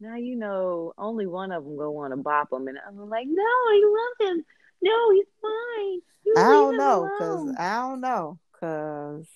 Now 0.01 0.17
you 0.17 0.37
know 0.37 0.95
only 0.97 1.27
one 1.27 1.53
of 1.53 1.63
them 1.63 1.77
gonna 1.77 1.91
want 1.91 2.13
to 2.15 2.17
bop 2.17 2.51
him, 2.51 2.69
and 2.69 2.79
I'm 2.89 3.11
like, 3.11 3.27
no, 3.29 3.43
I 3.43 3.83
love 4.19 4.31
him. 4.31 4.45
No, 4.83 5.13
he's 5.13 5.27
fine. 5.41 6.01
I 6.37 6.51
don't 6.51 6.77
know 6.77 7.11
because 7.13 7.55
I 7.59 7.77
don't 7.77 8.01
know 8.01 8.39
because 8.53 9.27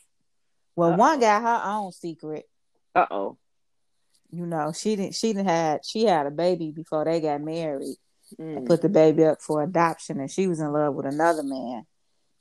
well, 0.74 0.90
Uh-oh. 0.90 0.96
one 0.96 1.20
got 1.20 1.42
her 1.42 1.70
own 1.70 1.92
secret. 1.92 2.48
Uh 2.94 3.07
oh. 3.11 3.38
You 4.31 4.46
know, 4.46 4.72
she 4.72 4.96
didn't. 4.96 5.14
She 5.14 5.33
didn't 5.33 5.48
had. 5.48 5.85
She 5.85 6.05
had 6.05 6.27
a 6.27 6.31
baby 6.31 6.70
before 6.70 7.05
they 7.05 7.20
got 7.20 7.40
married. 7.40 7.96
Mm. 8.38 8.66
put 8.66 8.83
the 8.83 8.90
baby 8.90 9.24
up 9.24 9.40
for 9.40 9.62
adoption, 9.62 10.20
and 10.20 10.31
she 10.31 10.46
was 10.46 10.61
in 10.61 10.70
love 10.70 10.94
with 10.94 11.07
another 11.07 11.42
man 11.42 11.87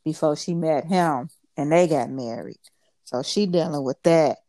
before 0.04 0.36
she 0.36 0.54
met 0.54 0.86
him, 0.86 1.30
and 1.56 1.72
they 1.72 1.88
got 1.88 2.10
married. 2.10 2.60
So 3.06 3.24
she 3.24 3.46
dealing 3.46 3.84
with 3.84 4.02
that. 4.04 4.40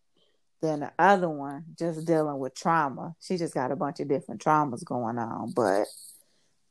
Then 0.61 0.81
the 0.81 0.93
other 0.99 1.29
one 1.29 1.65
just 1.79 2.05
dealing 2.05 2.39
with 2.39 2.57
trauma. 2.57 3.15
She 3.21 3.37
just 3.37 3.55
got 3.55 3.71
a 3.71 3.77
bunch 3.77 4.01
of 4.01 4.09
different 4.09 4.43
traumas 4.43 4.85
going 4.85 5.17
on, 5.17 5.53
but 5.53 5.87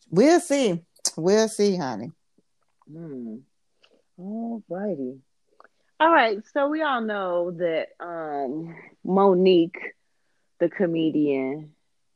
we'll 0.10 0.42
see. 0.42 0.84
We'll 1.16 1.48
see, 1.48 1.76
honey. 1.76 2.12
Hmm. 2.92 3.38
All 4.18 4.64
righty. 4.70 5.20
All 6.00 6.12
right, 6.12 6.40
so 6.54 6.70
we 6.70 6.82
all 6.84 7.02
know 7.02 7.52
that 7.52 7.88
um, 8.00 8.76
Mo'Nique, 9.06 9.94
the 10.60 10.70
comedian, 10.70 11.74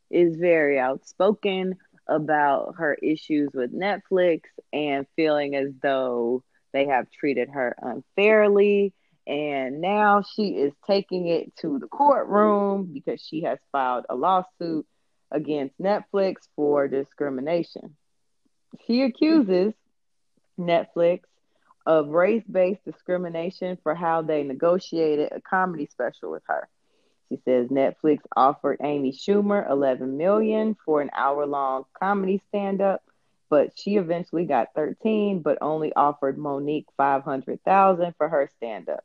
is 0.10 0.36
very 0.36 0.80
outspoken 0.80 1.78
about 2.08 2.76
her 2.78 2.94
issues 2.94 3.50
with 3.54 3.74
Netflix 3.74 4.42
and 4.72 5.08
feeling 5.16 5.56
as 5.56 5.70
though 5.82 6.44
they 6.74 6.88
have 6.88 7.10
treated 7.12 7.50
her 7.50 7.76
unfairly. 7.82 8.94
And 9.26 9.82
now 9.82 10.24
she 10.24 10.50
is 10.50 10.74
taking 10.86 11.28
it 11.28 11.56
to 11.58 11.80
the 11.80 11.88
courtroom 11.88 12.92
because 12.94 13.22
she 13.22 13.44
has 13.44 13.60
filed 13.72 14.06
a 14.10 14.16
lawsuit 14.16 14.86
against 15.32 15.80
Netflix 15.80 16.36
for 16.56 16.88
discrimination. 16.88 17.96
She 18.86 19.04
accuses 19.04 19.74
Netflix 20.60 21.22
of 21.86 22.10
race 22.10 22.44
based 22.50 22.86
discrimination 22.86 23.78
for 23.82 23.96
how 23.96 24.22
they 24.22 24.44
negotiated 24.44 25.32
a 25.32 25.42
comedy 25.42 25.88
special 25.88 26.32
with 26.32 26.44
her. 26.48 26.68
She 27.30 27.38
says 27.46 27.70
Netflix 27.70 28.20
offered 28.36 28.80
Amy 28.84 29.14
Schumer 29.14 29.70
11 29.70 30.18
million 30.18 30.76
for 30.86 31.02
an 31.02 31.10
hour 31.14 31.46
long 31.46 31.86
comedy 31.98 32.42
stand 32.50 32.82
up, 32.82 33.02
but 33.50 33.72
she 33.78 33.96
eventually 33.96 34.46
got 34.46 34.74
13 34.76 35.42
but 35.42 35.58
only 35.62 35.94
offered 35.94 36.38
Mo'Nique 36.38 36.88
500,000 36.98 38.14
for 38.18 38.30
her 38.30 38.50
stand 38.58 38.90
up. 38.90 39.04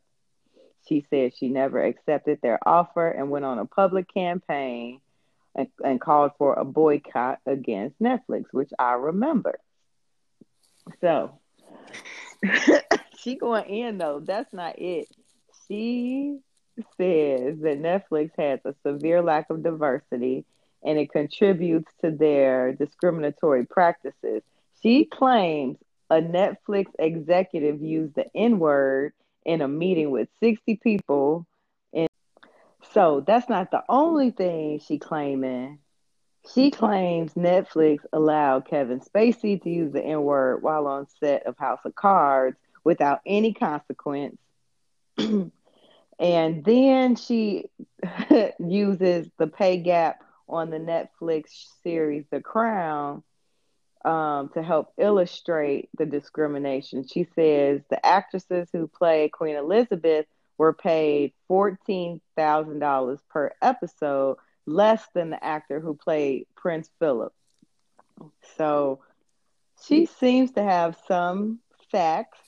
She 0.87 1.05
said 1.09 1.35
she 1.35 1.49
never 1.49 1.81
accepted 1.81 2.39
their 2.41 2.59
offer 2.65 3.09
and 3.09 3.29
went 3.29 3.45
on 3.45 3.59
a 3.59 3.65
public 3.65 4.13
campaign 4.13 5.01
and, 5.57 5.67
and 5.83 5.99
called 5.99 6.31
for 6.37 6.53
a 6.53 6.63
boycott 6.63 7.39
against 7.45 7.99
Netflix, 7.99 8.45
which 8.51 8.69
I 8.79 8.93
remember. 8.93 9.59
So 11.01 11.39
she 13.17 13.35
going 13.35 13.65
in 13.65 13.97
though. 13.97 14.21
That's 14.23 14.53
not 14.53 14.79
it. 14.79 15.07
She 15.67 16.39
says 16.97 17.59
that 17.59 17.81
Netflix 17.81 18.31
has 18.37 18.59
a 18.63 18.75
severe 18.85 19.21
lack 19.21 19.49
of 19.49 19.63
diversity 19.63 20.45
and 20.83 20.97
it 20.97 21.11
contributes 21.11 21.91
to 22.01 22.11
their 22.11 22.73
discriminatory 22.73 23.65
practices. 23.65 24.43
She 24.81 25.05
claims 25.05 25.77
a 26.09 26.21
Netflix 26.21 26.85
executive 26.99 27.81
used 27.81 28.15
the 28.15 28.25
N 28.35 28.59
word 28.59 29.13
in 29.43 29.61
a 29.61 29.67
meeting 29.67 30.11
with 30.11 30.29
60 30.39 30.75
people. 30.77 31.45
So 32.93 33.23
that's 33.25 33.49
not 33.49 33.71
the 33.71 33.83
only 33.89 34.31
thing 34.31 34.79
she 34.79 34.97
claiming. 34.97 35.79
She 36.53 36.71
claims 36.71 37.33
Netflix 37.33 37.99
allowed 38.13 38.67
Kevin 38.67 39.01
Spacey 39.01 39.61
to 39.61 39.69
use 39.69 39.91
the 39.91 40.03
N 40.03 40.21
word 40.21 40.63
while 40.63 40.87
on 40.87 41.07
set 41.19 41.45
of 41.45 41.57
House 41.57 41.81
of 41.83 41.95
Cards 41.95 42.57
without 42.83 43.19
any 43.25 43.53
consequence. 43.53 44.37
and 45.17 45.51
then 46.63 47.15
she 47.15 47.69
uses 48.59 49.29
the 49.37 49.47
pay 49.47 49.77
gap 49.77 50.23
on 50.47 50.69
the 50.69 50.77
Netflix 50.77 51.45
series 51.83 52.23
The 52.31 52.39
Crown 52.39 53.23
um, 54.05 54.49
to 54.53 54.63
help 54.63 54.93
illustrate 54.97 55.89
the 55.97 56.05
discrimination. 56.05 57.05
She 57.05 57.27
says 57.35 57.81
the 57.89 58.05
actresses 58.05 58.69
who 58.71 58.87
play 58.87 59.27
Queen 59.27 59.57
Elizabeth 59.57 60.27
were 60.57 60.73
paid 60.73 61.33
$14,000 61.47 63.21
per 63.29 63.51
episode 63.61 64.37
less 64.65 65.07
than 65.13 65.29
the 65.29 65.43
actor 65.43 65.79
who 65.79 65.95
played 65.95 66.45
Prince 66.55 66.89
Philip. 66.99 67.33
So 68.57 68.99
she 69.85 70.05
seems 70.05 70.51
to 70.53 70.63
have 70.63 70.97
some 71.07 71.59
facts, 71.91 72.39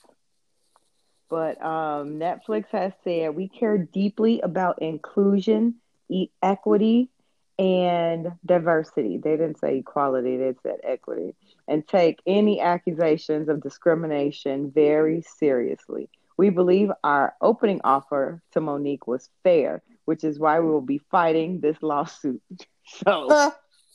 but 1.28 1.62
um, 1.64 2.18
Netflix 2.18 2.66
has 2.72 2.92
said 3.04 3.34
we 3.34 3.48
care 3.48 3.78
deeply 3.78 4.40
about 4.40 4.82
inclusion, 4.82 5.76
e- 6.08 6.28
equity, 6.42 7.10
and 7.58 8.32
diversity. 8.44 9.18
They 9.18 9.32
didn't 9.32 9.58
say 9.58 9.78
equality, 9.78 10.36
they 10.36 10.54
said 10.62 10.78
equity, 10.82 11.34
and 11.68 11.86
take 11.86 12.20
any 12.26 12.60
accusations 12.60 13.48
of 13.48 13.62
discrimination 13.62 14.70
very 14.74 15.22
seriously. 15.22 16.08
We 16.40 16.48
believe 16.48 16.90
our 17.04 17.34
opening 17.42 17.80
offer 17.84 18.42
to 18.52 18.60
Mo'Nique 18.60 19.06
was 19.06 19.28
fair 19.44 19.82
which 20.10 20.24
is 20.24 20.40
why 20.40 20.58
we 20.58 20.68
will 20.68 20.80
be 20.80 20.98
fighting 21.10 21.60
this 21.60 21.76
lawsuit. 21.82 22.42
So, 23.04 23.52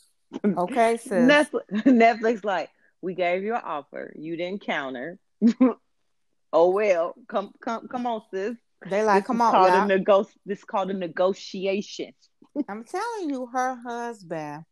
okay, 0.57 0.95
sis. 0.95 1.11
Netflix, 1.11 1.65
Netflix, 1.83 2.45
like, 2.45 2.69
we 3.01 3.13
gave 3.13 3.43
you 3.43 3.55
an 3.55 3.61
offer, 3.65 4.13
you 4.15 4.37
didn't 4.37 4.61
counter. 4.61 5.19
oh 6.53 6.69
well, 6.69 7.15
come, 7.27 7.51
come, 7.59 7.89
come 7.89 8.07
on, 8.07 8.21
sis. 8.31 8.55
They 8.89 9.03
like, 9.03 9.23
this 9.23 9.27
come 9.27 9.41
on, 9.41 9.51
called 9.51 9.73
a 9.73 9.85
nego- 9.85 10.29
This 10.45 10.59
is 10.59 10.63
called 10.63 10.91
a 10.91 10.93
negotiation. 10.93 12.13
I'm 12.69 12.85
telling 12.85 13.29
you, 13.31 13.47
her 13.51 13.75
husband. 13.85 14.63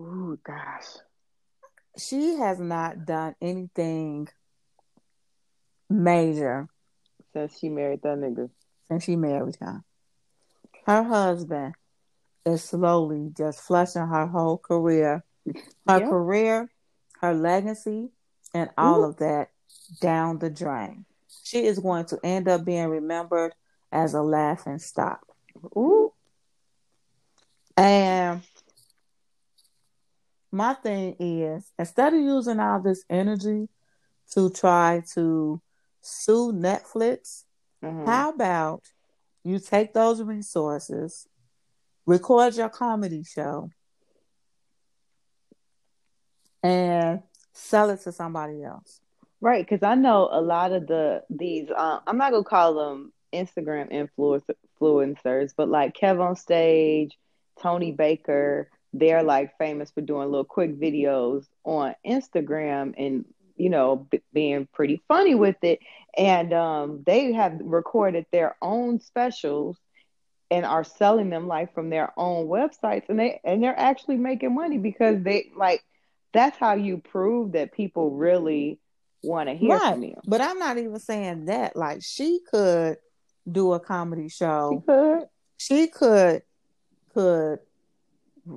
Oh 0.00 0.36
gosh, 0.42 0.88
she 1.96 2.38
has 2.38 2.58
not 2.58 3.06
done 3.06 3.36
anything 3.40 4.26
major 5.88 6.68
since 7.32 7.58
she 7.58 7.68
married 7.68 8.02
that 8.02 8.18
nigga 8.18 8.50
since 8.88 9.04
she 9.04 9.16
married 9.16 9.56
him. 9.56 9.84
Her 10.86 11.02
husband 11.02 11.74
is 12.44 12.62
slowly 12.62 13.30
just 13.36 13.60
flushing 13.60 14.06
her 14.06 14.26
whole 14.26 14.58
career, 14.58 15.24
her 15.88 15.98
yep. 15.98 16.08
career, 16.08 16.70
her 17.20 17.34
legacy, 17.34 18.10
and 18.54 18.70
all 18.78 19.00
Ooh. 19.00 19.08
of 19.08 19.16
that 19.16 19.50
down 20.00 20.38
the 20.38 20.50
drain. 20.50 21.04
She 21.42 21.66
is 21.66 21.78
going 21.78 22.06
to 22.06 22.18
end 22.22 22.48
up 22.48 22.64
being 22.64 22.88
remembered 22.88 23.52
as 23.90 24.14
a 24.14 24.22
laughing 24.22 24.78
stock. 24.78 25.20
Ooh. 25.76 26.12
And 27.76 28.42
my 30.52 30.74
thing 30.74 31.16
is, 31.18 31.70
instead 31.78 32.14
of 32.14 32.20
using 32.20 32.60
all 32.60 32.80
this 32.80 33.04
energy 33.10 33.68
to 34.32 34.50
try 34.50 35.02
to 35.14 35.60
sue 36.06 36.52
Netflix, 36.52 37.44
Mm-hmm. 37.84 38.06
How 38.06 38.30
about 38.30 38.82
you 39.44 39.58
take 39.58 39.92
those 39.92 40.22
resources, 40.22 41.28
record 42.06 42.56
your 42.56 42.68
comedy 42.68 43.22
show, 43.22 43.70
and 46.62 47.22
sell 47.52 47.90
it 47.90 48.00
to 48.02 48.12
somebody 48.12 48.62
else? 48.62 49.00
Right, 49.40 49.64
because 49.64 49.82
I 49.82 49.94
know 49.94 50.28
a 50.32 50.40
lot 50.40 50.72
of 50.72 50.86
the 50.86 51.22
these. 51.28 51.68
Um, 51.74 52.00
I'm 52.06 52.18
not 52.18 52.32
gonna 52.32 52.44
call 52.44 52.74
them 52.74 53.12
Instagram 53.32 53.92
influencers, 54.80 55.52
but 55.56 55.68
like 55.68 55.94
KevOnStage, 55.94 57.10
Tony 57.62 57.92
Baker, 57.92 58.70
they're 58.94 59.22
like 59.22 59.56
famous 59.58 59.90
for 59.90 60.00
doing 60.00 60.30
little 60.30 60.44
quick 60.44 60.80
videos 60.80 61.44
on 61.64 61.94
Instagram 62.04 62.94
and 62.96 63.26
you 63.56 63.70
know, 63.70 64.06
b- 64.10 64.22
being 64.32 64.68
pretty 64.72 65.00
funny 65.08 65.34
with 65.34 65.56
it. 65.62 65.80
And 66.16 66.52
um, 66.52 67.02
they 67.04 67.32
have 67.32 67.58
recorded 67.60 68.26
their 68.32 68.56
own 68.62 69.00
specials 69.00 69.76
and 70.50 70.64
are 70.64 70.84
selling 70.84 71.30
them 71.30 71.46
like 71.46 71.74
from 71.74 71.90
their 71.90 72.12
own 72.16 72.46
websites 72.46 73.08
and 73.08 73.18
they 73.18 73.40
and 73.44 73.62
they're 73.62 73.76
actually 73.76 74.16
making 74.16 74.54
money 74.54 74.78
because 74.78 75.20
they 75.24 75.50
like 75.56 75.82
that's 76.32 76.56
how 76.56 76.74
you 76.74 76.98
prove 76.98 77.52
that 77.52 77.72
people 77.72 78.12
really 78.12 78.78
want 79.22 79.48
to 79.48 79.54
hear 79.54 79.76
right. 79.76 79.94
from 79.94 80.02
you. 80.02 80.14
But 80.26 80.40
I'm 80.40 80.58
not 80.58 80.78
even 80.78 80.98
saying 80.98 81.46
that. 81.46 81.76
Like 81.76 82.02
she 82.02 82.40
could 82.50 82.98
do 83.50 83.72
a 83.72 83.80
comedy 83.80 84.28
show. 84.28 84.70
She 84.72 84.86
could. 84.86 85.22
She 85.58 85.86
could 85.88 86.42
could 87.14 87.58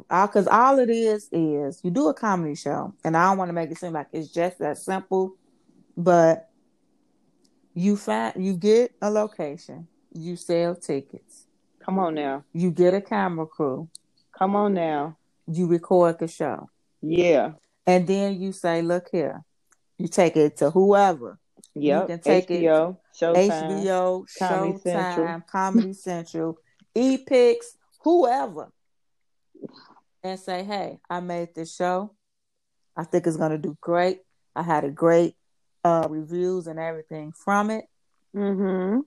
because 0.07 0.47
all 0.47 0.79
it 0.79 0.89
is 0.89 1.29
is 1.31 1.79
you 1.83 1.91
do 1.91 2.09
a 2.09 2.13
comedy 2.13 2.55
show, 2.55 2.93
and 3.03 3.17
I 3.17 3.29
don't 3.29 3.37
want 3.37 3.49
to 3.49 3.53
make 3.53 3.71
it 3.71 3.77
seem 3.77 3.93
like 3.93 4.07
it's 4.13 4.29
just 4.29 4.59
that 4.59 4.77
simple, 4.77 5.35
but 5.97 6.49
you 7.73 7.95
find 7.95 8.43
you 8.43 8.53
get 8.55 8.91
a 9.01 9.09
location, 9.09 9.87
you 10.13 10.35
sell 10.35 10.75
tickets, 10.75 11.45
Come 11.79 11.99
on 11.99 12.15
now. 12.15 12.43
you 12.53 12.71
get 12.71 12.93
a 12.93 13.01
camera 13.01 13.45
crew, 13.45 13.89
Come 14.37 14.55
on 14.55 14.73
now. 14.73 15.17
you 15.47 15.67
record 15.67 16.19
the 16.19 16.27
show, 16.27 16.69
Yeah. 17.01 17.53
and 17.87 18.05
then 18.07 18.39
you 18.39 18.51
say, 18.51 18.81
"Look 18.81 19.07
here," 19.11 19.43
you 19.97 20.07
take 20.07 20.35
it 20.37 20.57
to 20.57 20.69
whoever, 20.71 21.39
Yep. 21.75 22.07
can 22.07 22.19
take 22.19 22.51
it 22.51 22.63
HBO, 22.63 22.97
Showtime. 23.19 23.49
HBO, 23.49 24.25
Comedy 24.37 24.73
Showtime, 24.73 24.81
Central. 24.81 25.41
Comedy 25.51 25.93
Central, 25.93 26.57
Epix, 26.95 27.57
whoever, 28.03 28.71
and 30.23 30.39
say, 30.39 30.63
"Hey, 30.63 30.99
I 31.09 31.19
made 31.19 31.55
this 31.55 31.75
show. 31.75 32.13
I 32.95 33.03
think 33.03 33.27
it's 33.27 33.37
gonna 33.37 33.57
do 33.57 33.77
great. 33.81 34.21
I 34.55 34.63
had 34.63 34.83
a 34.83 34.89
great 34.89 35.35
uh, 35.83 36.07
reviews 36.09 36.67
and 36.67 36.79
everything 36.79 37.31
from 37.31 37.69
it, 37.69 37.85
Mm-hmm. 38.35 38.99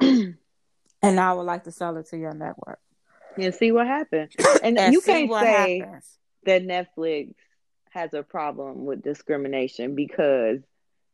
and 1.02 1.20
I 1.20 1.32
would 1.32 1.42
like 1.42 1.64
to 1.64 1.72
sell 1.72 1.96
it 1.98 2.06
to 2.06 2.18
your 2.18 2.34
network 2.34 2.80
And 3.36 3.54
see 3.54 3.72
what 3.72 3.86
happens. 3.86 4.34
And, 4.62 4.78
and 4.78 4.92
you 4.92 5.00
can't 5.00 5.30
say 5.30 5.78
happens." 5.78 6.18
that 6.44 6.62
Netflix 6.62 7.34
has 7.90 8.14
a 8.14 8.22
problem 8.22 8.84
with 8.84 9.02
discrimination 9.02 9.94
because 9.94 10.60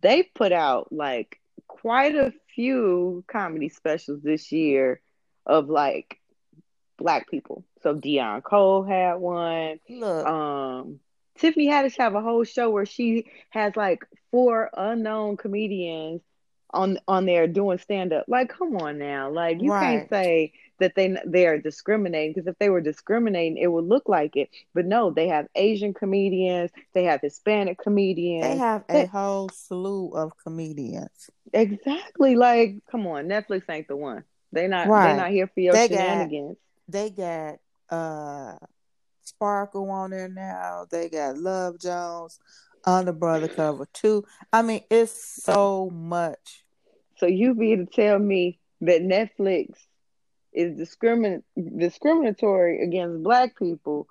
they 0.00 0.22
put 0.22 0.52
out 0.52 0.92
like 0.92 1.40
quite 1.66 2.14
a 2.14 2.33
few 2.54 3.24
comedy 3.26 3.68
specials 3.68 4.22
this 4.22 4.52
year 4.52 5.00
of 5.44 5.68
like 5.68 6.18
black 6.98 7.30
people. 7.30 7.64
So 7.82 7.94
Deon 7.94 8.42
Cole 8.42 8.82
had 8.82 9.14
one. 9.14 9.80
Look, 9.88 10.26
Um 10.26 11.00
Tiffany 11.38 11.68
Haddish 11.68 11.96
have 11.98 12.14
a 12.16 12.20
whole 12.20 12.42
show 12.44 12.68
where 12.70 12.87
she 12.87 13.26
has 13.50 13.76
like 13.76 14.04
four 14.32 14.70
unknown 14.76 15.37
comedians 15.37 16.20
on 16.74 16.98
on 17.08 17.24
there 17.26 17.46
doing 17.46 17.78
stand 17.78 18.12
up. 18.12 18.24
Like, 18.28 18.50
come 18.50 18.76
on 18.76 18.98
now, 18.98 19.30
like 19.30 19.62
you 19.62 19.70
Right. 19.72 19.98
can't 20.00 20.11
say 20.11 20.52
that 20.80 20.94
they 20.96 21.16
they 21.24 21.46
are 21.46 21.58
discriminating 21.58 22.32
because 22.34 22.46
if 22.48 22.58
they 22.58 22.68
were 22.68 22.80
discriminating, 22.80 23.56
it 23.56 23.68
would 23.68 23.87
look 23.87 24.08
like 24.08 24.37
it. 24.37 24.50
But 24.74 24.84
no, 24.87 25.11
they 25.11 25.28
have 25.28 25.46
Asian 25.54 25.94
comedians, 25.94 26.70
they 26.92 27.04
have 27.04 27.20
Hispanic 27.20 27.78
comedians. 27.78 28.44
they 28.46 28.56
have 28.58 28.84
a 28.88 28.92
they- 28.92 29.06
whole 29.06 29.48
slew 29.48 30.11
of 30.11 30.32
comedians. 30.37 31.30
exactly 31.52 32.37
like, 32.37 32.76
come 32.90 33.06
on, 33.06 33.26
Netflix 33.28 33.62
ain't 33.70 33.88
the 33.88 33.96
one. 33.96 34.24
They 34.52 34.66
not 34.66 34.88
Right. 34.88 35.12
they 35.12 35.16
not 35.16 35.30
here 35.30 35.46
for 35.46 35.61
your 35.61 35.72
They 35.74 35.88
got- 35.88 35.96
shenanigans. 35.98 36.56
They 36.88 37.11
got 37.11 37.57
uh 37.90 38.57
Sparkle 39.22 39.90
on 39.90 40.11
there 40.11 40.29
now. 40.29 40.87
They 40.90 41.09
got 41.09 41.37
Love 41.37 41.79
Jones 41.79 42.38
on 42.85 43.05
the 43.05 43.12
brother 43.12 43.48
cover 43.48 43.87
too. 43.92 44.24
I 44.53 44.62
mean, 44.62 44.83
it's 44.90 45.42
so 45.44 45.90
much. 45.90 46.64
So 47.18 47.27
you 47.27 47.55
be 47.55 47.77
to 47.77 47.85
tell 47.87 48.18
me 48.18 48.59
that 48.81 49.03
Netflix 49.03 49.74
is 50.53 50.79
discrimin- 50.79 51.42
discriminatory 51.77 52.83
against 52.83 53.22
black 53.22 53.59
people 53.59 54.09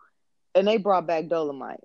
and 0.53 0.67
they 0.67 0.77
brought 0.77 1.07
back 1.07 1.27
Dolomite. 1.27 1.79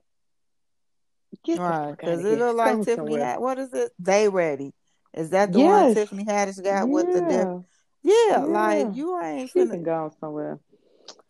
Get 1.45 1.59
Right. 1.59 1.93
Because 1.93 2.21
it 2.25 2.29
here. 2.29 2.39
look 2.39 2.57
like 2.57 2.83
Tiffany 2.85 3.17
had 3.19 3.39
what 3.39 3.59
is 3.59 3.73
it? 3.73 3.93
They 3.99 4.29
ready. 4.29 4.75
Is 5.15 5.31
that 5.31 5.53
the 5.53 5.59
one 5.61 5.67
Yes. 5.69 5.95
Tiffany 5.95 6.25
Haddish 6.25 6.63
got 6.63 6.89
with 6.89 7.07
the 7.07 7.21
Yeah. 7.21 7.29
different 7.29 7.67
Yeah, 8.03 8.13
Yeah. 8.31 8.39
like 8.45 8.97
you 8.97 9.19
ain't 9.21 9.51
She 9.51 9.61
finna 9.61 9.83
go 9.83 10.13
somewhere. 10.21 10.59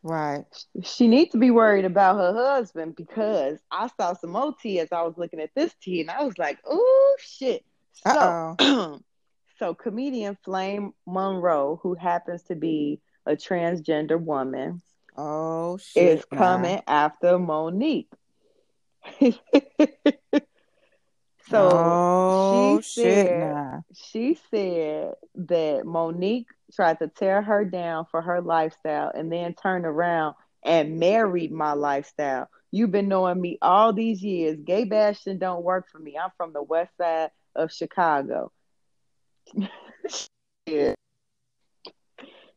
Right. 0.02 0.44
She 0.82 1.06
needs 1.06 1.30
to 1.30 1.38
be 1.38 1.50
worried 1.50 1.84
about 1.84 2.16
her 2.16 2.32
husband 2.32 2.96
because 2.96 3.60
I 3.70 3.88
saw 3.96 4.14
some 4.14 4.30
more 4.30 4.54
tea 4.60 4.80
as 4.80 4.90
I 4.90 5.02
was 5.02 5.16
looking 5.16 5.40
at 5.40 5.54
this 5.54 5.72
tea 5.80 6.00
and 6.00 6.10
I 6.10 6.24
was 6.24 6.36
like, 6.38 6.58
oh 6.66 7.16
shit. 7.20 7.64
So 8.04 8.56
so 9.58 9.74
comedian 9.74 10.36
Flame 10.44 10.92
Monroe, 11.06 11.78
who 11.82 11.94
happens 11.94 12.42
to 12.44 12.56
be 12.56 13.00
a 13.26 13.32
transgender 13.32 14.20
woman, 14.20 14.82
oh. 15.16 15.76
Shit. 15.76 16.18
is 16.18 16.24
coming 16.24 16.80
after 16.88 17.38
Mo'Nique. 17.38 18.08
so 21.48 21.70
oh 21.70 22.80
she 22.80 23.02
shit 23.02 23.26
said 23.26 23.82
she 23.94 24.38
said 24.50 25.14
that 25.34 25.84
Mo'Nique 25.84 26.46
tried 26.74 26.98
to 26.98 27.08
tear 27.08 27.42
her 27.42 27.64
down 27.64 28.06
for 28.11 28.22
her 28.22 28.40
lifestyle 28.40 29.11
and 29.14 29.30
then 29.30 29.54
turned 29.54 29.87
around 29.87 30.35
and 30.64 30.98
married 30.98 31.52
my 31.52 31.72
lifestyle. 31.72 32.48
You've 32.70 32.92
been 32.92 33.08
knowing 33.08 33.40
me 33.40 33.58
all 33.61 33.92
these 33.92 34.22
years. 34.22 34.58
Gay 34.64 34.85
bashing 34.85 35.38
don't 35.38 35.62
work 35.62 35.88
for 35.90 35.98
me. 35.98 36.16
I'm 36.16 36.30
from 36.37 36.52
the 36.52 36.62
west 36.62 36.96
side 36.96 37.30
of 37.54 37.72
Chicago. 37.72 38.52
Yeah. 40.66 40.94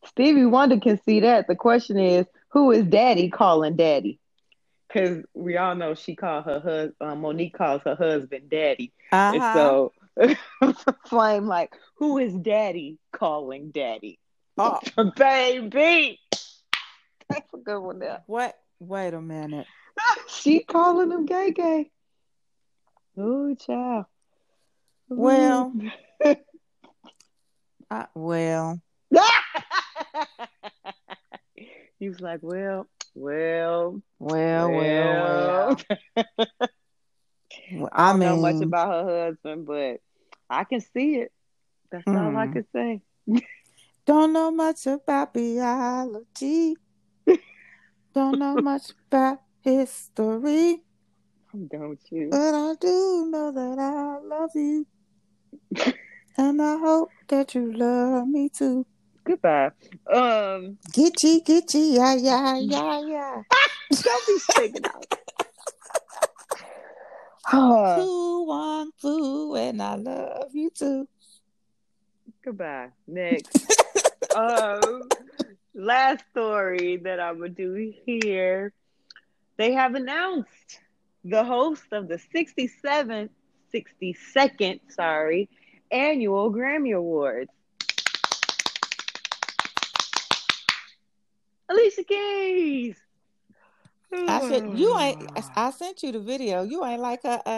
Stevie 0.05 0.45
Wonder 0.45 0.79
can 0.79 0.99
see 1.03 1.21
that. 1.21 1.47
The 1.47 1.55
question 1.55 1.97
is, 1.97 2.25
who 2.49 2.71
is 2.71 2.85
daddy 2.85 3.29
calling 3.29 3.75
daddy? 3.75 4.19
Because 4.87 5.25
we 5.33 5.57
all 5.57 5.75
know 5.75 5.95
she 5.95 6.15
called 6.15 6.45
her 6.45 6.59
husband, 6.59 6.95
uh, 7.01 7.15
Mo'Nique 7.15 7.53
calls 7.53 7.81
her 7.83 7.95
husband 7.95 8.49
daddy. 8.49 8.93
Uh-huh. 9.11 9.53
so 9.53 9.93
Flame 11.07 11.45
like, 11.45 11.73
who 11.97 12.17
is 12.17 12.33
daddy 12.33 12.97
calling 13.11 13.71
daddy? 13.71 14.19
Oh. 14.57 14.79
Baby. 15.17 16.19
That's 17.29 17.53
a 17.53 17.57
good 17.57 17.79
one 17.79 17.99
there. 17.99 18.23
What 18.27 18.55
wait 18.79 19.13
a 19.13 19.21
minute. 19.21 19.67
she 20.27 20.59
calling 20.59 21.11
him 21.11 21.25
gay 21.25 21.51
gay. 21.51 21.91
Ooh, 23.19 23.55
child. 23.55 24.05
Well, 25.07 25.71
I, 26.23 26.37
uh, 27.91 28.05
well, 28.15 28.81
he 31.99 32.09
was 32.09 32.19
like, 32.19 32.39
well, 32.41 32.87
well, 33.13 34.01
well, 34.19 34.71
well, 34.71 35.77
well. 35.77 35.77
Well, 36.15 36.69
I 37.71 37.87
I 37.93 38.11
don't 38.11 38.19
mean, 38.19 38.29
know 38.29 38.37
much 38.37 38.61
about 38.61 39.05
her 39.07 39.25
husband, 39.27 39.65
but 39.65 39.99
I 40.49 40.63
can 40.63 40.81
see 40.81 41.15
it. 41.15 41.31
That's 41.91 42.07
all 42.07 42.35
I 42.35 42.47
Mm. 42.47 42.53
can 42.53 42.65
say. 42.73 43.01
don't 44.05 44.33
know 44.33 44.51
much 44.51 44.85
about 44.87 45.33
biology. 45.33 46.75
don't 48.13 48.39
know 48.39 48.55
much 48.61 48.91
about 49.07 49.39
history, 49.61 50.83
Don't 51.69 51.99
you? 52.11 52.29
but 52.31 52.53
I 52.53 52.75
do 52.79 53.27
know 53.29 53.51
that 53.51 53.79
I 53.79 54.17
love 54.19 54.51
you, 54.55 54.85
and 56.37 56.61
I 56.61 56.77
hope 56.77 57.11
that 57.27 57.55
you 57.55 57.71
love 57.73 58.27
me 58.27 58.49
too. 58.49 58.85
Goodbye. 59.25 59.71
Um, 60.13 60.77
Gitchy, 60.93 61.43
gitchy, 61.43 61.95
yeah, 61.95 62.13
yeah, 62.13 62.57
yeah, 62.59 63.01
yeah. 63.01 63.41
don't 64.03 64.27
be 64.27 64.37
singing 64.37 64.85
out. 64.85 65.07
Oh, 67.51 67.95
Two, 67.95 68.47
one, 68.47 68.91
two, 69.01 69.55
and 69.55 69.81
I 69.81 69.95
love 69.95 70.49
you 70.53 70.69
too. 70.71 71.07
goodbye. 72.43 72.89
Next. 73.07 73.55
um, 74.35 75.03
last 75.73 76.23
story 76.31 76.97
that 76.97 77.19
I 77.19 77.31
would 77.31 77.55
do 77.55 77.93
here. 78.05 78.73
They 79.57 79.73
have 79.73 79.95
announced 79.95 80.79
the 81.23 81.43
host 81.43 81.85
of 81.91 82.07
the 82.07 82.19
67th, 82.35 83.29
62nd, 83.73 84.79
sorry, 84.89 85.49
annual 85.91 86.51
Grammy 86.51 86.95
Awards. 86.95 87.51
Alicia 91.69 92.03
Keys. 92.03 93.04
I 94.27 94.49
said 94.49 94.77
you 94.77 94.97
ain't. 94.99 95.29
I 95.55 95.71
sent 95.71 96.03
you 96.03 96.11
the 96.11 96.19
video. 96.19 96.63
You 96.63 96.83
ain't 96.85 97.01
like 97.01 97.23
her. 97.23 97.41
Uh, 97.45 97.49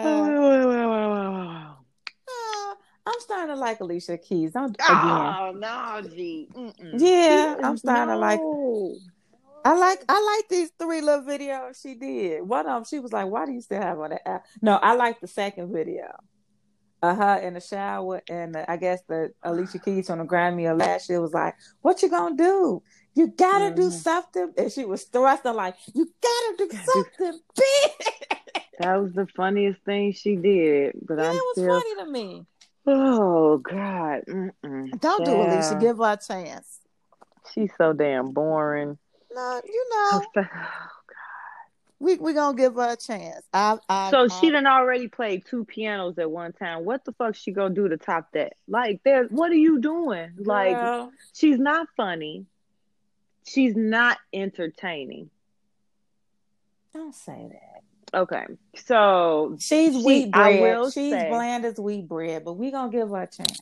uh, 2.28 2.74
I'm 3.06 3.20
starting 3.20 3.54
to 3.54 3.56
like 3.60 3.80
Alicia 3.80 4.18
Keys. 4.18 4.52
Don't 4.52 4.70
again. 4.74 4.78
oh 4.96 5.52
no, 5.54 6.02
G. 6.08 6.48
Mm-mm. 6.54 6.94
Yeah, 6.98 7.56
I'm 7.62 7.76
starting 7.76 8.14
to 8.14 8.18
like- 8.18 8.40
no. 8.40 8.94
I 9.64 9.74
like 9.76 10.02
I 10.08 10.36
like 10.38 10.48
these 10.48 10.70
three 10.78 11.00
little 11.00 11.24
videos 11.24 11.82
she 11.82 11.94
did. 11.94 12.42
One 12.42 12.66
of 12.66 12.72
them, 12.74 12.84
she 12.84 13.00
was 13.00 13.12
like, 13.12 13.26
"Why 13.26 13.44
do 13.44 13.52
you 13.52 13.60
still 13.60 13.82
have 13.82 13.98
on 13.98 14.10
that 14.10 14.26
app?" 14.26 14.46
No, 14.62 14.76
I 14.76 14.94
like 14.94 15.20
the 15.20 15.26
second 15.26 15.72
video. 15.72 16.06
Uh 17.02 17.14
huh. 17.14 17.38
in 17.42 17.54
the 17.54 17.60
shower, 17.60 18.22
and 18.28 18.56
uh, 18.56 18.64
I 18.66 18.76
guess 18.76 19.00
the 19.08 19.32
Alicia 19.42 19.78
Keys 19.78 20.10
on 20.10 20.18
the 20.18 20.24
Grammy 20.24 20.70
of 20.70 20.78
last 20.78 21.08
year 21.08 21.20
was 21.20 21.32
like, 21.32 21.54
"What 21.80 22.02
you 22.02 22.08
gonna 22.08 22.36
do? 22.36 22.82
You 23.18 23.26
gotta 23.26 23.74
do 23.74 23.88
Mhm. 23.90 23.92
something." 23.92 24.54
And 24.56 24.70
she 24.72 24.84
was 24.84 25.04
thrusting 25.04 25.54
like, 25.54 25.76
"You 25.94 26.04
gotta 26.20 26.54
do 26.58 26.68
Gotta 26.68 26.84
do- 26.84 26.92
something 26.92 27.40
big." 27.56 27.92
That 28.78 28.96
was 29.02 29.12
the 29.12 29.26
funniest 29.36 29.82
thing 29.84 30.12
she 30.12 30.36
did. 30.36 30.94
But 31.06 31.18
Yeah, 31.18 31.30
I'm 31.30 31.34
it 31.34 31.42
was 31.50 31.56
still. 31.56 31.80
funny 31.80 31.94
to 31.96 32.06
me. 32.10 32.46
Oh 32.86 33.58
God. 33.58 34.22
Mm-mm. 34.28 35.00
Don't 35.00 35.24
do 35.24 35.32
it, 35.42 35.52
Alicia. 35.52 35.78
Give 35.80 35.98
her 35.98 36.12
a 36.12 36.16
chance. 36.16 36.78
She's 37.52 37.70
so 37.76 37.92
damn 37.92 38.30
boring. 38.32 38.98
No, 39.34 39.60
you 39.64 39.86
know, 39.92 40.22
fa- 40.34 40.50
we 41.98 42.16
we 42.16 42.32
gonna 42.32 42.56
give 42.56 42.74
her 42.76 42.92
a 42.92 42.96
chance. 42.96 43.44
I, 43.52 43.78
I, 43.88 44.10
So 44.10 44.24
I 44.24 44.28
she 44.28 44.50
done 44.50 44.66
already 44.66 45.08
played 45.08 45.44
two 45.46 45.64
pianos 45.64 46.16
at 46.18 46.30
one 46.30 46.52
time. 46.52 46.84
What 46.84 47.04
the 47.04 47.12
fuck 47.12 47.34
she 47.34 47.50
gonna 47.50 47.74
do 47.74 47.88
to 47.88 47.96
top 47.96 48.28
that? 48.32 48.52
Like, 48.68 49.00
there. 49.04 49.24
What 49.24 49.50
are 49.50 49.56
you 49.56 49.80
doing? 49.80 50.30
Like, 50.38 50.78
girl, 50.78 51.10
she's 51.34 51.58
not 51.58 51.88
funny. 51.96 52.46
She's 53.48 53.74
not 53.76 54.18
entertaining. 54.32 55.30
don't 56.94 57.14
say 57.14 57.48
that. 57.52 58.18
Okay, 58.20 58.44
so 58.74 59.56
She's 59.60 59.94
She- 59.94 60.02
wheat 60.04 60.30
I 60.32 60.58
bread. 60.60 60.92
She's 60.92 61.12
say- 61.12 61.28
bland 61.28 61.64
as 61.64 61.78
wheat 61.78 62.08
bread, 62.08 62.44
but 62.44 62.54
we 62.54 62.70
gonna 62.70 62.90
give 62.90 63.10
her 63.10 63.22
a 63.22 63.26
chance. 63.26 63.60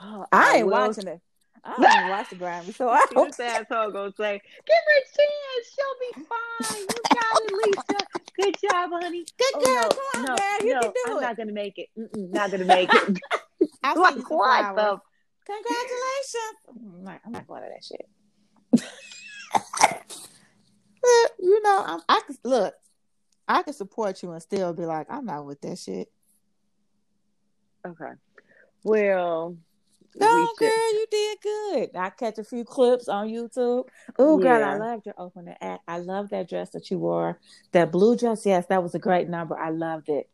Oh, 0.00 0.24
I, 0.32 0.54
I 0.54 0.56
ain't 0.58 0.66
will 0.66 0.72
watching 0.72 1.08
it. 1.08 1.20
I 1.64 1.76
don't 2.00 2.08
watch 2.10 2.30
the 2.30 2.36
Grammy, 2.36 2.74
so 2.74 2.88
I 2.88 3.04
don't. 3.12 3.28
This 3.28 3.38
asshole 3.40 3.90
gonna 3.92 4.12
say, 4.16 4.40
"Give 4.66 4.76
her 4.86 4.98
a 4.98 5.04
chance. 5.16 5.74
She'll 5.74 5.98
be 6.00 6.26
fine. 6.28 6.80
You 6.80 7.02
got 7.14 7.42
it, 7.42 7.52
Lisa. 7.52 8.06
Good 8.40 8.56
job, 8.70 8.90
honey." 8.92 9.24
Good 9.38 9.54
Oh, 9.54 9.64
girl, 9.64 9.82
no, 9.82 9.88
come 9.88 10.00
on, 10.14 10.22
no, 10.22 10.36
girl, 10.36 10.66
you 10.66 10.74
no, 10.74 10.80
can 10.80 10.92
do 10.92 11.12
I'm 11.12 11.18
it. 11.18 11.20
not 11.20 11.36
gonna 11.36 11.52
make 11.52 11.78
it. 11.78 11.88
Mm-mm, 11.98 12.30
not 12.32 12.50
gonna 12.50 12.64
make 12.64 12.92
it. 12.92 13.18
I'll 13.84 13.96
like 14.00 14.14
send 14.14 14.22
you 14.22 14.28
some 14.28 14.38
what 14.38 14.74
the? 14.76 15.00
Congratulations. 15.46 16.58
I'm 16.68 17.04
not, 17.04 17.20
I'm 17.26 17.32
not 17.32 17.46
going 17.48 17.62
to 17.62 17.68
that 17.68 17.84
shit. 17.84 18.08
Look, 18.72 18.82
you 21.38 21.62
know, 21.62 21.82
I'm, 21.86 22.00
I 22.08 22.20
can 22.26 22.36
look. 22.44 22.74
I 23.48 23.62
can 23.62 23.72
support 23.74 24.22
you 24.22 24.30
and 24.32 24.40
still 24.42 24.72
be 24.72 24.86
like, 24.86 25.08
I'm 25.10 25.26
not 25.26 25.44
with 25.44 25.60
that 25.62 25.78
shit. 25.78 26.08
Okay. 27.86 28.12
Well, 28.84 29.56
No, 30.14 30.36
we 30.36 30.46
should- 30.46 30.58
girl, 30.72 30.92
you 30.92 31.06
did 31.10 31.38
good. 31.42 31.96
I 31.96 32.10
catch 32.10 32.38
a 32.38 32.44
few 32.44 32.64
clips 32.64 33.08
on 33.08 33.28
YouTube. 33.28 33.88
Oh, 34.18 34.38
girl, 34.38 34.62
I 34.64 34.72
Yeah. 34.72 34.76
loved 34.78 35.06
your 35.06 35.14
opening 35.18 35.56
act. 35.60 35.82
I 35.88 35.98
love 35.98 36.30
that 36.30 36.48
dress 36.48 36.70
that 36.70 36.90
you 36.90 36.98
wore. 37.00 37.40
That 37.72 37.90
blue 37.90 38.16
dress, 38.16 38.46
yes, 38.46 38.66
that 38.66 38.82
was 38.82 38.94
a 38.94 38.98
great 39.00 39.28
number. 39.28 39.58
I 39.58 39.70
loved 39.70 40.08
it. 40.08 40.28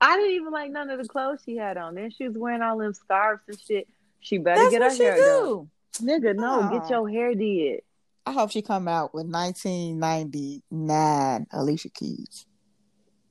I 0.00 0.16
didn't 0.16 0.32
even 0.32 0.52
like 0.52 0.70
none 0.70 0.90
of 0.90 0.98
the 1.02 1.08
clothes 1.08 1.40
she 1.44 1.56
had 1.56 1.76
on. 1.76 1.94
Then 1.94 2.10
she 2.10 2.28
was 2.28 2.36
wearing 2.36 2.62
all 2.62 2.78
them 2.78 2.94
scarves 2.94 3.42
and 3.48 3.58
shit. 3.58 3.88
She 4.20 4.38
better 4.38 4.60
That's 4.60 4.70
get 4.70 4.80
what 4.82 4.90
her 4.92 4.96
she 4.96 5.02
hair 5.04 5.16
done. 5.16 5.70
Nigga, 6.00 6.34
no, 6.36 6.62
Oh. 6.62 6.68
get 6.80 6.90
your 6.90 7.08
hair 7.08 7.34
did. 7.34 7.80
I 8.26 8.32
hope 8.32 8.50
she 8.50 8.62
come 8.62 8.88
out 8.88 9.14
with 9.14 9.26
1999 9.26 11.46
Alicia 11.52 11.88
Keys. 11.90 12.46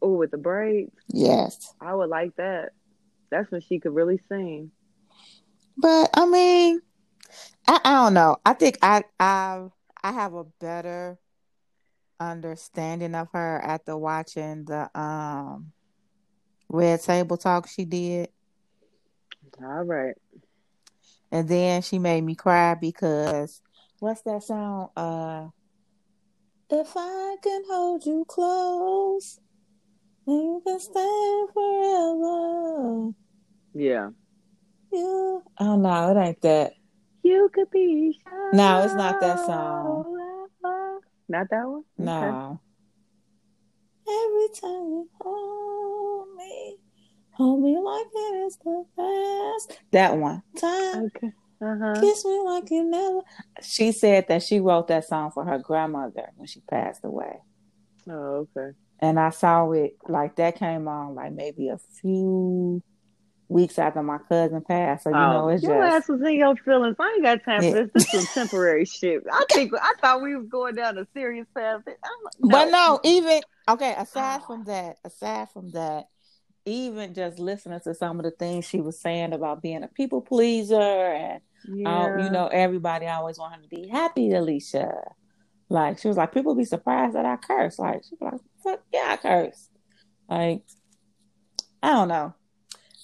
Oh, 0.01 0.13
with 0.13 0.31
the 0.31 0.37
braids. 0.37 0.91
Yes. 1.07 1.73
I 1.81 1.93
would 1.93 2.09
like 2.09 2.35
that. 2.37 2.69
That's 3.29 3.51
when 3.51 3.61
she 3.61 3.79
could 3.79 3.93
really 3.93 4.19
sing. 4.29 4.71
But 5.77 6.09
I 6.15 6.25
mean, 6.25 6.81
I, 7.67 7.79
I 7.83 7.93
don't 8.03 8.13
know. 8.13 8.37
I 8.45 8.53
think 8.53 8.77
I 8.81 9.03
I 9.19 9.67
I 10.03 10.11
have 10.11 10.33
a 10.33 10.45
better 10.59 11.17
understanding 12.19 13.15
of 13.15 13.27
her 13.33 13.59
after 13.63 13.97
watching 13.97 14.65
the 14.65 14.89
um 14.99 15.71
Red 16.69 17.01
Table 17.01 17.37
Talk 17.37 17.67
she 17.67 17.85
did. 17.85 18.29
All 19.61 19.83
right. 19.83 20.15
And 21.31 21.47
then 21.47 21.81
she 21.81 21.99
made 21.99 22.23
me 22.23 22.35
cry 22.35 22.75
because 22.75 23.61
what's 23.99 24.21
that 24.23 24.43
song? 24.43 24.89
Uh 24.95 25.49
If 26.69 26.93
I 26.95 27.35
can 27.41 27.63
hold 27.69 28.05
you 28.05 28.25
close, 28.27 29.39
then 30.25 30.35
you 30.35 30.61
can 30.65 30.79
stay 30.79 31.45
forever. 31.53 33.11
Yeah. 33.73 34.09
You 34.91 35.43
I 35.57 35.63
don't 35.65 35.85
it 36.17 36.21
ain't 36.21 36.41
that. 36.41 36.73
You 37.23 37.49
could 37.53 37.69
be. 37.71 38.19
No, 38.53 38.83
it's 38.83 38.93
not 38.93 39.19
that 39.19 39.39
song. 39.45 40.05
Not 41.29 41.49
that 41.49 41.67
one. 41.67 41.83
No. 41.97 42.59
Every 44.07 44.47
time 44.61 44.87
you 44.87 45.09
hold 45.19 46.27
me, 46.37 46.77
hold 47.37 47.61
me 47.63 47.77
like 47.77 48.05
it 48.13 48.45
is 48.47 48.57
the 48.63 48.83
past. 48.97 49.79
That 49.91 50.17
one. 50.17 50.43
Time, 50.57 51.05
Okay. 51.15 51.31
Uh 51.59 51.75
huh. 51.81 52.01
kiss 52.01 52.23
me 52.25 52.39
like 52.45 52.69
you 52.69 52.83
never. 52.83 53.21
She 53.61 53.91
said 53.91 54.27
that 54.27 54.43
she 54.43 54.59
wrote 54.59 54.87
that 54.89 55.05
song 55.05 55.31
for 55.31 55.43
her 55.45 55.57
grandmother 55.59 56.29
when 56.35 56.47
she 56.47 56.61
passed 56.69 57.03
away. 57.03 57.37
Oh, 58.09 58.47
okay. 58.55 58.75
And 58.99 59.19
I 59.19 59.29
saw 59.29 59.71
it 59.71 59.93
like 60.07 60.35
that 60.37 60.57
came 60.57 60.87
on 60.87 61.15
like 61.15 61.31
maybe 61.33 61.69
a 61.69 61.77
few 62.01 62.81
weeks 63.49 63.79
after 63.79 64.03
my 64.03 64.17
cousin 64.29 64.61
passed. 64.61 65.03
So 65.03 65.09
you 65.11 65.15
oh, 65.15 65.31
know 65.31 65.49
it's 65.49 65.63
your 65.63 65.83
just 65.83 65.95
ass 65.95 66.09
was 66.09 66.21
in 66.21 66.35
your 66.35 66.55
feelings. 66.57 66.95
I 66.99 67.13
ain't 67.15 67.23
got 67.23 67.43
time 67.43 67.63
Yeah. 67.63 67.71
for 67.71 67.83
this. 67.85 67.91
This 67.93 68.13
was 68.13 68.33
temporary 68.33 68.85
shit. 68.85 69.23
I 69.31 69.45
think 69.51 69.71
I 69.73 69.93
thought 70.01 70.21
we 70.21 70.35
was 70.35 70.47
going 70.47 70.75
down 70.75 70.97
a 70.97 71.07
serious 71.13 71.47
path. 71.55 71.81
I'm, 71.87 72.49
But 72.49 72.65
no, 72.71 72.99
even 73.03 73.41
okay. 73.69 73.95
Aside 73.97 74.43
from 74.43 74.63
that, 74.65 74.97
aside 75.03 75.49
from 75.51 75.71
that, 75.71 76.05
even 76.67 77.13
just 77.13 77.39
listening 77.39 77.79
to 77.79 77.95
some 77.95 78.19
of 78.19 78.25
the 78.25 78.31
things 78.31 78.65
she 78.65 78.81
was 78.81 78.99
saying 78.99 79.33
about 79.33 79.61
being 79.61 79.83
a 79.83 79.87
people 79.87 80.21
pleaser 80.21 80.75
and 80.75 81.41
yeah. 81.67 81.89
uh, 81.89 82.23
you 82.23 82.29
know 82.29 82.47
everybody 82.47 83.07
always 83.07 83.39
want 83.39 83.55
her 83.55 83.61
to 83.61 83.67
be 83.67 83.87
happy, 83.87 84.33
Alicia. 84.33 84.91
Like 85.69 85.99
she 85.99 86.07
was 86.07 86.17
like, 86.17 86.33
people 86.33 86.55
be 86.55 86.65
surprised 86.65 87.15
that 87.15 87.25
I 87.25 87.37
curse. 87.37 87.79
Like 87.79 88.03
she 88.03 88.15
was 88.19 88.33
like, 88.33 88.41
fuck 88.63 88.83
yeah, 88.93 89.07
I 89.09 89.17
curse. 89.17 89.69
Like 90.29 90.63
I 91.81 91.91
don't 91.91 92.09
know. 92.09 92.35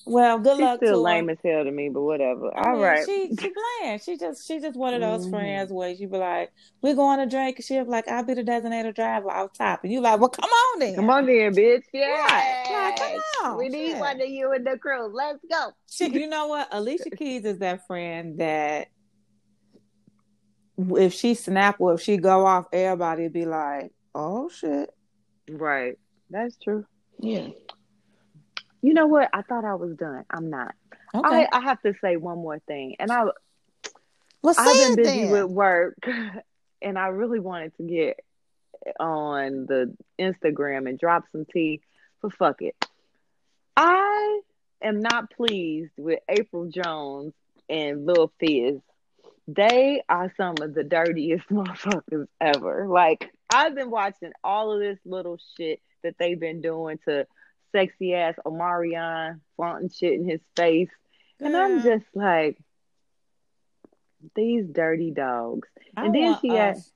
Well, 0.05 0.37
good 0.39 0.57
She's 0.57 0.61
luck 0.65 0.77
still 0.79 0.95
to 0.95 0.97
lame 1.01 1.27
her. 1.27 1.31
as 1.31 1.37
hell 1.43 1.63
to 1.63 1.71
me, 1.71 1.87
but 1.89 2.01
whatever. 2.01 2.51
I 2.57 2.69
All 2.69 2.73
mean, 2.73 2.81
right. 2.81 3.05
She 3.05 3.29
she 3.39 3.51
bland. 3.81 4.01
She 4.01 4.17
just 4.17 4.45
she 4.47 4.59
just 4.59 4.75
one 4.77 4.93
of 4.93 4.99
those 5.01 5.25
Mhm. 5.25 5.29
friends 5.31 5.71
where 5.71 5.89
you 5.89 6.07
be 6.09 6.17
like, 6.17 6.51
we're 6.81 6.93
going 6.95 7.19
to 7.19 7.25
drink, 7.25 7.57
and 7.57 7.65
she'll 7.65 7.85
be 7.85 7.89
like, 7.91 8.07
I'll 8.09 8.23
be 8.23 8.33
the 8.33 8.43
designated 8.43 8.95
driver 8.95 9.31
out 9.31 9.53
top, 9.53 9.83
and 9.83 9.93
you 9.93 10.01
like, 10.01 10.19
well, 10.19 10.29
come 10.29 10.49
on 10.49 10.79
then. 10.79 10.95
Come 10.95 11.09
on 11.09 11.25
then, 11.25 11.53
bitch. 11.55 11.83
Yeah. 11.93 12.07
Right. 12.09 12.63
Like, 12.69 12.95
come 12.97 13.51
on. 13.51 13.57
We 13.57 13.69
need 13.69 13.91
Shit. 13.91 13.99
one 13.99 14.19
of 14.21 14.27
you 14.27 14.51
in 14.53 14.63
the 14.65 14.77
crew. 14.77 15.07
Let's 15.15 15.39
go. 15.49 15.71
She, 15.89 16.09
you 16.09 16.27
know 16.27 16.47
what? 16.47 16.67
Alicia 16.71 17.09
Keys 17.11 17.45
is 17.45 17.59
that 17.59 17.87
friend 17.87 18.39
that 18.39 18.87
if 20.97 21.13
she 21.13 21.33
snap 21.33 21.77
or 21.79 21.93
if 21.93 22.01
she 22.01 22.17
go 22.17 22.45
off, 22.45 22.65
everybody 22.73 23.27
be 23.29 23.45
like, 23.45 23.91
"Oh 24.15 24.49
shit." 24.49 24.89
Right. 25.49 25.97
That's 26.29 26.57
true. 26.57 26.85
Yeah. 27.19 27.49
You 28.83 28.93
know 28.93 29.07
what? 29.07 29.29
I 29.33 29.41
thought 29.41 29.63
I 29.63 29.75
was 29.75 29.95
done. 29.95 30.25
I'm 30.29 30.49
not. 30.49 30.75
Okay. 31.15 31.47
I, 31.51 31.57
I 31.57 31.61
have 31.61 31.81
to 31.83 31.93
say 32.01 32.17
one 32.17 32.37
more 32.37 32.59
thing. 32.59 32.97
And 32.99 33.11
I 33.11 33.23
say 33.23 33.91
I've 34.57 34.95
been 34.95 34.95
busy 34.97 35.21
then. 35.21 35.31
with 35.31 35.45
work 35.45 35.95
and 36.81 36.99
I 36.99 37.07
really 37.07 37.39
wanted 37.39 37.75
to 37.77 37.83
get 37.83 38.19
on 38.99 39.65
the 39.67 39.95
Instagram 40.19 40.89
and 40.89 40.99
drop 40.99 41.23
some 41.31 41.45
tea, 41.45 41.79
but 42.21 42.33
fuck 42.33 42.61
it. 42.61 42.75
I 43.77 44.41
am 44.83 44.99
not 44.99 45.31
pleased 45.31 45.93
with 45.97 46.19
Apryl 46.29 46.69
Jones 46.69 47.33
and 47.69 48.05
Lil 48.05 48.33
Fizz. 48.39 48.81
They 49.47 50.03
are 50.09 50.33
some 50.35 50.55
of 50.61 50.73
the 50.73 50.83
dirtiest 50.83 51.47
motherfuckers 51.49 52.27
ever. 52.41 52.87
Like 52.89 53.31
I've 53.53 53.75
been 53.75 53.89
watching 53.89 54.33
all 54.43 54.73
of 54.73 54.81
this 54.81 54.99
little 55.05 55.39
shit 55.57 55.81
that 56.03 56.15
they've 56.19 56.39
been 56.39 56.61
doing 56.61 56.99
to 57.07 57.25
sexy 57.73 58.13
ass 58.13 58.35
Omarion 58.45 59.41
flaunting 59.57 59.89
shit 59.89 60.13
in 60.13 60.27
his 60.27 60.39
face. 60.55 60.89
And 61.41 61.57
I'm 61.57 61.83
just 61.83 62.05
like, 62.13 62.57
these 64.35 64.65
dirty 64.65 65.11
dogs. 65.11 65.67
I 65.97 66.05
and 66.05 66.15
then 66.15 66.37
she 66.39 66.49
had- 66.49 66.77
us 66.77 66.91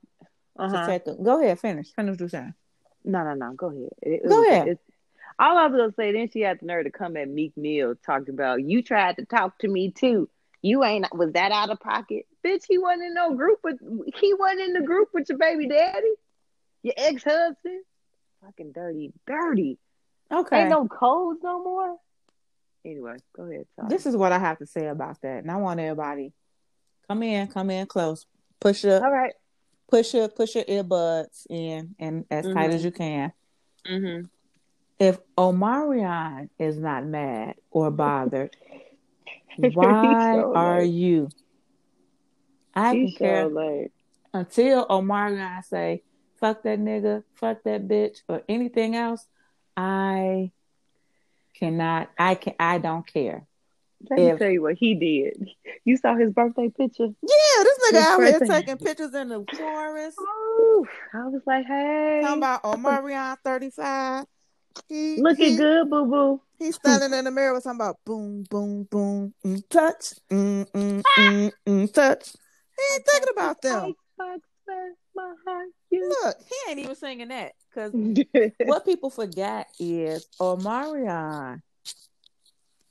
uh-huh. 0.57 0.99
a, 1.05 1.15
go 1.21 1.41
ahead, 1.41 1.59
finish, 1.59 1.91
finish 1.91 2.19
you're 2.19 2.29
saying. 2.29 2.53
No, 3.03 3.23
no, 3.23 3.33
no. 3.33 3.53
Go 3.53 3.67
ahead. 3.67 3.89
It- 4.01 4.23
it 4.23 4.29
Go 4.29 4.39
was- 4.39 4.47
ahead. 4.47 4.67
it's- 4.69 4.93
all 5.39 5.55
I 5.57 5.67
was 5.67 5.77
gonna 5.77 5.93
say. 5.93 6.11
Then 6.13 6.29
she 6.31 6.39
had 6.41 6.59
the 6.59 6.65
nerve 6.65 6.85
to 6.85 6.91
come 6.91 7.15
at 7.15 7.29
Meek 7.29 7.55
Mill, 7.55 7.93
talked 8.03 8.29
about 8.29 8.63
you 8.63 8.81
tried 8.81 9.17
to 9.17 9.25
talk 9.25 9.59
to 9.59 9.67
me 9.67 9.91
too. 9.91 10.27
You 10.63 10.83
ain't 10.83 11.05
was 11.13 11.33
that 11.33 11.51
out 11.51 11.69
of 11.69 11.79
pocket, 11.79 12.25
bitch? 12.43 12.63
He 12.67 12.79
wasn't 12.79 13.03
in 13.03 13.13
no 13.13 13.35
group 13.35 13.59
with. 13.63 13.77
He 14.19 14.33
wasn't 14.33 14.61
in 14.61 14.73
the 14.73 14.81
group 14.81 15.09
with 15.13 15.29
your 15.29 15.37
baby 15.37 15.67
daddy, 15.67 16.13
your 16.81 16.95
ex 16.97 17.23
husband. 17.23 17.83
Fucking 18.43 18.71
dirty, 18.71 19.13
dirty. 19.27 19.77
Okay. 20.31 20.61
Ain't 20.61 20.69
no 20.69 20.87
codes 20.87 21.39
no 21.43 21.63
more. 21.63 21.95
Anyway, 22.85 23.15
go 23.35 23.43
ahead. 23.43 23.65
Sorry. 23.75 23.89
This 23.89 24.05
is 24.05 24.15
what 24.15 24.31
I 24.31 24.39
have 24.39 24.59
to 24.59 24.65
say 24.65 24.87
about 24.87 25.21
that, 25.21 25.43
and 25.43 25.51
I 25.51 25.57
want 25.57 25.79
everybody 25.79 26.33
come 27.07 27.23
in, 27.23 27.47
come 27.47 27.69
in 27.69 27.85
close, 27.87 28.25
push 28.59 28.83
your 28.83 29.03
all 29.03 29.11
right. 29.11 29.33
push 29.89 30.13
your 30.13 30.27
push 30.29 30.55
your 30.55 30.63
earbuds 30.65 31.45
in, 31.49 31.95
and 31.99 32.25
as 32.31 32.45
tight 32.45 32.69
Mhm. 32.71 32.73
as 32.73 32.83
you 32.85 32.91
can. 32.91 33.31
Mm-hmm. 33.85 34.25
if 34.99 35.19
Omarion 35.37 36.49
is 36.59 36.77
not 36.77 37.05
mad 37.05 37.55
or 37.71 37.89
bothered, 37.91 38.55
why 39.57 40.33
so 40.33 40.53
are 40.55 40.81
late. 40.81 40.87
you? 40.91 41.29
I 42.75 42.91
can 42.93 43.01
He's 43.05 43.13
so 43.13 43.17
care 43.19 43.47
late. 43.47 43.91
until 44.33 44.85
Omarion 44.87 45.63
say, 45.63 46.03
fuck 46.39 46.63
that 46.63 46.79
nigga, 46.79 47.23
fuck 47.35 47.63
that 47.63 47.87
bitch, 47.87 48.19
or 48.27 48.41
anything 48.49 48.95
else. 48.95 49.25
I 49.77 50.51
cannot. 51.53 52.09
I 52.17 52.35
can. 52.35 52.55
I 52.59 52.79
don't 52.79 53.05
care. 53.05 53.45
Let 54.09 54.19
me 54.19 54.37
tell 54.37 54.49
you 54.49 54.61
what 54.61 54.75
he 54.75 54.95
did. 54.95 55.49
You 55.83 55.97
saw 55.97 56.15
his 56.15 56.31
birthday 56.31 56.69
picture? 56.69 57.05
Yeah, 57.05 57.63
this 57.63 57.79
nigga 57.79 57.95
His 57.95 58.05
out 58.05 58.23
here 58.23 58.39
taking 58.39 58.77
pictures 58.77 59.13
in 59.13 59.29
the 59.29 59.45
forest. 59.55 60.17
Ooh, 60.19 60.87
I 61.13 61.27
was 61.27 61.41
like, 61.45 61.65
hey, 61.65 62.21
Talking 62.23 62.37
about 62.39 62.63
Omarion 62.63 63.37
thirty 63.43 63.69
five. 63.69 64.25
He 64.89 65.21
looking 65.21 65.51
he, 65.51 65.55
good, 65.57 65.89
boo 65.89 66.05
boo. 66.05 66.41
He's 66.59 66.75
standing 66.75 67.17
in 67.17 67.25
the 67.25 67.31
mirror 67.31 67.53
with 67.53 67.63
something 67.63 67.85
about 67.85 67.97
boom, 68.05 68.43
boom, 68.49 68.83
boom, 68.89 69.33
mm, 69.45 69.63
touch, 69.69 70.13
mm, 70.31 70.65
mm, 70.71 71.03
mm, 71.17 71.51
mm, 71.67 71.93
touch. 71.93 72.33
He 72.77 72.95
ain't 72.95 73.05
thinking 73.05 73.29
about 73.33 73.61
them. 73.61 73.93
Icebox 75.17 75.37
where 75.45 75.51
my 75.51 75.51
heart 75.51 75.67
used 75.89 76.17
Look, 76.23 76.35
he 76.47 76.55
ain't 76.71 76.79
even 76.79 76.95
singing 76.95 77.27
that 77.29 77.53
because 77.69 77.91
what 78.65 78.85
people 78.85 79.09
forgot 79.09 79.67
is 79.79 80.27
Omarion. 80.39 81.61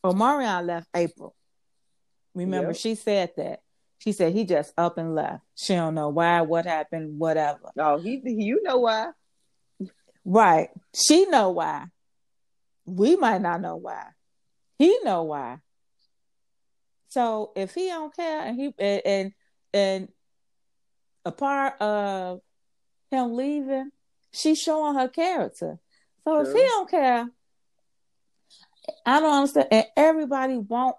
Omarion 0.04 0.66
left 0.66 0.88
April. 0.94 1.34
Remember, 2.34 2.68
Yep. 2.68 2.76
she 2.76 2.94
said 2.94 3.32
that. 3.36 3.60
She 3.98 4.12
said 4.12 4.32
he 4.34 4.44
just 4.44 4.72
up 4.76 4.98
and 4.98 5.14
left. 5.14 5.42
She 5.56 5.74
don't 5.74 5.94
know 5.94 6.10
why, 6.10 6.42
what 6.42 6.66
happened, 6.66 7.18
whatever. 7.18 7.70
Oh, 7.78 7.98
he, 7.98 8.20
you 8.24 8.62
know 8.62 8.78
why? 8.78 9.10
Right. 10.24 10.68
She 10.94 11.24
know 11.26 11.50
why. 11.50 11.86
We 12.84 13.16
might 13.16 13.40
not 13.40 13.60
know 13.60 13.76
why. 13.76 14.04
He 14.78 14.98
know 15.02 15.24
why. 15.24 15.58
So 17.08 17.52
if 17.56 17.74
he 17.74 17.86
don't 17.88 18.14
care 18.14 18.42
and 18.42 18.60
he 18.60 18.74
and 18.78 19.02
and, 19.06 19.32
and 19.72 20.08
a 21.26 21.32
part 21.32 21.80
of 21.82 22.40
him 23.10 23.34
leaving, 23.34 23.90
she's 24.32 24.60
showing 24.60 24.94
her 24.94 25.08
character. 25.08 25.78
So 26.24 26.40
if 26.40 26.52
he 26.52 26.58
don't 26.62 26.90
care, 26.90 27.28
I 29.04 29.20
don't 29.20 29.32
understand. 29.34 29.68
And 29.70 29.86
everybody 29.96 30.56
want 30.56 30.96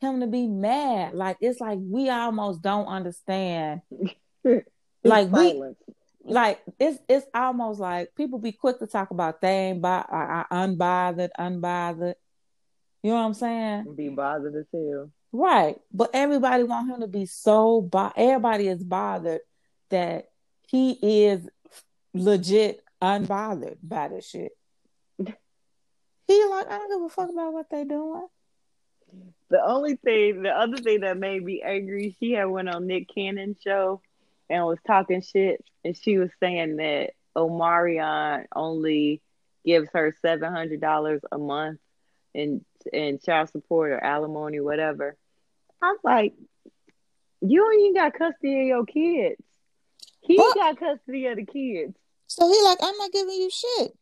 him 0.00 0.20
to 0.20 0.26
be 0.26 0.46
mad. 0.46 1.14
Like 1.14 1.36
it's 1.40 1.60
like 1.60 1.78
we 1.80 2.08
almost 2.10 2.62
don't 2.62 2.86
understand. 2.86 3.82
Like, 5.04 5.30
we- 5.30 5.62
like 6.24 6.60
it's 6.80 6.98
it's 7.08 7.26
almost 7.32 7.78
like 7.78 8.14
people 8.16 8.40
be 8.40 8.50
quick 8.50 8.80
to 8.80 8.86
talk 8.88 9.10
about 9.12 9.40
they 9.40 9.68
ain't 9.68 9.80
bo- 9.80 10.04
unbothered, 10.50 11.28
unbothered. 11.38 12.14
You 13.04 13.10
know 13.10 13.16
what 13.16 13.26
I'm 13.26 13.34
saying? 13.34 13.94
be 13.96 14.08
bothered 14.08 14.56
as 14.56 14.64
hell. 14.72 15.10
Right. 15.30 15.76
But 15.92 16.10
everybody 16.14 16.64
want 16.64 16.90
him 16.90 17.00
to 17.02 17.06
be 17.06 17.26
so 17.26 17.80
bo- 17.82 18.12
everybody 18.16 18.66
is 18.66 18.82
bothered 18.82 19.40
that 19.90 20.28
he 20.66 20.92
is 21.26 21.48
legit 22.14 22.82
unbothered 23.02 23.78
by 23.82 24.08
this 24.08 24.28
shit. 24.28 24.52
He 25.18 26.44
like, 26.46 26.66
I 26.66 26.78
don't 26.78 26.90
give 26.90 27.02
a 27.02 27.08
fuck 27.08 27.30
about 27.30 27.52
what 27.52 27.70
they 27.70 27.84
doing. 27.84 28.26
The 29.48 29.64
only 29.64 29.94
thing, 29.96 30.42
the 30.42 30.50
other 30.50 30.78
thing 30.78 31.00
that 31.00 31.16
made 31.16 31.42
me 31.42 31.62
angry, 31.62 32.16
she 32.18 32.32
had 32.32 32.46
went 32.46 32.68
on 32.68 32.86
Nick 32.86 33.08
Cannon's 33.14 33.58
show 33.62 34.00
and 34.50 34.64
was 34.64 34.78
talking 34.86 35.22
shit, 35.22 35.64
and 35.84 35.96
she 35.96 36.18
was 36.18 36.30
saying 36.40 36.76
that 36.76 37.10
Omarion 37.36 38.46
only 38.54 39.22
gives 39.64 39.88
her 39.92 40.16
seven 40.22 40.52
hundred 40.52 40.80
dollars 40.80 41.20
a 41.30 41.38
month 41.38 41.78
in 42.34 42.64
in 42.92 43.18
child 43.18 43.50
support 43.50 43.92
or 43.92 44.02
alimony, 44.02 44.60
whatever. 44.60 45.16
I'm 45.80 45.96
like, 46.02 46.34
you 47.40 47.70
ain't 47.70 47.80
even 47.82 47.94
got 47.94 48.14
custody 48.14 48.62
of 48.62 48.66
your 48.66 48.86
kids. 48.86 49.42
He 50.26 50.36
got 50.36 50.78
custody 50.78 51.26
of 51.26 51.36
the 51.36 51.44
kids. 51.44 51.94
So 52.26 52.48
he 52.48 52.62
like, 52.62 52.78
I'm 52.82 52.96
not 52.98 53.12
giving 53.12 53.34
you 53.34 53.50
shit. 53.50 53.92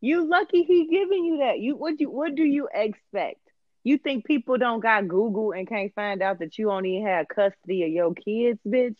You 0.00 0.28
lucky 0.28 0.62
he 0.62 0.86
giving 0.86 1.24
you 1.24 1.38
that. 1.38 1.58
You 1.58 1.76
what 1.76 1.98
you 2.00 2.10
what 2.10 2.34
do 2.34 2.44
you 2.44 2.68
expect? 2.72 3.40
You 3.84 3.98
think 3.98 4.26
people 4.26 4.58
don't 4.58 4.80
got 4.80 5.08
Google 5.08 5.52
and 5.52 5.68
can't 5.68 5.94
find 5.94 6.22
out 6.22 6.40
that 6.40 6.58
you 6.58 6.70
only 6.70 7.00
have 7.00 7.26
custody 7.28 7.84
of 7.84 7.90
your 7.90 8.14
kids, 8.14 8.58
bitch? 8.66 8.96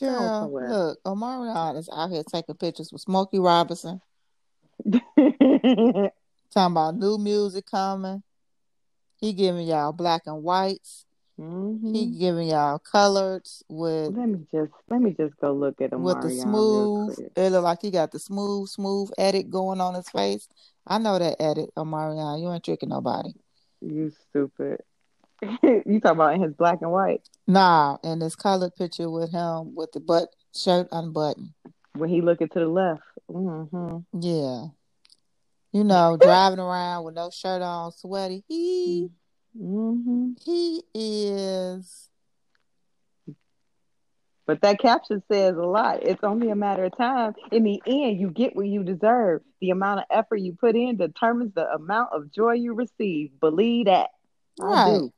Girl, 0.00 0.42
somewhere. 0.42 0.68
look, 0.68 1.02
Omarion 1.04 1.76
is 1.76 1.88
out 1.92 2.10
here 2.10 2.22
taking 2.22 2.54
pictures 2.54 2.92
with 2.92 3.02
Smokey 3.02 3.40
Robinson, 3.40 4.00
talking 4.92 6.10
about 6.54 6.96
new 6.96 7.18
music 7.18 7.66
coming. 7.66 8.22
He 9.16 9.32
giving 9.32 9.66
y'all 9.66 9.92
black 9.92 10.22
and 10.26 10.44
whites. 10.44 11.04
Mhm. 11.38 11.94
He 11.94 12.06
giving 12.06 12.48
y'all 12.48 12.80
coloreds 12.80 13.62
with 13.68 14.16
Let 14.16 14.28
me 14.28 14.46
just 14.50 14.72
let 14.88 15.00
me 15.00 15.14
just 15.18 15.38
go 15.38 15.52
look 15.52 15.80
at 15.80 15.92
him 15.92 16.02
with 16.02 16.20
the 16.20 16.30
smooth. 16.30 17.30
It 17.36 17.50
look 17.50 17.62
like 17.62 17.80
he 17.82 17.90
got 17.90 18.10
the 18.10 18.18
smooth, 18.18 18.68
smooth 18.68 19.10
edit 19.16 19.48
going 19.50 19.80
on 19.80 19.94
his 19.94 20.08
face. 20.08 20.48
I 20.86 20.98
know 20.98 21.18
that 21.18 21.40
edit, 21.40 21.70
Omarion. 21.76 22.40
You 22.40 22.52
ain't 22.52 22.64
tricking 22.64 22.88
nobody. 22.88 23.30
You 23.80 24.10
stupid. 24.28 24.82
you 25.42 26.00
talking 26.00 26.10
about 26.10 26.34
in 26.34 26.42
his 26.42 26.54
black 26.54 26.78
and 26.82 26.90
white 26.90 27.22
Nah, 27.46 27.98
and 28.02 28.20
this 28.20 28.34
colored 28.34 28.74
picture 28.74 29.08
with 29.08 29.30
him 29.30 29.76
with 29.76 29.92
the 29.92 30.00
butt 30.00 30.34
shirt 30.52 30.88
unbuttoned. 30.90 31.52
when 31.94 32.08
he 32.10 32.20
looking 32.20 32.48
to 32.48 32.58
the 32.58 32.66
left. 32.66 33.02
Mm-hmm. 33.30 33.98
Yeah. 34.20 34.66
You 35.70 35.84
know, 35.84 36.16
driving 36.16 36.58
around 36.58 37.04
with 37.04 37.14
no 37.14 37.30
shirt 37.30 37.62
on, 37.62 37.92
sweaty. 37.92 38.42
He 38.48 39.10
hmm 39.56 40.32
he 40.44 40.82
is 40.94 42.08
But 44.46 44.62
that 44.62 44.80
caption 44.80 45.22
says 45.30 45.56
a 45.56 45.62
lot. 45.62 46.02
It's 46.02 46.24
only 46.24 46.48
a 46.48 46.56
matter 46.56 46.84
of 46.84 46.96
time. 46.96 47.34
In 47.52 47.64
the 47.64 47.82
end, 47.86 48.18
you 48.18 48.30
get 48.30 48.56
what 48.56 48.66
you 48.66 48.82
deserve. 48.82 49.42
The 49.60 49.70
amount 49.70 50.00
of 50.00 50.06
effort 50.10 50.36
you 50.36 50.56
put 50.58 50.74
in 50.74 50.96
determines 50.96 51.52
the 51.54 51.70
amount 51.70 52.14
of 52.14 52.32
joy 52.32 52.52
you 52.52 52.72
receive. 52.72 53.38
Believe 53.40 53.86
that. 53.86 54.08
I 54.62 54.86
do. 54.86 55.12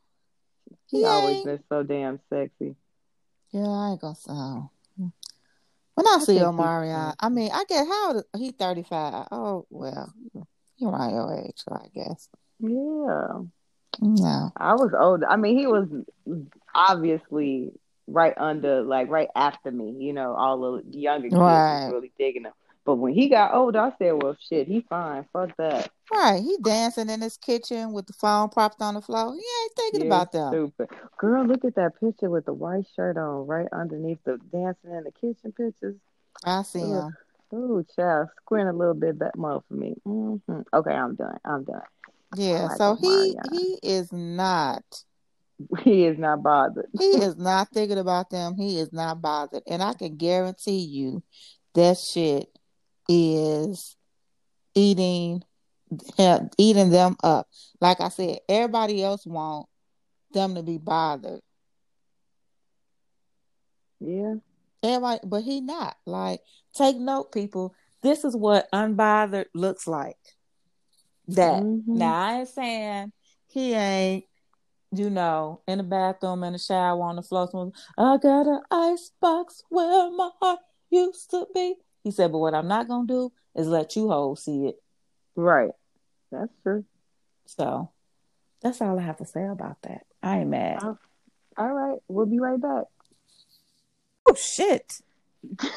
He 0.89 0.99
He 0.99 1.05
always 1.05 1.43
been 1.45 1.63
so 1.69 1.85
damn 1.85 2.19
sexy. 2.29 2.75
Yeah, 3.53 3.69
I 3.69 3.91
ain't 3.93 4.01
gonna 4.01 4.17
sound. 4.17 4.69
When 4.97 6.07
I, 6.07 6.19
see 6.19 6.27
think 6.27 6.39
he's 6.39 6.45
Omarion, 6.47 7.07
cute. 7.09 7.17
I 7.21 7.29
mean, 7.29 7.51
I 7.53 7.65
get 7.69 7.87
how 7.87 8.15
old 8.15 8.25
he 8.37 8.51
thirty 8.51 8.83
five. 8.83 9.29
Oh 9.31 9.67
well, 9.71 10.13
you're 10.77 10.91
around 10.91 11.11
your 11.15 11.39
age, 11.39 11.55
so 11.57 11.73
I 11.73 11.87
guess. 11.95 12.29
Yeah. 12.59 13.43
No, 14.01 14.53
I 14.57 14.75
was 14.75 14.93
older. 14.99 15.27
I 15.29 15.37
mean, 15.37 15.59
he 15.59 15.67
was 15.67 15.89
obviously 16.75 17.73
right 18.07 18.35
under, 18.37 18.83
like 18.83 19.09
right 19.09 19.29
after 19.35 19.71
me. 19.71 19.91
You 19.99 20.13
know, 20.13 20.35
all 20.35 20.61
the 20.61 20.99
younger 20.99 21.29
kids 21.29 21.39
Right. 21.39 21.85
was 21.87 21.93
really 21.95 22.13
digging 22.19 22.45
him. 22.45 22.53
But 22.85 22.95
when 22.97 23.13
he 23.13 23.29
got 23.29 23.55
older, 23.55 23.81
I 23.81 23.93
said, 23.99 24.23
"Well, 24.23 24.37
shit, 24.49 24.67
he 24.69 24.81
fine. 24.89 25.27
Fuck 25.33 25.57
that." 25.59 25.91
right? 26.13 26.43
He 26.43 26.57
dancing 26.63 27.09
in 27.11 27.21
his 27.21 27.37
kitchen 27.37 27.93
with 27.93 28.07
the 28.07 28.13
phone 28.15 28.49
propped 28.49 28.81
on 28.81 28.95
the 28.95 29.01
floor. 29.01 29.33
He 29.35 29.39
ain't 29.63 29.73
thinking 29.77 30.01
Yeah, 30.03 30.07
about 30.07 30.33
that. 30.33 30.49
Stupid 30.53 30.89
girl. 31.19 31.45
Look 31.45 31.65
at 31.65 31.75
that 31.77 32.01
picture 32.01 32.31
with 32.31 32.47
the 32.47 32.53
white 32.55 32.87
shirt 32.97 33.17
on, 33.17 33.47
right 33.47 33.69
underneath 33.73 34.19
the 34.25 34.39
dancing 34.51 34.91
in 34.93 35.05
the 35.05 35.13
kitchen 35.13 35.53
pictures. 35.53 35.97
I 36.45 36.63
see 36.63 36.81
Ugh. 36.81 36.89
him. 36.89 37.17
Ooh, 37.53 37.85
child, 37.97 38.29
squint 38.43 38.69
a 38.69 38.73
little 38.73 38.95
bit 38.95 39.19
that 39.19 39.37
more 39.37 39.63
for 39.69 39.75
me. 39.75 39.95
hmm 40.05 40.37
Okay, 40.73 40.93
I'm 40.93 41.17
done. 41.17 41.39
I'm 41.45 41.65
done. 41.65 41.83
Yeah, 42.37 42.65
like 42.65 42.77
so 42.77 42.97
he 43.01 43.37
he 43.51 43.79
is 43.83 44.13
not. 44.13 44.85
He 45.85 46.07
is 46.07 46.19
not 46.19 46.43
bothered. 46.43 46.89
He 46.99 47.17
is 47.17 47.37
not 47.37 47.69
thinking 47.69 47.99
about 47.99 48.31
them. 48.31 48.57
He 48.57 48.79
is 48.79 48.95
not 48.95 49.21
bothered, 49.21 49.63
and 49.67 49.83
I 49.83 49.93
can 49.93 50.17
guarantee 50.17 50.79
you 50.79 51.23
that 51.75 51.99
shit 51.99 52.49
is 53.09 53.95
eating 54.75 55.43
him, 56.17 56.51
eating 56.57 56.91
them 56.91 57.17
up. 57.23 57.47
Like 57.81 58.01
I 58.01 58.09
said, 58.09 58.39
everybody 58.49 59.03
else 59.03 59.27
want 59.27 59.67
them 60.33 60.55
to 60.55 60.63
be 60.63 60.79
bothered. 60.79 61.41
Yeah. 64.01 64.37
Everybody, 64.83 65.21
but 65.25 65.43
he 65.43 65.61
not. 65.61 65.97
Like, 66.07 66.41
take 66.75 66.97
note, 66.97 67.33
people. 67.33 67.75
This 68.03 68.25
is 68.25 68.35
what 68.35 68.71
unbothered 68.73 69.47
looks 69.55 69.87
like. 69.87 70.17
That 71.37 71.63
Mhm. 71.63 71.87
now 71.87 72.15
I 72.15 72.41
ain't 72.41 72.49
saying 72.49 73.13
he 73.49 73.75
ain't, 73.75 74.25
you 74.93 75.11
know, 75.11 75.61
in 75.67 75.79
the 75.79 75.85
bathroom 75.85 76.45
in 76.45 76.53
the 76.55 76.59
shower 76.59 77.03
on 77.03 77.17
the 77.17 77.23
floor. 77.23 77.73
I 77.99 78.17
got 78.17 78.47
an 78.47 78.63
ice 78.71 79.11
box 79.21 79.63
where 79.69 80.11
my 80.11 80.31
heart 80.41 80.61
used 80.91 81.31
to 81.31 81.47
be. 81.55 81.77
He 82.03 82.11
said, 82.11 82.33
but 82.33 82.39
what 82.39 82.55
I'm 82.55 82.69
not 82.69 82.89
gonna 82.89 83.07
do 83.07 83.33
is 83.55 83.69
let 83.69 83.95
you 83.97 84.09
hoes 84.09 84.45
see 84.45 84.67
it. 84.67 84.83
Right. 85.37 85.73
That's 86.31 86.53
true. 86.63 86.85
So 87.47 87.91
that's 88.61 88.81
all 88.81 88.99
I 88.99 89.03
have 89.03 89.19
to 89.19 89.27
say 89.27 89.47
about 89.47 89.81
that. 89.83 90.07
I 90.23 90.41
ain't 90.41 90.51
mad. 90.51 90.81
Oh. 90.83 90.99
All 91.57 91.73
right. 91.73 91.99
We'll 92.09 92.27
be 92.27 92.39
right 92.39 92.61
back. 92.61 92.85
Oh 94.29 94.35
shit. 94.35 95.01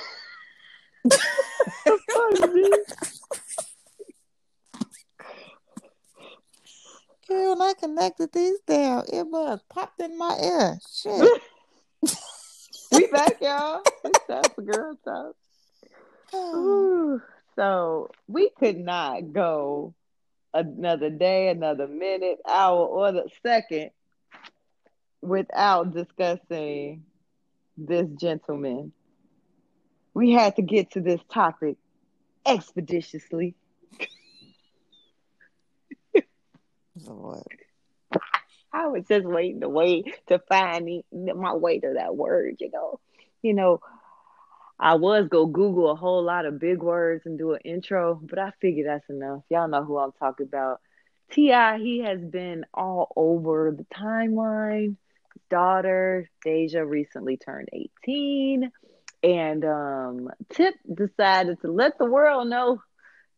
Girl, 7.34 7.60
I 7.64 7.74
connected 7.74 8.32
these 8.32 8.60
down. 8.68 9.06
It 9.12 9.26
was 9.26 9.60
popped 9.68 10.00
in 10.00 10.20
my 10.20 10.38
ear. 10.40 10.78
Shit. 11.02 11.42
we 12.92 13.08
back, 13.12 13.42
y'all. 13.42 13.82
It's 14.04 14.28
time 14.28 14.44
for 14.54 14.62
girl 14.62 14.96
talk. 15.04 15.36
Ooh. 16.36 17.20
So 17.56 18.12
we 18.28 18.52
could 18.60 18.78
not 18.78 19.34
go 19.34 19.96
another 20.54 21.10
day, 21.10 21.50
another 21.50 21.88
minute, 21.88 22.38
hour, 22.48 22.86
or 22.86 23.12
the 23.12 23.28
second 23.42 23.90
without 25.22 25.92
discussing 25.92 27.04
this 27.78 28.08
gentleman. 28.22 28.92
We 30.14 30.34
had 30.34 30.56
to 30.58 30.62
get 30.62 30.92
to 30.92 31.02
this 31.02 31.22
topic 31.32 31.78
expeditiously. 32.46 33.56
Lord. 37.12 37.44
I 38.72 38.88
was 38.88 39.06
just 39.08 39.26
waiting 39.26 39.62
to 39.62 39.70
wait 39.70 40.08
to 40.28 40.40
find 40.40 40.84
me, 40.84 41.06
my 41.12 41.54
way 41.54 41.80
to 41.80 41.94
that 41.98 42.16
word, 42.16 42.56
you 42.60 42.72
know. 42.72 43.00
You 43.42 43.54
know, 43.54 43.82
I 44.80 44.96
was 44.96 45.28
go 45.28 45.46
Google 45.46 45.92
a 45.92 45.96
whole 45.96 46.24
lot 46.24 46.46
of 46.46 46.60
big 46.60 46.82
words 46.82 47.26
and 47.26 47.38
do 47.38 47.54
an 47.54 47.62
intro, 47.64 48.20
but 48.22 48.40
I 48.40 48.52
figured 48.62 48.88
that's 48.88 49.10
enough. 49.10 49.42
Y'all 49.50 49.68
know 49.68 49.84
who 49.84 49.98
I'm 49.98 50.12
talking 50.14 50.48
about. 50.48 50.82
T.I., 51.32 51.78
he 51.78 52.00
has 52.00 52.20
been 52.20 52.66
all 52.74 53.12
over 53.16 53.76
the 53.76 53.86
timeline. 53.96 54.98
Daughter, 55.50 56.30
Deja, 56.44 56.84
recently 56.84 57.38
turned 57.38 57.70
18. 57.74 58.72
And 59.24 59.66
um, 59.66 60.30
Tip 60.50 60.76
decided 60.94 61.62
to 61.62 61.72
let 61.72 61.98
the 61.98 62.06
world 62.06 62.50
know 62.50 62.82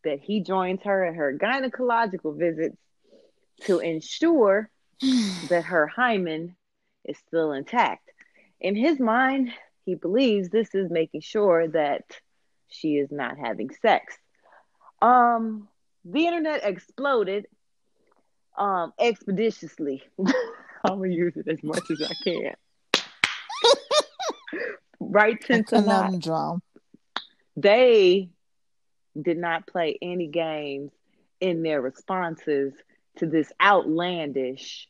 that 0.03 0.19
he 0.19 0.41
joins 0.41 0.81
her 0.83 1.05
at 1.05 1.15
her 1.15 1.37
gynecological 1.37 2.37
visits 2.37 2.77
to 3.61 3.79
ensure 3.79 4.69
that 5.49 5.65
her 5.65 5.87
hymen 5.87 6.55
is 7.03 7.17
still 7.27 7.51
intact. 7.51 8.09
In 8.59 8.75
his 8.75 8.99
mind, 8.99 9.51
he 9.85 9.95
believes 9.95 10.49
this 10.49 10.73
is 10.73 10.89
making 10.89 11.21
sure 11.21 11.67
that 11.67 12.03
she 12.67 12.95
is 12.95 13.11
not 13.11 13.37
having 13.37 13.69
sex. 13.81 14.17
Um, 15.01 15.67
the 16.03 16.25
internet 16.25 16.63
exploded 16.63 17.47
um 18.57 18.93
expeditiously. 18.99 20.03
I'm 20.19 20.99
gonna 20.99 21.09
use 21.09 21.35
it 21.35 21.47
as 21.47 21.61
much 21.63 21.83
as 21.91 22.01
I 22.01 22.13
can. 22.23 22.53
right 24.99 25.43
since 25.43 25.69
conundrum. 25.69 26.61
They 27.57 28.29
did 29.19 29.37
not 29.37 29.67
play 29.67 29.97
any 30.01 30.27
games 30.27 30.91
in 31.39 31.63
their 31.63 31.81
responses 31.81 32.73
to 33.17 33.25
this 33.25 33.51
outlandish 33.61 34.87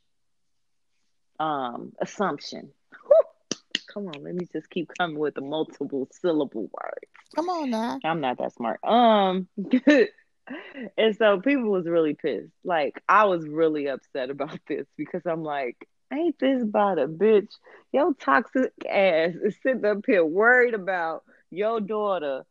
um 1.40 1.94
assumption. 2.00 2.70
Come 3.94 4.08
on, 4.08 4.24
let 4.24 4.36
me 4.36 4.48
just 4.52 4.70
keep 4.70 4.92
coming 4.98 5.18
with 5.18 5.36
the 5.36 5.42
multiple 5.42 6.08
syllable 6.22 6.64
words. 6.64 7.12
Come 7.36 7.50
on 7.50 7.70
now. 7.70 8.00
I'm 8.04 8.22
not 8.22 8.38
that 8.40 8.54
smart. 8.54 8.84
Um 8.84 9.48
and 10.98 11.16
so 11.18 11.40
people 11.40 11.72
was 11.72 11.86
really 11.86 12.14
pissed. 12.14 12.52
Like 12.64 13.02
I 13.08 13.26
was 13.26 13.48
really 13.48 13.88
upset 13.88 14.30
about 14.30 14.60
this 14.68 14.86
because 14.98 15.22
I'm 15.26 15.44
like, 15.44 15.88
ain't 16.12 16.38
this 16.40 16.62
about 16.62 17.00
a 17.00 17.08
bitch? 17.08 17.52
Your 17.92 18.14
toxic 18.14 18.74
ass 18.90 19.34
is 19.44 19.56
sitting 19.64 19.86
up 19.86 20.00
here 20.06 20.26
worried 20.26 20.74
about 20.74 21.24
your 21.50 21.80
daughter 21.80 22.44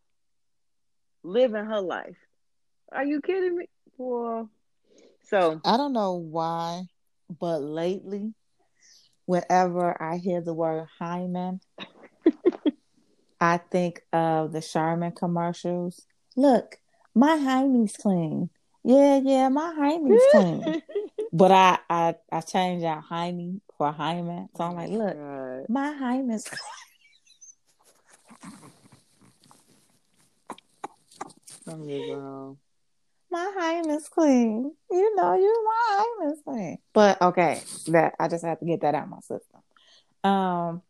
living 1.22 1.64
her 1.64 1.81
life. 1.81 2.16
Are 2.93 3.05
you 3.05 3.20
kidding 3.20 3.57
me? 3.57 3.68
Boy. 3.99 4.45
So 5.25 5.61
I 5.64 5.77
don't 5.77 5.93
know 5.93 6.14
why, 6.14 6.83
but 7.41 7.61
lately, 7.61 8.35
whenever 9.27 10.01
I 10.01 10.16
hear 10.18 10.41
the 10.41 10.55
word 10.55 10.87
hymen, 10.99 11.61
I 13.41 13.59
think 13.59 14.03
of 14.12 14.53
the 14.53 14.61
Charmin 14.61 15.12
commercials. 15.12 16.07
Look, 16.37 16.77
my 17.14 17.37
hymen's 17.37 17.97
clean. 17.97 18.51
Yeah, 18.85 19.20
yeah, 19.22 19.49
my 19.49 19.75
hymen's 19.77 20.25
clean. 20.31 20.83
but 21.33 21.51
I, 21.51 21.79
I 21.89 22.14
I 22.31 22.41
changed 22.41 22.85
out 22.85 23.03
hymen 23.05 23.61
for 23.77 23.91
hymen. 23.93 24.49
So 24.57 24.64
I'm 24.64 24.75
like, 24.75 24.91
look, 24.91 25.16
God. 25.16 25.66
my 25.68 25.93
hymen's 25.93 26.45
clean. 26.45 26.61
My 33.35 33.53
hymen's 33.59 34.09
clean. 34.09 34.70
You 34.93 35.16
know, 35.16 35.35
you 35.35 35.64
my 35.66 36.05
hymen's 36.20 36.41
clean. 36.45 36.78
But 36.93 37.20
okay, 37.20 37.61
that 37.89 38.14
I 38.20 38.28
just 38.28 38.45
have 38.45 38.61
to 38.61 38.64
get 38.64 38.82
that 38.82 38.95
out 38.95 39.03
of 39.03 39.09
my 39.09 39.18
system. 39.18 39.61
Um, 40.22 40.82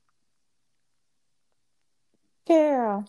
Carol, 2.47 3.07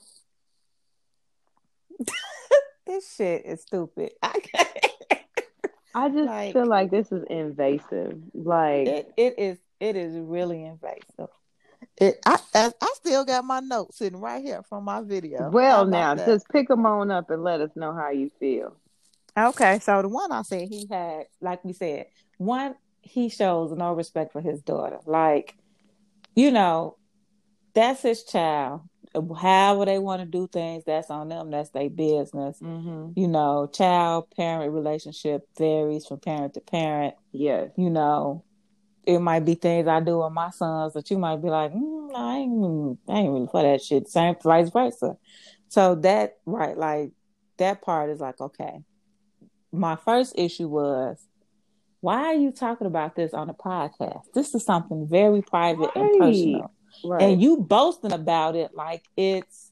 this 2.87 3.13
shit 3.13 3.45
is 3.45 3.61
stupid. 3.63 4.11
I. 4.23 4.35
I 5.93 6.09
just 6.09 6.25
Like- 6.27 6.53
feel 6.53 6.65
like 6.67 6.89
this 6.89 7.11
is 7.11 7.25
invasive. 7.29 8.17
Like 8.33 8.87
It 8.87 9.13
it 9.17 9.33
is 9.37 9.57
it 9.81 9.97
is 9.97 10.15
really 10.17 10.63
invasive. 10.63 11.29
It 11.97 12.19
I 12.25 12.37
I, 12.53 12.71
I 12.81 12.93
still 12.95 13.25
got 13.25 13.43
my 13.43 13.59
notes 13.59 13.97
sitting 13.97 14.19
right 14.21 14.41
here 14.43 14.63
from 14.63 14.85
my 14.85 15.01
video. 15.01 15.49
Well 15.49 15.85
now, 15.85 16.15
that? 16.15 16.25
just 16.25 16.47
pick 16.49 16.69
them 16.69 16.85
on 16.85 17.11
up 17.11 17.29
and 17.31 17.43
let 17.43 17.59
us 17.59 17.71
know 17.75 17.93
how 17.93 18.11
you 18.11 18.31
feel. 18.39 18.77
Okay, 19.37 19.79
so 19.79 20.01
the 20.01 20.07
one 20.07 20.31
I 20.31 20.43
said 20.43 20.67
he 20.69 20.87
had, 20.89 21.25
like 21.41 21.63
we 21.65 21.73
said, 21.73 22.07
one 22.37 22.75
he 23.01 23.29
shows 23.29 23.71
no 23.71 23.93
respect 23.93 24.33
for 24.33 24.41
his 24.41 24.61
daughter. 24.61 24.99
Like, 25.05 25.55
you 26.35 26.51
know, 26.51 26.97
that's 27.73 28.01
his 28.01 28.23
child. 28.23 28.81
However 29.13 29.85
they 29.85 29.99
want 29.99 30.21
to 30.21 30.25
do 30.25 30.47
things, 30.47 30.83
that's 30.85 31.09
on 31.09 31.29
them. 31.29 31.51
That's 31.51 31.69
their 31.69 31.89
business. 31.89 32.59
Mm-hmm. 32.59 33.17
You 33.19 33.27
know, 33.27 33.69
child 33.71 34.31
parent 34.35 34.73
relationship 34.73 35.47
varies 35.57 36.05
from 36.05 36.19
parent 36.19 36.55
to 36.55 36.61
parent. 36.61 37.13
Yeah. 37.31 37.67
You 37.77 37.89
know, 37.89 38.43
it 39.05 39.19
might 39.19 39.45
be 39.45 39.55
things 39.55 39.87
I 39.87 39.99
do 39.99 40.19
with 40.19 40.33
my 40.33 40.49
sons 40.49 40.93
that 40.93 41.09
you 41.11 41.17
might 41.17 41.41
be 41.41 41.49
like, 41.49 41.71
mm, 41.73 42.09
I 42.15 42.37
ain't, 42.37 42.99
I 43.07 43.19
ain't 43.19 43.33
really 43.33 43.47
for 43.47 43.61
that 43.61 43.81
shit. 43.81 44.09
Same 44.09 44.35
vice 44.43 44.69
versa. 44.69 45.15
So 45.69 45.95
that 45.95 46.37
right, 46.45 46.77
like 46.77 47.11
that 47.57 47.81
part 47.81 48.09
is 48.09 48.19
like 48.19 48.41
okay. 48.41 48.79
My 49.75 49.95
first 49.95 50.33
issue 50.37 50.67
was, 50.67 51.25
why 52.01 52.25
are 52.25 52.35
you 52.35 52.51
talking 52.51 52.87
about 52.87 53.15
this 53.15 53.33
on 53.33 53.49
a 53.49 53.53
podcast? 53.53 54.31
This 54.33 54.53
is 54.55 54.63
something 54.63 55.07
very 55.07 55.41
private 55.41 55.89
and 55.95 56.19
personal, 56.19 56.71
Right. 57.03 57.21
and 57.21 57.41
you 57.41 57.57
boasting 57.57 58.13
about 58.13 58.55
it 58.55 58.73
like 58.73 59.03
it's, 59.17 59.71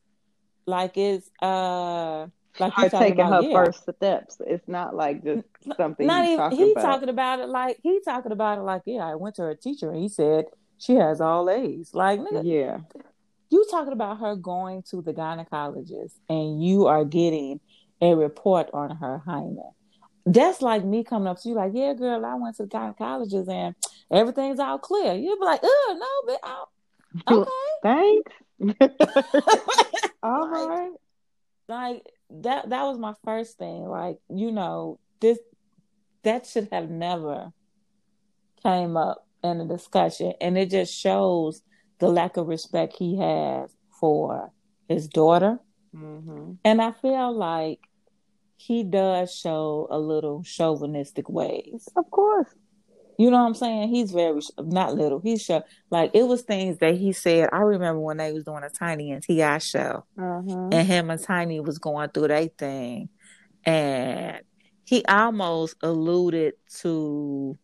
like 0.65 0.97
it's, 0.97 1.29
uh, 1.41 2.27
like 2.59 2.75
you 2.77 2.83
her 2.83 2.89
talking 2.89 3.07
taking 3.07 3.25
about 3.25 3.43
her 3.43 3.49
yeah. 3.49 3.65
first 3.65 3.89
steps. 3.97 4.37
It's 4.45 4.67
not 4.67 4.95
like 4.95 5.23
just 5.23 5.43
something 5.77 6.05
Not 6.05 6.25
even 6.25 6.37
talking 6.37 6.57
he 6.57 6.71
about. 6.71 6.81
talking 6.81 7.09
about 7.09 7.39
it 7.39 7.47
like 7.47 7.79
he 7.81 7.99
talking 8.05 8.31
about 8.31 8.59
it 8.59 8.61
like 8.61 8.83
yeah. 8.85 9.07
I 9.07 9.15
went 9.15 9.35
to 9.35 9.43
her 9.43 9.55
teacher 9.55 9.89
and 9.91 9.99
he 10.01 10.09
said 10.09 10.45
she 10.77 10.93
has 10.95 11.19
all 11.21 11.49
A's. 11.49 11.91
Like 11.93 12.19
nigga, 12.19 12.41
yeah. 12.43 12.77
you 13.49 13.65
talking 13.71 13.93
about 13.93 14.19
her 14.19 14.35
going 14.35 14.83
to 14.91 15.01
the 15.01 15.13
gynecologist 15.13 16.13
and 16.29 16.63
you 16.63 16.87
are 16.87 17.05
getting 17.05 17.59
a 18.01 18.15
report 18.15 18.69
on 18.73 18.97
her 18.97 19.17
hymen. 19.19 19.71
That's 20.25 20.61
like 20.61 20.85
me 20.85 21.03
coming 21.03 21.27
up 21.27 21.39
to 21.41 21.49
you 21.49 21.55
like, 21.55 21.71
yeah, 21.75 21.93
girl, 21.93 22.25
I 22.25 22.35
went 22.35 22.55
to 22.57 22.63
the 22.63 22.69
gynecologist 22.69 23.49
and 23.51 23.75
everything's 24.11 24.59
all 24.59 24.77
clear. 24.79 25.13
You'd 25.15 25.39
be 25.39 25.45
like, 25.45 25.59
oh 25.63 25.97
no, 26.27 26.33
but 26.33 26.39
oh, 27.27 27.41
okay. 27.41 28.21
Thanks. 28.21 28.31
All 30.23 30.49
Like, 30.49 30.69
right. 30.69 30.91
like 31.67 32.03
that 32.29 32.69
that 32.69 32.83
was 32.83 32.97
my 32.97 33.13
first 33.25 33.57
thing 33.57 33.83
like 33.83 34.17
you 34.33 34.51
know 34.51 34.99
this 35.19 35.37
that 36.23 36.47
should 36.47 36.69
have 36.71 36.89
never 36.89 37.51
came 38.63 38.95
up 38.97 39.27
in 39.43 39.59
a 39.61 39.65
discussion 39.67 40.33
and 40.39 40.57
it 40.57 40.69
just 40.69 40.93
shows 40.97 41.61
the 41.99 42.07
lack 42.07 42.37
of 42.37 42.47
respect 42.47 42.95
he 42.97 43.17
has 43.17 43.75
for 43.99 44.51
his 44.87 45.07
daughter 45.07 45.59
Mm-hmm. 45.95 46.53
and 46.65 46.81
i 46.81 46.91
feel 46.91 47.31
like 47.37 47.79
he 48.67 48.83
does 48.83 49.33
show 49.35 49.87
a 49.91 49.99
little 49.99 50.43
chauvinistic 50.43 51.29
ways 51.29 51.87
Of 51.95 52.09
course. 52.11 52.47
you 53.17 53.29
know 53.31 53.37
what 53.39 53.47
i'm 53.47 53.53
saying 53.53 53.89
he's 53.89 54.11
very 54.11 54.39
not 54.59 54.95
little 54.95 55.19
he's 55.19 55.41
show 55.41 55.63
like 55.89 56.11
it 56.13 56.23
was 56.27 56.41
things 56.43 56.77
that 56.79 56.95
he 56.95 57.11
said 57.13 57.49
i 57.51 57.59
remember 57.59 57.99
when 57.99 58.17
they 58.17 58.31
was 58.31 58.43
doing 58.43 58.63
a 58.63 58.69
tiny 58.69 59.11
and 59.11 59.21
T.I. 59.23 59.57
show 59.59 60.05
Uh-huh. 60.17 60.69
and 60.71 60.87
him 60.87 61.09
and 61.09 61.21
Tiny 61.21 61.59
was 61.59 61.77
going 61.79 62.09
through 62.09 62.27
their 62.29 62.47
thing, 62.47 63.09
and 63.65 64.41
he 64.85 65.03
almost 65.05 65.75
alluded 65.81 66.53
to, 66.81 67.57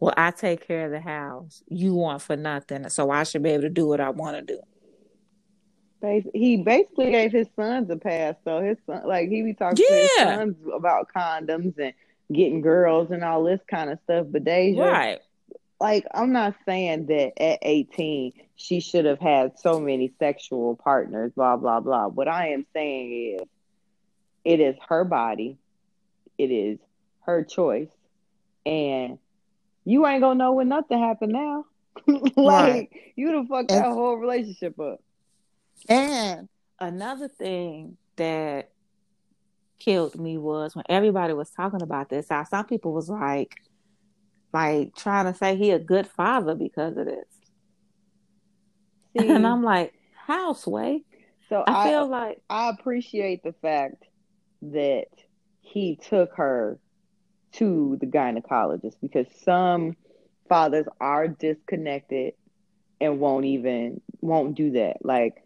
"Well, 0.00 0.14
I 0.16 0.30
take 0.32 0.66
care 0.66 0.86
of 0.86 0.90
the 0.92 1.00
house. 1.00 1.62
You 1.68 1.94
want 1.94 2.20
for 2.22 2.36
nothing, 2.36 2.88
so 2.90 3.10
I 3.10 3.22
should 3.24 3.42
be 3.42 3.50
able 3.50 3.62
to 3.62 3.70
do 3.70 3.86
what 3.86 4.00
I 4.00 4.10
want 4.10 4.36
to 4.36 4.54
do." 4.54 4.60
Bas- 6.00 6.24
He 6.34 6.56
basically 6.58 7.10
gave 7.10 7.32
his 7.32 7.48
sons 7.56 7.90
a 7.90 7.96
pass, 7.96 8.34
though. 8.44 8.60
His 8.60 8.78
son, 8.86 9.02
like 9.06 9.28
he 9.28 9.42
be 9.42 9.54
talking 9.54 9.76
to 9.76 9.94
his 9.94 10.10
sons 10.16 10.56
about 10.74 11.08
condoms 11.14 11.78
and 11.78 11.92
getting 12.32 12.60
girls 12.60 13.10
and 13.10 13.22
all 13.24 13.44
this 13.44 13.60
kind 13.70 13.90
of 13.90 13.98
stuff. 14.04 14.26
But 14.30 14.44
Deja, 14.44 14.82
Right? 14.82 15.20
like 15.80 16.06
I'm 16.12 16.32
not 16.32 16.54
saying 16.66 17.06
that 17.06 17.40
at 17.40 17.58
18 17.62 18.32
she 18.56 18.80
should 18.80 19.04
have 19.04 19.18
had 19.18 19.58
so 19.58 19.78
many 19.78 20.12
sexual 20.18 20.76
partners, 20.76 21.32
blah 21.36 21.56
blah 21.56 21.80
blah. 21.80 22.08
What 22.08 22.28
I 22.28 22.48
am 22.48 22.66
saying 22.72 23.38
is, 23.40 23.48
it 24.44 24.60
is 24.60 24.76
her 24.88 25.04
body, 25.04 25.58
it 26.38 26.50
is 26.50 26.78
her 27.20 27.44
choice, 27.44 27.88
and 28.64 29.18
you 29.84 30.06
ain't 30.06 30.20
gonna 30.20 30.36
know 30.36 30.52
when 30.52 30.68
nothing 30.68 30.98
happened 30.98 31.32
now. 31.32 31.64
like 32.06 32.36
right. 32.36 32.88
you 33.14 33.32
done 33.32 33.46
fucked 33.46 33.68
that 33.68 33.86
whole 33.86 34.16
relationship 34.16 34.78
up. 34.78 35.00
And 35.88 36.48
another 36.80 37.28
thing 37.28 37.96
that 38.16 38.70
killed 39.78 40.18
me 40.18 40.38
was 40.38 40.74
when 40.74 40.84
everybody 40.88 41.32
was 41.32 41.50
talking 41.50 41.82
about 41.82 42.08
this. 42.08 42.28
How 42.28 42.44
some 42.44 42.66
people 42.66 42.92
was 42.92 43.08
like, 43.08 43.54
like 44.52 44.94
trying 44.96 45.30
to 45.30 45.34
say 45.34 45.56
he 45.56 45.70
a 45.70 45.78
good 45.78 46.06
father 46.06 46.54
because 46.54 46.96
of 46.96 47.06
this. 47.06 47.26
See, 49.18 49.28
and 49.28 49.46
I'm 49.46 49.62
like, 49.62 49.94
how 50.14 50.52
sway? 50.54 51.04
So 51.48 51.62
I, 51.66 51.86
I 51.86 51.90
feel 51.90 52.08
like 52.08 52.42
I 52.50 52.70
appreciate 52.70 53.42
the 53.42 53.54
fact 53.62 54.04
that 54.62 55.06
he 55.60 55.96
took 55.96 56.34
her 56.34 56.78
to 57.52 57.96
the 58.00 58.06
gynecologist 58.06 58.96
because 59.00 59.26
some 59.44 59.96
fathers 60.48 60.86
are 61.00 61.28
disconnected 61.28 62.34
and 63.00 63.20
won't 63.20 63.44
even 63.44 64.00
won't 64.20 64.54
do 64.56 64.72
that. 64.72 65.04
Like 65.04 65.45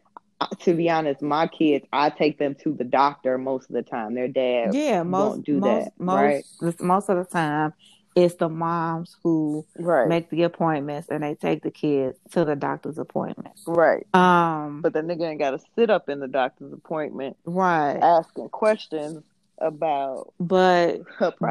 to 0.60 0.74
be 0.74 0.88
honest, 0.90 1.22
my 1.22 1.46
kids, 1.46 1.86
I 1.92 2.10
take 2.10 2.38
them 2.38 2.54
to 2.62 2.72
the 2.72 2.84
doctor 2.84 3.38
most 3.38 3.68
of 3.68 3.74
the 3.74 3.82
time. 3.82 4.14
Their 4.14 4.28
dad, 4.28 4.74
yeah, 4.74 5.02
most 5.02 5.28
won't 5.28 5.46
do 5.46 5.58
most, 5.58 5.84
that. 5.84 5.92
Most, 5.98 6.56
right? 6.60 6.80
most 6.80 7.08
of 7.08 7.16
the 7.18 7.24
time, 7.24 7.74
it's 8.16 8.34
the 8.36 8.48
moms 8.48 9.16
who 9.22 9.64
right. 9.78 10.08
make 10.08 10.30
the 10.30 10.42
appointments 10.42 11.08
and 11.10 11.22
they 11.22 11.34
take 11.34 11.62
the 11.62 11.70
kids 11.70 12.18
to 12.32 12.44
the 12.44 12.56
doctor's 12.56 12.98
appointment. 12.98 13.54
Right. 13.66 14.06
Um. 14.14 14.80
But 14.80 14.92
the 14.92 15.00
nigga 15.00 15.30
ain't 15.30 15.38
got 15.38 15.52
to 15.52 15.60
sit 15.76 15.90
up 15.90 16.08
in 16.08 16.20
the 16.20 16.28
doctor's 16.28 16.72
appointment, 16.72 17.36
right? 17.44 17.98
Asking 18.00 18.48
questions 18.48 19.22
about. 19.58 20.32
But 20.40 21.02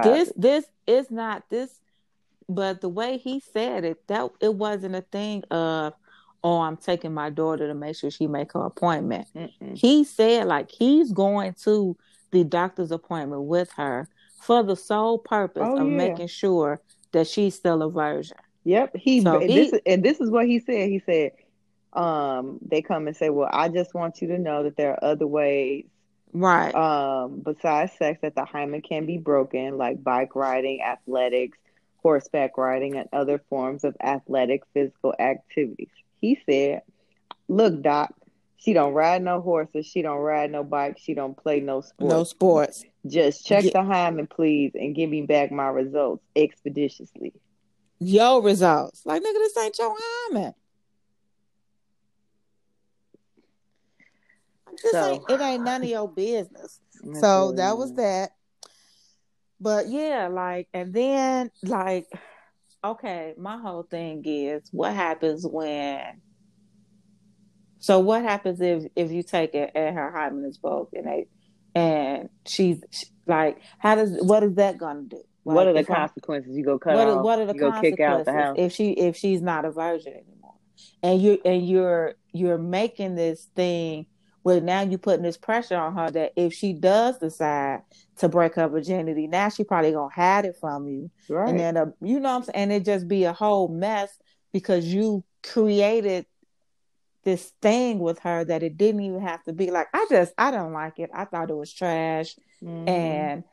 this, 0.03 0.31
this 0.35 0.65
is 0.87 1.09
not 1.11 1.43
this. 1.49 1.71
But 2.49 2.81
the 2.81 2.89
way 2.89 3.17
he 3.17 3.41
said 3.53 3.85
it, 3.85 4.07
that 4.07 4.31
it 4.41 4.55
wasn't 4.55 4.95
a 4.95 5.01
thing 5.01 5.43
of 5.51 5.93
oh, 6.43 6.61
I'm 6.61 6.77
taking 6.77 7.13
my 7.13 7.29
daughter 7.29 7.67
to 7.67 7.73
make 7.73 7.95
sure 7.95 8.11
she 8.11 8.27
make 8.27 8.53
her 8.53 8.61
appointment. 8.61 9.27
Mm-mm. 9.35 9.77
He 9.77 10.03
said 10.03 10.47
like 10.47 10.71
he's 10.71 11.11
going 11.11 11.53
to 11.63 11.97
the 12.31 12.43
doctor's 12.43 12.91
appointment 12.91 13.43
with 13.43 13.71
her 13.73 14.07
for 14.41 14.63
the 14.63 14.75
sole 14.75 15.17
purpose 15.17 15.63
oh, 15.65 15.77
of 15.77 15.87
yeah. 15.87 15.97
making 15.97 16.27
sure 16.27 16.79
that 17.11 17.27
she's 17.27 17.55
still 17.55 17.81
a 17.81 17.89
virgin. 17.89 18.37
Yep. 18.63 18.95
He, 18.95 19.21
so 19.21 19.39
and, 19.39 19.49
he 19.49 19.55
this, 19.55 19.81
and 19.85 20.03
this 20.03 20.19
is 20.19 20.29
what 20.29 20.45
he 20.45 20.59
said. 20.59 20.89
He 20.89 21.01
said, 21.05 21.31
um, 21.93 22.59
they 22.61 22.81
come 22.81 23.07
and 23.07 23.15
say, 23.15 23.29
Well, 23.29 23.49
I 23.51 23.69
just 23.69 23.93
want 23.93 24.21
you 24.21 24.27
to 24.29 24.37
know 24.37 24.63
that 24.63 24.77
there 24.77 24.91
are 24.91 25.03
other 25.03 25.27
ways 25.27 25.85
right 26.31 26.75
um 26.75 27.41
besides 27.43 27.91
sex 27.97 28.19
that 28.21 28.35
the 28.35 28.45
hymen 28.45 28.81
can 28.81 29.05
be 29.05 29.17
broken 29.17 29.77
like 29.77 30.03
bike 30.03 30.35
riding 30.35 30.81
athletics 30.81 31.57
horseback 32.03 32.57
riding 32.57 32.95
and 32.95 33.09
other 33.11 33.41
forms 33.49 33.83
of 33.83 33.95
athletic 34.01 34.61
physical 34.73 35.13
activities 35.19 35.89
he 36.19 36.39
said, 36.45 36.81
"Look, 37.47 37.81
doc, 37.81 38.13
she 38.57 38.73
don't 38.73 38.93
ride 38.93 39.23
no 39.23 39.41
horses. 39.41 39.85
She 39.85 40.01
don't 40.01 40.19
ride 40.19 40.51
no 40.51 40.63
bikes. 40.63 41.01
She 41.01 41.13
don't 41.13 41.35
play 41.35 41.61
no 41.61 41.81
sports. 41.81 42.13
No 42.13 42.23
sports. 42.25 42.85
Just 43.07 43.45
check 43.45 43.63
the 43.71 43.83
hymen, 43.83 44.27
please, 44.27 44.71
and 44.75 44.93
give 44.93 45.09
me 45.09 45.21
back 45.21 45.51
my 45.51 45.67
results 45.67 46.23
expeditiously. 46.35 47.33
Your 47.99 48.41
results, 48.41 49.05
like 49.05 49.21
nigga, 49.21 49.33
this 49.33 49.57
ain't 49.57 49.77
your 49.77 49.95
hymen. 49.97 50.53
This 54.83 54.91
so, 54.91 55.11
ain't, 55.11 55.29
it 55.29 55.41
ain't 55.41 55.63
none 55.63 55.83
of 55.83 55.89
your 55.89 56.07
business. 56.09 56.79
So 57.19 57.53
that 57.53 57.77
was 57.77 57.93
that. 57.93 58.31
But 59.61 59.87
yeah, 59.87 60.27
like, 60.27 60.67
and 60.73 60.93
then 60.93 61.51
like 61.63 62.07
okay, 62.83 63.33
my 63.37 63.57
whole 63.57 63.83
thing 63.83 64.23
is 64.25 64.63
what 64.71 64.93
happens 64.93 65.45
when. 65.45 66.21
So 67.79 67.99
what 67.99 68.23
happens 68.23 68.59
if 68.61 68.85
if 68.95 69.11
you 69.11 69.23
take 69.23 69.55
it 69.55 69.71
and 69.73 69.95
her 69.95 70.11
hymen 70.11 70.45
is 70.45 70.57
broke 70.57 70.89
and 70.93 71.07
they 71.07 71.27
and 71.75 72.29
she's 72.45 72.83
she, 72.91 73.05
like, 73.25 73.61
how 73.77 73.95
does 73.95 74.17
what 74.21 74.43
is 74.43 74.55
that 74.55 74.77
gonna 74.77 75.03
do? 75.03 75.21
Like, 75.45 75.55
what 75.55 75.67
are 75.67 75.73
the 75.73 75.85
consequences? 75.85 76.55
you 76.55 76.63
go 76.63 76.77
cut 76.77 76.95
what, 76.95 77.07
off. 77.07 77.23
What 77.23 77.39
are 77.39 77.45
the 77.45 77.57
consequences 77.57 78.53
if 78.57 78.73
she 78.73 78.91
if 78.91 79.15
she's 79.15 79.41
not 79.41 79.65
a 79.65 79.71
virgin 79.71 80.13
anymore? 80.13 80.55
And 81.01 81.21
you 81.21 81.39
and 81.45 81.67
you're 81.67 82.15
you're 82.33 82.57
making 82.57 83.15
this 83.15 83.47
thing 83.55 84.07
where 84.43 84.61
now 84.61 84.81
you're 84.81 84.99
putting 84.99 85.23
this 85.23 85.37
pressure 85.37 85.75
on 85.75 85.95
her 85.95 86.09
that 86.11 86.33
if 86.35 86.53
she 86.53 86.73
does 86.73 87.17
decide 87.17 87.81
to 88.17 88.29
break 88.29 88.55
her 88.55 88.67
virginity, 88.67 89.27
now 89.27 89.49
she 89.49 89.63
probably 89.63 89.91
gonna 89.91 90.13
hide 90.13 90.45
it 90.45 90.57
from 90.59 90.87
you, 90.87 91.11
right? 91.29 91.49
And 91.49 91.59
then 91.59 91.77
uh, 91.77 91.85
you 92.01 92.19
know 92.19 92.29
what 92.29 92.35
I'm 92.35 92.43
saying, 92.43 92.55
and 92.55 92.71
it 92.71 92.85
just 92.85 93.07
be 93.07 93.25
a 93.25 93.33
whole 93.33 93.67
mess 93.67 94.09
because 94.53 94.85
you 94.85 95.23
created 95.43 96.25
this 97.23 97.51
thing 97.61 97.99
with 97.99 98.19
her 98.19 98.45
that 98.45 98.63
it 98.63 98.77
didn't 98.77 99.01
even 99.01 99.21
have 99.21 99.43
to 99.43 99.53
be. 99.53 99.71
Like 99.71 99.87
I 99.93 100.05
just 100.09 100.33
I 100.37 100.51
don't 100.51 100.73
like 100.73 100.99
it. 100.99 101.09
I 101.13 101.25
thought 101.25 101.49
it 101.49 101.57
was 101.57 101.73
trash, 101.73 102.35
mm-hmm. 102.63 102.87
and 102.87 103.43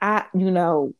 I 0.00 0.26
you 0.34 0.50
know 0.50 0.94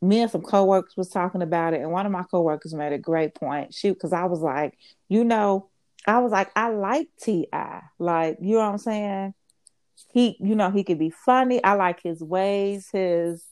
me 0.00 0.20
and 0.20 0.30
some 0.30 0.42
coworkers 0.42 0.96
was 0.96 1.08
talking 1.08 1.42
about 1.42 1.74
it, 1.74 1.80
and 1.80 1.90
one 1.92 2.06
of 2.06 2.12
my 2.12 2.24
coworkers 2.24 2.74
made 2.74 2.92
a 2.92 2.98
great 2.98 3.34
point. 3.34 3.74
She 3.74 3.90
because 3.90 4.12
I 4.12 4.24
was 4.24 4.40
like, 4.40 4.76
you 5.08 5.24
know 5.24 5.70
I 6.08 6.20
was 6.20 6.32
like, 6.32 6.50
I 6.56 6.70
like 6.70 7.08
T.I. 7.20 7.82
Like, 7.98 8.38
you 8.40 8.54
know 8.54 8.60
what 8.60 8.72
I'm 8.72 8.78
saying? 8.78 9.34
He, 10.12 10.36
you 10.40 10.54
know, 10.54 10.70
he 10.70 10.82
could 10.82 10.98
be 10.98 11.10
funny. 11.10 11.62
I 11.62 11.74
like 11.74 12.02
his 12.02 12.22
ways, 12.22 12.88
his 12.90 13.44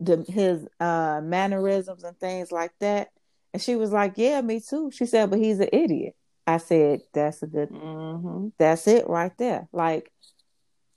the 0.00 0.24
his 0.28 0.64
uh 0.80 1.20
mannerisms 1.22 2.04
and 2.04 2.18
things 2.18 2.50
like 2.50 2.72
that. 2.80 3.08
And 3.52 3.60
she 3.60 3.76
was 3.76 3.92
like, 3.92 4.14
Yeah, 4.16 4.40
me 4.40 4.60
too. 4.60 4.90
She 4.90 5.06
said, 5.06 5.28
but 5.28 5.38
he's 5.38 5.60
an 5.60 5.68
idiot. 5.72 6.14
I 6.46 6.58
said, 6.58 7.00
That's 7.12 7.42
a 7.42 7.46
good 7.46 7.70
mm-hmm. 7.70 8.48
that's 8.58 8.86
it 8.86 9.08
right 9.08 9.36
there. 9.36 9.68
Like 9.72 10.10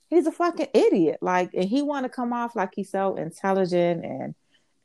he's 0.10 0.28
a 0.28 0.32
fucking 0.32 0.70
idiot. 0.74 1.18
Like 1.22 1.50
and 1.54 1.68
he 1.68 1.82
wanna 1.82 2.10
come 2.10 2.32
off 2.32 2.56
like 2.56 2.72
he's 2.76 2.92
so 2.92 3.16
intelligent 3.16 4.06
and 4.06 4.36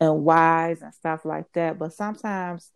and 0.01 0.25
wise 0.25 0.83
and 0.83 0.95
stuff 0.95 1.25
like 1.25 1.53
that. 1.53 1.79
But 1.79 1.93
sometimes 1.93 2.71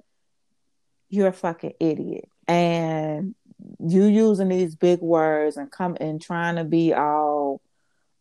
you're 1.09 1.29
a 1.29 1.33
fucking 1.33 1.73
idiot 1.81 2.29
and 2.51 3.35
you 3.79 4.05
using 4.05 4.49
these 4.49 4.75
big 4.75 5.01
words 5.01 5.57
and 5.57 5.71
come 5.71 5.97
and 6.01 6.21
trying 6.21 6.57
to 6.57 6.65
be 6.65 6.93
all 6.95 7.61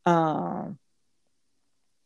um 0.06 0.78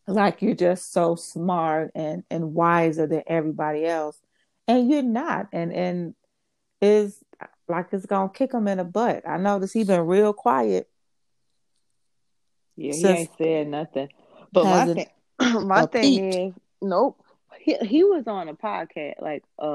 like 0.06 0.42
you're 0.42 0.54
just 0.54 0.92
so 0.92 1.14
smart 1.14 1.90
and 1.94 2.24
and 2.30 2.54
wiser 2.54 3.06
than 3.06 3.22
everybody 3.26 3.86
else. 3.86 4.20
And 4.68 4.90
you're 4.90 5.02
not. 5.02 5.48
And 5.52 5.72
and 5.72 6.14
is 6.80 7.22
like 7.68 7.88
it's 7.92 8.06
gonna 8.06 8.28
kick 8.28 8.52
him 8.52 8.68
in 8.68 8.78
the 8.78 8.84
butt. 8.84 9.26
I 9.26 9.38
noticed 9.38 9.74
he 9.74 9.84
been 9.84 10.06
real 10.06 10.32
quiet 10.32 10.88
yeah 12.76 12.92
he 12.92 13.06
ain't 13.06 13.30
said 13.38 13.68
nothing. 13.68 14.08
But 14.52 14.64
my 14.64 14.86
thing 14.86 15.06
my 15.66 15.86
thing 15.86 16.32
is 16.32 16.54
nope. 16.80 17.20
He, 17.60 17.76
he 17.76 18.04
was 18.04 18.26
on 18.26 18.48
a 18.48 18.54
podcast 18.54 19.22
like 19.22 19.42
a, 19.58 19.66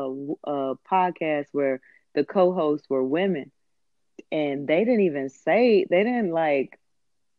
a 0.43 0.75
podcast 0.89 1.47
where 1.53 1.81
the 2.15 2.23
co-hosts 2.23 2.89
were 2.89 3.03
women 3.03 3.51
and 4.31 4.67
they 4.67 4.83
didn't 4.85 5.01
even 5.01 5.29
say 5.29 5.85
they 5.89 6.03
didn't 6.03 6.31
like 6.31 6.79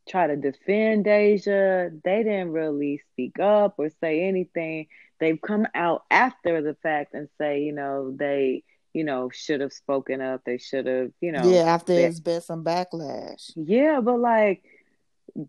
try 0.09 0.27
to 0.27 0.37
defend 0.37 1.05
Deja. 1.05 1.91
They 2.05 2.23
didn't 2.23 2.53
really 2.53 3.03
speak 3.13 3.39
up 3.39 3.75
or 3.79 3.91
say 4.01 4.27
anything. 4.27 4.87
They've 5.19 5.41
come 5.41 5.67
out 5.75 6.03
after 6.11 6.63
the 6.63 6.75
fact 6.83 7.15
and 7.15 7.29
say, 7.39 7.63
you 7.63 7.73
know, 7.73 8.11
they, 8.17 8.65
you 8.93 9.05
know, 9.05 9.31
should 9.31 9.61
have 9.61 9.73
spoken 9.73 10.21
up. 10.21 10.43
They 10.45 10.59
should 10.59 10.87
have, 10.87 11.11
you 11.21 11.33
know. 11.33 11.49
Yeah, 11.49 11.63
after 11.63 11.95
they, 11.95 12.03
there's 12.03 12.21
been 12.21 12.41
some 12.41 12.65
backlash. 12.65 13.53
Yeah, 13.55 14.01
but 14.01 14.19
like 14.19 14.65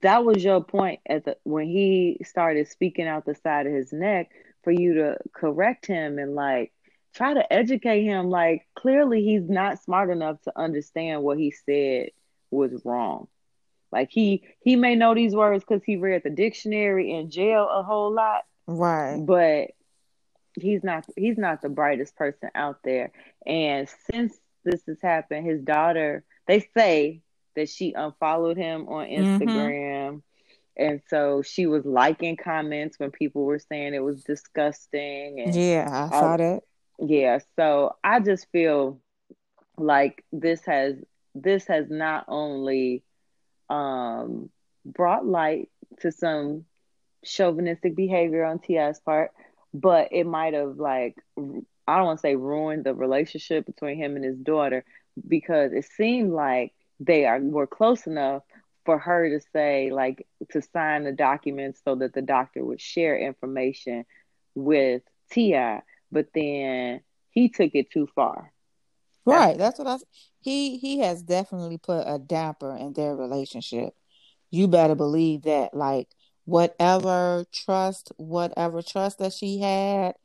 that 0.02 0.24
was 0.24 0.44
your 0.44 0.64
point 0.64 1.00
at 1.08 1.26
the 1.26 1.38
when 1.44 1.66
he 1.66 2.20
started 2.24 2.68
speaking 2.68 3.08
out 3.08 3.26
the 3.26 3.36
side 3.36 3.66
of 3.66 3.74
his 3.74 3.92
neck 3.92 4.30
for 4.64 4.72
you 4.72 4.96
to 4.96 5.18
correct 5.34 5.88
him 5.88 6.20
and 6.20 6.36
like 6.36 6.72
try 7.14 7.34
to 7.34 7.53
educate 7.53 8.03
him. 8.03 8.30
Like 8.30 8.68
clearly 8.76 9.24
he's 9.24 9.49
not 9.49 9.84
smart 9.84 10.09
enough 10.09 10.41
to 10.43 10.53
understand 10.57 11.24
what 11.24 11.38
he 11.38 11.51
said 11.51 12.09
was 12.49 12.72
wrong. 12.84 13.28
Like 13.91 14.09
he 14.12 14.43
he 14.62 14.76
may 14.76 14.95
know 14.95 15.14
these 15.14 15.36
words 15.36 15.64
because 15.68 15.84
he 15.84 15.97
read 15.97 16.24
the 16.24 16.30
dictionary 16.30 17.12
in 17.12 17.30
jail 17.30 17.68
a 17.70 17.84
whole 17.84 18.14
lot. 18.14 18.43
Right. 18.68 19.18
But 19.18 19.72
he's 20.59 20.84
not 20.84 21.05
he's 21.18 21.38
not 21.38 21.62
the 21.62 21.70
brightest 21.70 22.16
person 22.16 22.49
out 22.55 22.80
there. 22.84 23.12
And 23.45 23.89
since 24.12 24.38
this 24.64 24.82
has 24.88 25.01
happened, 25.01 25.45
his 25.45 25.62
daughter, 25.62 26.24
they 26.47 26.68
say 26.76 27.22
that 27.55 27.70
she 27.70 27.93
unfollowed 27.93 28.57
him 28.57 28.88
on 28.88 29.07
mm-hmm. 29.07 29.43
Instagram. 29.43 30.07
Mm-hmm. 30.07 30.18
And 30.78 31.01
so 31.09 31.41
she 31.41 31.66
was 31.66 31.86
liking 31.86 32.38
comments 32.38 32.97
when 32.97 33.12
people 33.12 33.43
were 33.43 33.59
saying 33.59 33.93
it 33.93 34.03
was 34.03 34.24
disgusting. 34.24 35.41
And 35.41 35.53
yeah, 35.53 35.89
I 35.91 36.09
saw 36.09 36.38
that 36.38 36.64
yeah 37.02 37.39
so 37.58 37.95
i 38.04 38.20
just 38.20 38.47
feel 38.52 39.02
like 39.78 40.24
this 40.32 40.66
has 40.66 40.95
this 41.36 41.68
has 41.68 41.89
not 41.89 42.26
only 42.28 43.04
um 43.70 44.49
brought 44.86 45.26
light 45.26 45.70
to 46.02 46.12
some 46.12 46.66
chauvinistic 47.26 47.95
behavior 47.95 48.43
on 48.45 48.60
T.I.'s 48.60 48.99
part, 48.99 49.32
but 49.74 50.10
it 50.12 50.26
might 50.26 50.54
have 50.54 50.78
like 50.78 51.16
I 51.88 51.97
don't 51.97 52.06
want 52.06 52.20
to 52.20 52.22
say 52.22 52.36
ruined 52.36 52.86
the 52.86 52.93
relationship 52.95 53.66
between 53.66 53.97
him 53.97 54.16
and 54.16 54.26
his 54.26 54.38
daughter 54.38 54.86
because 55.28 55.74
it 55.74 55.86
seemed 55.86 56.34
like 56.34 56.74
they 56.99 57.26
are 57.26 57.39
were 57.39 57.68
close 57.68 58.08
enough 58.08 58.43
for 58.86 58.99
her 58.99 59.30
to 59.30 59.45
say 59.54 59.91
like 59.91 60.28
to 60.52 60.62
sign 60.62 61.04
the 61.04 61.12
documents 61.12 61.82
so 61.84 61.95
that 61.95 62.14
the 62.14 62.22
doctor 62.22 62.64
would 62.66 62.82
share 62.82 63.18
information 63.18 64.06
with 64.56 65.02
T.I., 65.32 65.82
but 66.12 66.28
then 66.34 67.01
he 67.32 67.49
took 67.49 67.72
it 67.74 67.91
too 67.91 68.07
far. 68.14 68.51
Right. 69.26 69.57
That's, 69.57 69.78
that's 69.78 69.80
what 69.80 69.88
I 69.88 70.05
he 70.41 70.78
he 70.78 70.99
has 70.99 71.22
definitely 71.22 71.78
put 71.78 72.03
a 72.05 72.18
damper 72.18 72.76
in 72.76 72.93
their 72.93 73.16
relationship. 73.16 73.93
You 74.49 74.68
better 74.68 74.95
believe 74.95 75.43
that 75.43 75.74
like 75.74 76.09
whatever 76.45 77.45
trust, 77.53 78.12
whatever 78.18 78.82
trust 78.82 79.20
that 79.20 79.34
she 79.34 79.59
had, 79.59 80.16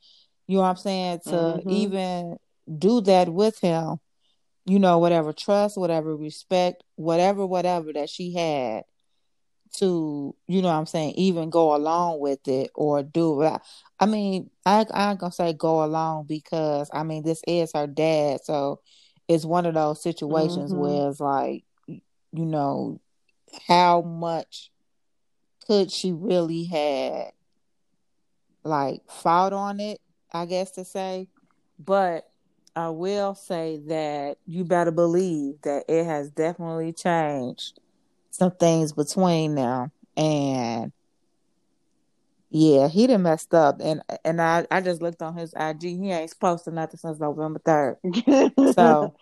you 0.47 0.57
know 0.57 0.63
what 0.63 0.71
I'm 0.71 0.77
saying, 0.77 1.21
to 1.25 1.31
mm-hmm. 1.31 1.71
even 1.71 2.37
do 2.79 3.01
that 3.03 3.29
with 3.29 3.61
him, 3.61 3.99
you 4.65 4.79
know, 4.79 4.99
whatever 4.99 5.33
trust, 5.33 5.77
whatever 5.77 6.17
respect, 6.17 6.83
whatever, 6.97 7.47
whatever 7.47 7.93
that 7.93 8.09
she 8.09 8.35
had 8.35 8.85
to, 9.75 10.35
you 10.47 10.63
know 10.63 10.69
what 10.69 10.75
I'm 10.75 10.87
saying, 10.87 11.15
even 11.15 11.51
go 11.51 11.75
along 11.75 12.21
with 12.21 12.47
it 12.49 12.71
or 12.75 13.03
do 13.03 13.43
it. 13.43 13.61
I 13.99 14.07
mean, 14.07 14.51
I, 14.65 14.87
i'm 14.93 15.17
gonna 15.17 15.33
say 15.33 15.53
go 15.53 15.85
along 15.85 16.27
because 16.27 16.91
I 16.93 17.03
mean 17.03 17.23
this 17.23 17.43
is 17.47 17.73
her 17.75 17.87
dad, 17.87 18.41
so 18.45 18.81
it's 19.29 19.45
one 19.45 19.67
of 19.67 19.75
those 19.75 20.03
situations 20.03 20.73
mm-hmm. 20.73 20.81
where 20.81 21.11
it's 21.11 21.21
like, 21.21 21.65
you 21.87 22.01
know, 22.33 23.01
how 23.67 24.03
much 24.03 24.71
could 25.67 25.91
she 25.91 26.13
really 26.13 26.65
had 26.65 27.33
like 28.65 29.03
fought 29.09 29.53
on 29.53 29.81
it, 29.81 30.01
I 30.33 30.47
guess 30.47 30.73
to 30.73 30.85
say. 30.85 31.29
But 31.79 32.29
I 32.75 32.91
will 32.91 33.35
say 33.35 33.81
that 33.87 34.39
you 34.47 34.65
better 34.65 34.91
believe 34.91 35.63
that 35.63 35.85
it 35.89 36.05
has 36.05 36.31
definitely 36.31 36.93
changed 36.93 37.81
some 38.37 38.53
things 38.53 38.93
between 38.93 39.55
them. 39.55 39.91
And 40.17 40.93
yeah, 42.51 42.89
he 42.89 43.07
done 43.07 43.23
messed 43.23 43.55
up. 43.55 43.81
And 43.81 44.03
and 44.25 44.41
I, 44.41 44.67
I 44.71 44.81
just 44.81 45.03
looked 45.03 45.23
on 45.23 45.37
his 45.37 45.55
IG. 45.59 45.83
He 45.83 46.11
ain't 46.13 46.35
posted 46.39 46.75
nothing 46.75 46.99
since 46.99 47.19
November 47.19 47.61
3rd. 47.61 48.75
so 48.75 49.15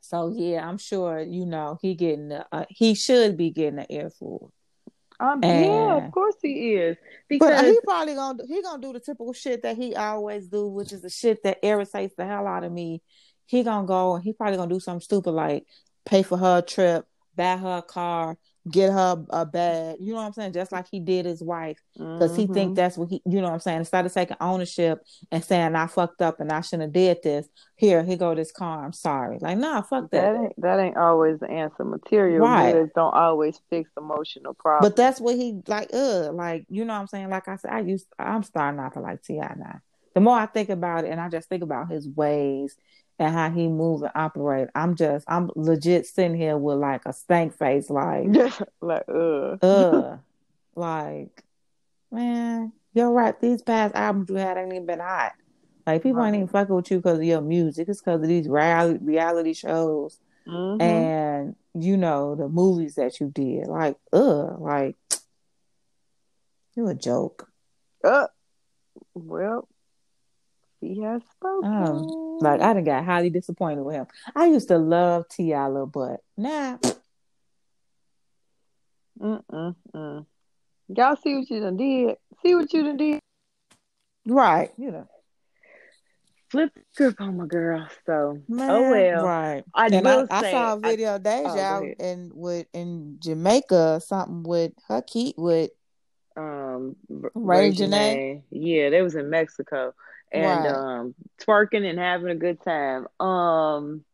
so 0.00 0.28
yeah, 0.34 0.68
I'm 0.68 0.78
sure 0.78 1.20
you 1.20 1.46
know 1.46 1.78
he 1.80 1.94
getting 1.94 2.32
uh, 2.32 2.64
he 2.68 2.94
should 2.94 3.36
be 3.36 3.50
getting 3.50 3.78
an 3.78 3.86
earful. 3.88 4.52
Um, 5.20 5.44
and, 5.44 5.64
yeah, 5.64 5.96
of 5.96 6.12
course 6.12 6.34
he 6.42 6.74
is. 6.74 6.96
Because 7.28 7.62
but 7.62 7.64
he 7.64 7.78
probably 7.84 8.14
gonna 8.14 8.44
he 8.46 8.62
gonna 8.62 8.82
do 8.82 8.92
the 8.92 9.00
typical 9.00 9.32
shit 9.32 9.62
that 9.62 9.76
he 9.76 9.94
always 9.94 10.48
do, 10.48 10.68
which 10.68 10.92
is 10.92 11.02
the 11.02 11.10
shit 11.10 11.42
that 11.44 11.58
irritates 11.62 12.14
the 12.16 12.26
hell 12.26 12.46
out 12.46 12.64
of 12.64 12.72
me. 12.72 13.00
He 13.46 13.62
gonna 13.62 13.86
go 13.86 14.16
and 14.16 14.24
he 14.24 14.32
probably 14.32 14.56
gonna 14.56 14.74
do 14.74 14.80
something 14.80 15.00
stupid 15.00 15.30
like 15.30 15.64
pay 16.04 16.22
for 16.22 16.36
her 16.36 16.60
trip, 16.60 17.06
buy 17.36 17.56
her 17.56 17.78
a 17.78 17.82
car, 17.82 18.36
get 18.70 18.92
her 18.92 19.24
a 19.30 19.44
bag. 19.44 19.96
You 20.00 20.12
know 20.12 20.20
what 20.20 20.26
I'm 20.26 20.32
saying? 20.32 20.52
Just 20.52 20.72
like 20.72 20.86
he 20.90 21.00
did 21.00 21.26
his 21.26 21.42
wife, 21.42 21.78
because 21.94 22.32
mm-hmm. 22.32 22.40
he 22.40 22.46
think 22.46 22.56
mm-hmm. 22.56 22.74
that's 22.74 22.96
what 22.96 23.10
he. 23.10 23.20
You 23.26 23.40
know 23.40 23.48
what 23.48 23.54
I'm 23.54 23.60
saying? 23.60 23.78
Instead 23.78 24.06
of 24.06 24.12
taking 24.12 24.36
ownership 24.40 25.00
and 25.30 25.44
saying 25.44 25.74
I 25.74 25.86
fucked 25.86 26.22
up 26.22 26.40
and 26.40 26.50
I 26.50 26.60
shouldn't 26.60 26.82
have 26.84 26.92
did 26.92 27.18
this. 27.22 27.48
Here, 27.76 28.02
here 28.02 28.16
go 28.16 28.34
this 28.34 28.52
car. 28.52 28.84
I'm 28.84 28.92
sorry. 28.92 29.38
Like, 29.40 29.58
nah, 29.58 29.82
fuck 29.82 30.10
that. 30.10 30.32
That 30.32 30.40
ain't, 30.40 30.60
that 30.62 30.80
ain't 30.80 30.96
always 30.96 31.40
the 31.40 31.50
answer. 31.50 31.84
Material 31.84 32.40
right. 32.40 32.86
don't 32.94 33.14
always 33.14 33.60
fix 33.70 33.90
emotional 33.96 34.54
problems. 34.54 34.90
But 34.90 34.96
that's 34.96 35.20
what 35.20 35.36
he 35.36 35.60
like. 35.66 35.90
Uh, 35.92 36.32
like 36.32 36.66
you 36.68 36.84
know 36.84 36.94
what 36.94 37.00
I'm 37.00 37.06
saying? 37.08 37.30
Like 37.30 37.48
I 37.48 37.56
said, 37.56 37.72
I 37.72 37.80
used. 37.80 38.06
I'm 38.18 38.42
starting 38.42 38.80
not 38.80 38.94
to 38.94 39.00
like 39.00 39.22
T.I. 39.22 39.54
now. 39.58 39.80
The 40.14 40.20
more 40.20 40.38
I 40.38 40.46
think 40.46 40.68
about 40.68 41.04
it, 41.04 41.10
and 41.10 41.20
I 41.20 41.28
just 41.28 41.48
think 41.48 41.62
about 41.62 41.90
his 41.90 42.08
ways 42.08 42.76
and 43.18 43.34
how 43.34 43.50
he 43.50 43.68
move 43.68 44.02
and 44.02 44.12
operate. 44.14 44.68
I'm 44.74 44.94
just 44.96 45.24
I'm 45.28 45.50
legit 45.54 46.06
sitting 46.06 46.36
here 46.36 46.56
with 46.56 46.78
like 46.78 47.02
a 47.06 47.12
stank 47.12 47.56
face, 47.56 47.90
like 47.90 48.28
like 48.80 49.04
uh 49.08 49.56
uh 49.62 50.18
like 50.74 51.42
man, 52.10 52.72
you're 52.92 53.10
right. 53.10 53.38
These 53.40 53.62
past 53.62 53.94
albums 53.94 54.30
you 54.30 54.36
had 54.36 54.56
ain't 54.56 54.72
even 54.72 54.86
been 54.86 55.00
hot. 55.00 55.32
Like 55.86 56.02
people 56.02 56.20
right. 56.20 56.28
ain't 56.28 56.36
even 56.36 56.48
fucking 56.48 56.74
with 56.74 56.90
you 56.90 56.98
because 56.98 57.18
of 57.18 57.24
your 57.24 57.40
music. 57.40 57.88
It's 57.88 58.00
because 58.00 58.22
of 58.22 58.28
these 58.28 58.48
reality 58.48 58.98
reality 59.02 59.52
shows 59.52 60.18
mm-hmm. 60.46 60.80
and 60.80 61.56
you 61.74 61.96
know 61.96 62.34
the 62.34 62.48
movies 62.48 62.94
that 62.96 63.20
you 63.20 63.30
did. 63.30 63.66
Like 63.66 63.96
uh, 64.12 64.56
like 64.58 64.96
you 66.76 66.86
a 66.88 66.94
joke. 66.94 67.48
Uh, 68.02 68.26
well, 69.14 69.68
he 70.84 71.02
has 71.02 71.22
spoken. 71.32 71.70
Oh, 71.70 72.38
like 72.40 72.60
I 72.60 72.74
done 72.74 72.84
got 72.84 73.04
highly 73.04 73.30
disappointed 73.30 73.82
with 73.82 73.94
him. 73.94 74.06
I 74.34 74.46
used 74.46 74.68
to 74.68 74.78
love 74.78 75.28
T.I. 75.28 75.68
little 75.68 75.86
butt. 75.86 76.20
Nah. 76.36 76.78
Mm-mm-mm. 79.20 80.26
Y'all 80.88 81.16
see 81.16 81.36
what 81.36 81.50
you 81.50 81.60
done 81.60 81.76
did. 81.76 82.16
See 82.42 82.54
what 82.54 82.72
you 82.72 82.82
done 82.82 82.96
did. 82.96 83.20
Right, 84.26 84.70
you 84.76 84.90
know. 84.90 85.08
Flip 86.50 86.72
the 86.74 86.82
script 86.92 87.20
on 87.20 87.36
my 87.36 87.46
girl. 87.46 87.88
So 88.06 88.38
Man, 88.48 88.70
oh 88.70 88.90
well. 88.90 89.24
Right. 89.24 89.64
I 89.74 89.86
and 89.86 90.06
I, 90.06 90.24
I, 90.30 90.50
saw 90.50 90.74
a 90.74 90.78
video 90.78 91.16
of 91.16 91.22
Deja 91.22 91.48
oh, 91.48 91.58
out 91.58 91.84
in 91.98 92.30
with 92.34 92.66
in 92.72 93.16
Jamaica 93.20 94.00
something 94.04 94.44
with 94.44 94.72
her 94.88 95.02
key 95.02 95.34
with 95.36 95.70
um 96.36 96.94
Reginae. 97.10 98.42
Yeah, 98.50 98.90
they 98.90 99.02
was 99.02 99.16
in 99.16 99.30
Mexico 99.30 99.94
and 100.34 100.64
right. 100.64 100.74
um 100.74 101.14
twerking 101.40 101.88
and 101.88 101.98
having 101.98 102.28
a 102.28 102.34
good 102.34 102.60
time. 102.62 103.06
Um 103.20 104.04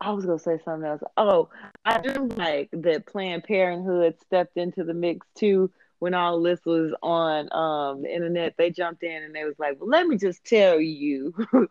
I 0.00 0.10
was 0.10 0.26
gonna 0.26 0.38
say 0.38 0.58
something 0.64 0.88
else. 0.88 1.02
Oh, 1.16 1.50
I 1.84 2.00
do 2.00 2.28
like 2.36 2.70
that 2.72 3.06
Planned 3.06 3.44
Parenthood 3.44 4.16
stepped 4.20 4.56
into 4.56 4.84
the 4.84 4.94
mix 4.94 5.26
too 5.36 5.70
when 5.98 6.14
all 6.14 6.40
this 6.42 6.60
was 6.64 6.92
on 7.02 7.48
um 7.52 8.02
the 8.02 8.12
internet. 8.12 8.54
They 8.56 8.70
jumped 8.70 9.02
in 9.02 9.22
and 9.22 9.34
they 9.34 9.44
was 9.44 9.58
like, 9.58 9.80
"Well, 9.80 9.88
let 9.88 10.06
me 10.06 10.16
just 10.16 10.44
tell 10.44 10.80
you 10.80 11.34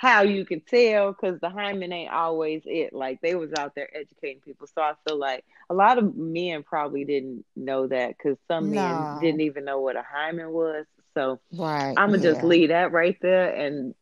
how 0.00 0.22
you 0.22 0.46
can 0.46 0.62
tell 0.62 1.12
because 1.12 1.38
the 1.40 1.50
hymen 1.50 1.92
ain't 1.92 2.10
always 2.10 2.62
it. 2.64 2.94
Like 2.94 3.20
they 3.20 3.34
was 3.34 3.52
out 3.58 3.74
there 3.74 3.94
educating 3.94 4.40
people. 4.40 4.66
So 4.66 4.80
I 4.80 4.94
feel 5.06 5.18
like 5.18 5.44
a 5.68 5.74
lot 5.74 5.98
of 5.98 6.16
men 6.16 6.62
probably 6.62 7.04
didn't 7.04 7.44
know 7.54 7.86
that 7.86 8.16
because 8.16 8.38
some 8.48 8.70
no. 8.70 8.80
men 8.80 9.18
didn't 9.20 9.42
even 9.42 9.66
know 9.66 9.80
what 9.80 9.96
a 9.96 10.02
hymen 10.02 10.52
was. 10.52 10.86
So 11.14 11.40
right, 11.52 11.94
I'm 11.96 12.10
gonna 12.10 12.22
yeah. 12.22 12.32
just 12.32 12.44
leave 12.44 12.68
that 12.68 12.92
right 12.92 13.16
there 13.20 13.54
and 13.54 13.94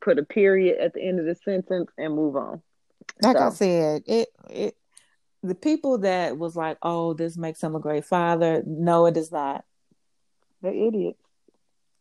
put 0.00 0.18
a 0.18 0.24
period 0.24 0.78
at 0.78 0.94
the 0.94 1.02
end 1.02 1.20
of 1.20 1.26
the 1.26 1.34
sentence 1.34 1.90
and 1.96 2.14
move 2.14 2.36
on. 2.36 2.62
Like 3.22 3.36
so. 3.36 3.46
I 3.46 3.50
said, 3.50 4.02
it 4.06 4.28
it 4.50 4.76
the 5.42 5.54
people 5.54 5.98
that 5.98 6.38
was 6.38 6.56
like, 6.56 6.78
"Oh, 6.82 7.14
this 7.14 7.36
makes 7.36 7.62
him 7.62 7.74
a 7.74 7.80
great 7.80 8.04
father." 8.04 8.62
No, 8.66 9.06
it 9.06 9.14
does 9.14 9.32
not. 9.32 9.64
They're 10.60 10.72
idiots. 10.72 11.18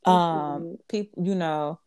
Um, 0.05 0.77
people, 0.87 1.23
you 1.23 1.35
know, 1.35 1.79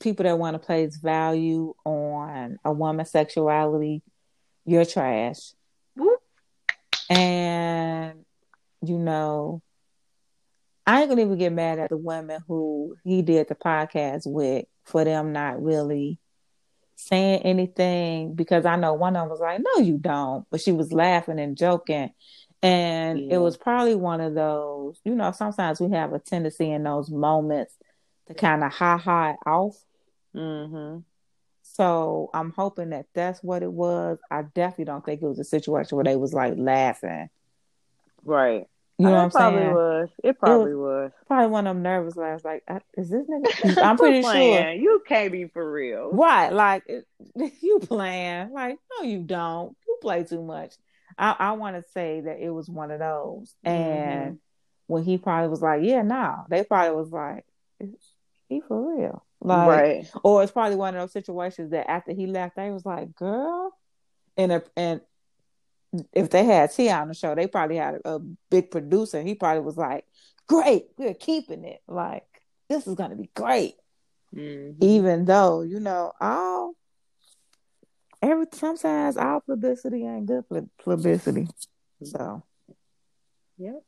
people 0.00 0.24
that 0.24 0.38
want 0.38 0.54
to 0.54 0.64
place 0.64 0.96
value 0.96 1.74
on 1.84 2.58
a 2.64 2.72
woman's 2.72 3.10
sexuality, 3.10 4.02
you're 4.64 4.84
trash. 4.84 5.52
Whoop. 5.96 6.20
And 7.10 8.24
you 8.82 8.98
know, 8.98 9.62
I 10.86 11.00
ain't 11.00 11.08
gonna 11.08 11.22
even 11.22 11.38
get 11.38 11.52
mad 11.52 11.78
at 11.78 11.90
the 11.90 11.96
women 11.96 12.40
who 12.46 12.96
he 13.04 13.22
did 13.22 13.48
the 13.48 13.54
podcast 13.54 14.22
with 14.26 14.66
for 14.84 15.04
them 15.04 15.32
not 15.32 15.62
really 15.62 16.18
saying 16.96 17.42
anything 17.42 18.34
because 18.34 18.66
I 18.66 18.76
know 18.76 18.94
one 18.94 19.16
of 19.16 19.22
them 19.22 19.30
was 19.30 19.40
like, 19.40 19.60
"No, 19.60 19.82
you 19.82 19.98
don't," 19.98 20.46
but 20.50 20.60
she 20.60 20.72
was 20.72 20.92
laughing 20.92 21.38
and 21.38 21.56
joking, 21.56 22.12
and 22.62 23.18
yeah. 23.18 23.36
it 23.36 23.38
was 23.38 23.56
probably 23.56 23.94
one 23.94 24.20
of 24.20 24.34
those. 24.34 25.00
You 25.04 25.14
know, 25.14 25.32
sometimes 25.32 25.80
we 25.80 25.90
have 25.92 26.12
a 26.12 26.18
tendency 26.18 26.70
in 26.70 26.82
those 26.82 27.10
moments 27.10 27.74
to 28.26 28.34
kind 28.34 28.62
of 28.62 28.72
ha 28.72 28.98
ha 28.98 29.34
off. 29.46 29.76
Mm-hmm. 30.34 31.00
So 31.62 32.30
I'm 32.34 32.52
hoping 32.52 32.90
that 32.90 33.06
that's 33.14 33.42
what 33.42 33.62
it 33.62 33.72
was. 33.72 34.18
I 34.30 34.42
definitely 34.42 34.84
don't 34.84 35.04
think 35.04 35.22
it 35.22 35.26
was 35.26 35.38
a 35.38 35.44
situation 35.44 35.96
where 35.96 36.04
they 36.04 36.16
was 36.16 36.34
like 36.34 36.54
laughing. 36.56 37.28
Right. 38.22 38.66
You 38.98 39.06
know 39.06 39.12
what 39.12 39.20
I'm 39.20 39.30
probably 39.30 39.60
saying? 39.60 39.74
Was. 39.74 40.08
It 40.22 40.38
probably 40.38 40.70
it 40.70 40.74
was, 40.76 41.10
was, 41.10 41.12
Probably 41.26 41.48
one 41.48 41.66
of 41.66 41.74
them 41.74 41.82
nervous 41.82 42.16
laughs. 42.16 42.44
Like, 42.44 42.62
is 42.96 43.10
this 43.10 43.26
nigga? 43.26 43.82
I'm 43.82 43.96
pretty 43.96 44.22
sure 44.22 44.72
you 44.72 45.02
can't 45.06 45.32
be 45.32 45.46
for 45.46 45.70
real. 45.70 46.10
Right? 46.12 46.52
Like, 46.52 46.84
you 47.60 47.80
playing? 47.80 48.52
Like, 48.52 48.76
no, 48.92 49.06
you 49.06 49.18
don't. 49.18 49.76
You 49.86 49.98
play 50.00 50.22
too 50.22 50.42
much. 50.42 50.74
I, 51.18 51.34
I 51.38 51.52
want 51.52 51.76
to 51.76 51.90
say 51.90 52.20
that 52.20 52.38
it 52.40 52.50
was 52.50 52.68
one 52.68 52.90
of 52.90 53.00
those. 53.00 53.54
Mm-hmm. 53.66 53.68
And 53.68 54.38
when 54.86 55.02
he 55.02 55.18
probably 55.18 55.48
was 55.48 55.62
like, 55.62 55.82
"Yeah, 55.82 56.02
no," 56.02 56.14
nah. 56.14 56.36
they 56.48 56.64
probably 56.64 56.96
was 56.96 57.10
like, 57.10 57.44
"Is 57.80 57.90
he 58.48 58.60
for 58.60 58.96
real?" 58.96 59.24
Like, 59.40 59.68
right? 59.68 60.10
Or 60.22 60.42
it's 60.42 60.52
probably 60.52 60.76
one 60.76 60.94
of 60.94 61.02
those 61.02 61.12
situations 61.12 61.70
that 61.70 61.90
after 61.90 62.12
he 62.12 62.26
left, 62.26 62.56
they 62.56 62.70
was 62.70 62.84
like, 62.84 63.14
"Girl," 63.14 63.72
and 64.36 64.52
a, 64.52 64.62
and 64.76 65.00
if 66.12 66.30
they 66.30 66.44
had 66.44 66.72
T 66.72 66.88
on 66.90 67.08
the 67.08 67.14
show, 67.14 67.34
they 67.34 67.46
probably 67.46 67.76
had 67.76 68.00
a, 68.04 68.14
a 68.16 68.18
big 68.50 68.70
producer. 68.70 69.22
He 69.22 69.34
probably 69.34 69.62
was 69.62 69.76
like, 69.76 70.04
"Great, 70.48 70.86
we're 70.96 71.14
keeping 71.14 71.64
it. 71.64 71.80
Like 71.86 72.26
this 72.68 72.86
is 72.86 72.94
gonna 72.94 73.16
be 73.16 73.30
great." 73.34 73.74
Mhm. 74.34 74.76
Even 74.80 75.24
though 75.24 75.62
you 75.62 75.80
know 75.80 76.12
all 76.20 76.74
every 78.22 78.46
sometimes 78.52 79.16
all 79.16 79.40
publicity 79.40 80.04
ain't 80.06 80.26
good 80.26 80.48
pub- 80.48 80.70
publicity. 80.82 81.46
So 82.02 82.42
Yep. 83.58 83.82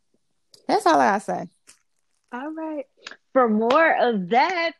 that's 0.69 0.87
all 0.87 1.01
I 1.01 1.19
say. 1.19 1.49
All 2.33 2.53
right. 2.53 2.85
For 3.33 3.49
more 3.49 3.97
of 3.99 4.29
that, 4.31 4.73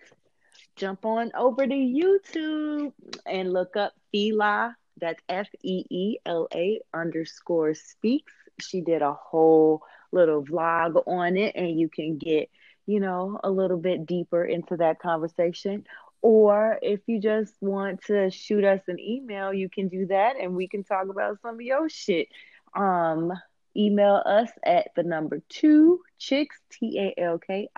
jump 0.77 1.05
on 1.05 1.33
over 1.35 1.67
to 1.67 1.75
YouTube 1.75 2.93
and 3.25 3.53
look 3.53 3.77
up 3.77 3.93
Feela. 4.15 4.75
That's 4.99 5.23
F 5.29 5.49
E 5.63 5.85
E 5.91 6.19
L 6.25 6.49
A 6.55 6.81
underscore 6.95 7.75
speaks. 7.75 8.33
She 8.61 8.81
did 8.81 9.03
a 9.03 9.13
whole 9.13 9.83
little 10.13 10.43
vlog 10.45 11.03
on 11.07 11.37
it, 11.37 11.55
and 11.57 11.79
you 11.79 11.89
can 11.89 12.17
get, 12.19 12.49
you 12.87 13.01
know, 13.01 13.39
a 13.45 13.51
little 13.51 13.77
bit 13.77 14.07
deeper 14.07 14.45
into 14.45 14.77
that 14.79 15.01
conversation. 15.01 15.85
Or 16.23 16.79
if 16.81 17.01
you 17.07 17.21
just 17.21 17.55
want 17.61 18.03
to 18.05 18.31
shoot 18.31 18.65
us 18.65 18.81
an 18.89 18.99
email, 18.99 19.53
you 19.53 19.69
can 19.69 19.89
do 19.89 20.07
that, 20.07 20.37
and 20.41 20.57
we 20.57 20.67
can 20.69 20.83
talk 20.83 21.09
about 21.09 21.41
some 21.43 21.57
of 21.57 21.61
your 21.61 21.89
shit. 21.89 22.29
Um, 22.75 23.33
email 23.77 24.23
us 24.25 24.49
at 24.65 24.89
the 24.97 25.03
number 25.03 25.43
two 25.49 26.01
chicks 26.19 26.57
t-a-l-k-i-n-s-h-y-t 26.71 27.75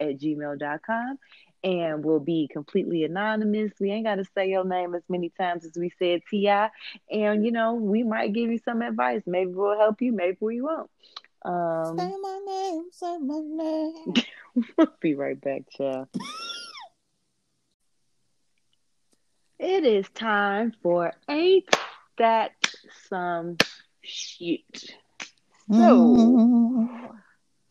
at 0.00 0.18
gmail.com 0.18 1.18
and 1.64 2.04
we'll 2.04 2.20
be 2.20 2.48
completely 2.52 3.04
anonymous 3.04 3.72
we 3.80 3.90
ain't 3.90 4.04
got 4.06 4.16
to 4.16 4.24
say 4.36 4.50
your 4.50 4.64
name 4.64 4.94
as 4.94 5.02
many 5.08 5.30
times 5.30 5.64
as 5.64 5.72
we 5.76 5.90
said 5.98 6.20
T.I. 6.30 6.70
and 7.10 7.44
you 7.44 7.50
know 7.50 7.74
we 7.74 8.02
might 8.04 8.32
give 8.34 8.50
you 8.50 8.58
some 8.58 8.82
advice 8.82 9.22
maybe 9.26 9.52
we'll 9.52 9.78
help 9.78 10.02
you 10.02 10.12
maybe 10.12 10.36
we 10.40 10.60
won't 10.60 10.90
Say 11.46 11.50
um 11.50 11.96
my 11.96 12.40
name, 12.46 12.84
say 12.92 13.18
my 13.18 13.40
name. 13.40 14.14
we'll 14.78 14.92
be 15.00 15.14
right 15.14 15.40
back 15.40 15.62
child 15.70 16.08
it 19.58 19.84
is 19.84 20.08
time 20.10 20.72
for 20.82 21.12
ain't 21.28 21.68
that 22.18 22.52
some 23.08 23.56
shit 24.02 24.94
so 25.72 26.14
Mm. 26.16 27.10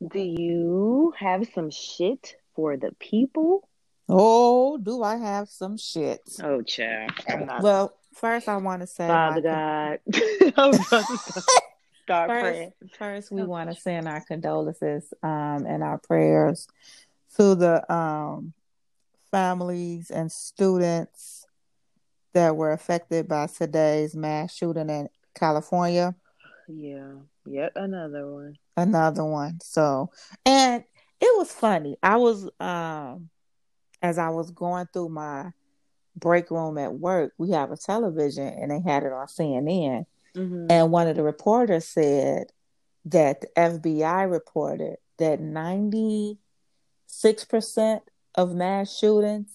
Do 0.05 0.19
you 0.19 1.13
have 1.17 1.47
some 1.53 1.69
shit 1.69 2.35
for 2.55 2.75
the 2.75 2.91
people? 2.99 3.67
Oh, 4.09 4.77
do 4.77 5.01
I 5.03 5.15
have 5.17 5.49
some 5.49 5.77
shit? 5.77 6.21
Oh, 6.43 6.61
child. 6.61 7.11
Well, 7.61 7.93
first 8.13 8.47
I 8.49 8.57
want 8.57 8.81
to 8.81 8.87
say 8.87 9.07
Father 9.07 9.41
God. 9.41 9.99
I 10.57 10.67
was 10.67 10.79
about 10.87 11.07
to 11.07 11.43
start 12.03 12.29
First, 12.29 12.41
praying. 12.41 12.73
first 12.97 13.31
we 13.31 13.43
want 13.43 13.69
to 13.69 13.75
send 13.79 14.07
our 14.07 14.21
condolences 14.21 15.13
um, 15.23 15.65
and 15.65 15.81
our 15.81 15.97
prayers 15.97 16.67
to 17.37 17.55
the 17.55 17.91
um, 17.91 18.53
families 19.31 20.11
and 20.11 20.31
students 20.31 21.45
that 22.33 22.55
were 22.55 22.71
affected 22.71 23.27
by 23.27 23.47
today's 23.47 24.15
mass 24.15 24.53
shooting 24.53 24.89
in 24.89 25.07
California. 25.33 26.13
Yeah. 26.67 27.13
Yet 27.45 27.71
another 27.75 28.31
one. 28.31 28.57
Another 28.77 29.23
one. 29.25 29.59
So, 29.61 30.11
and 30.45 30.83
it 31.19 31.37
was 31.37 31.51
funny. 31.51 31.97
I 32.01 32.17
was 32.17 32.49
um, 32.59 33.29
as 34.03 34.19
I 34.19 34.29
was 34.29 34.51
going 34.51 34.87
through 34.93 35.09
my 35.09 35.51
break 36.15 36.51
room 36.51 36.77
at 36.77 36.93
work. 36.93 37.33
We 37.37 37.51
have 37.51 37.71
a 37.71 37.77
television, 37.77 38.47
and 38.47 38.69
they 38.69 38.81
had 38.81 39.03
it 39.03 39.11
on 39.11 39.25
CNN. 39.27 40.05
Mm-hmm. 40.35 40.67
And 40.69 40.91
one 40.91 41.07
of 41.07 41.15
the 41.15 41.23
reporters 41.23 41.85
said 41.85 42.51
that 43.05 43.41
the 43.41 43.47
FBI 43.57 44.29
reported 44.29 44.97
that 45.17 45.39
96% 45.39 46.37
of 48.35 48.53
mass 48.53 48.95
shootings 48.95 49.49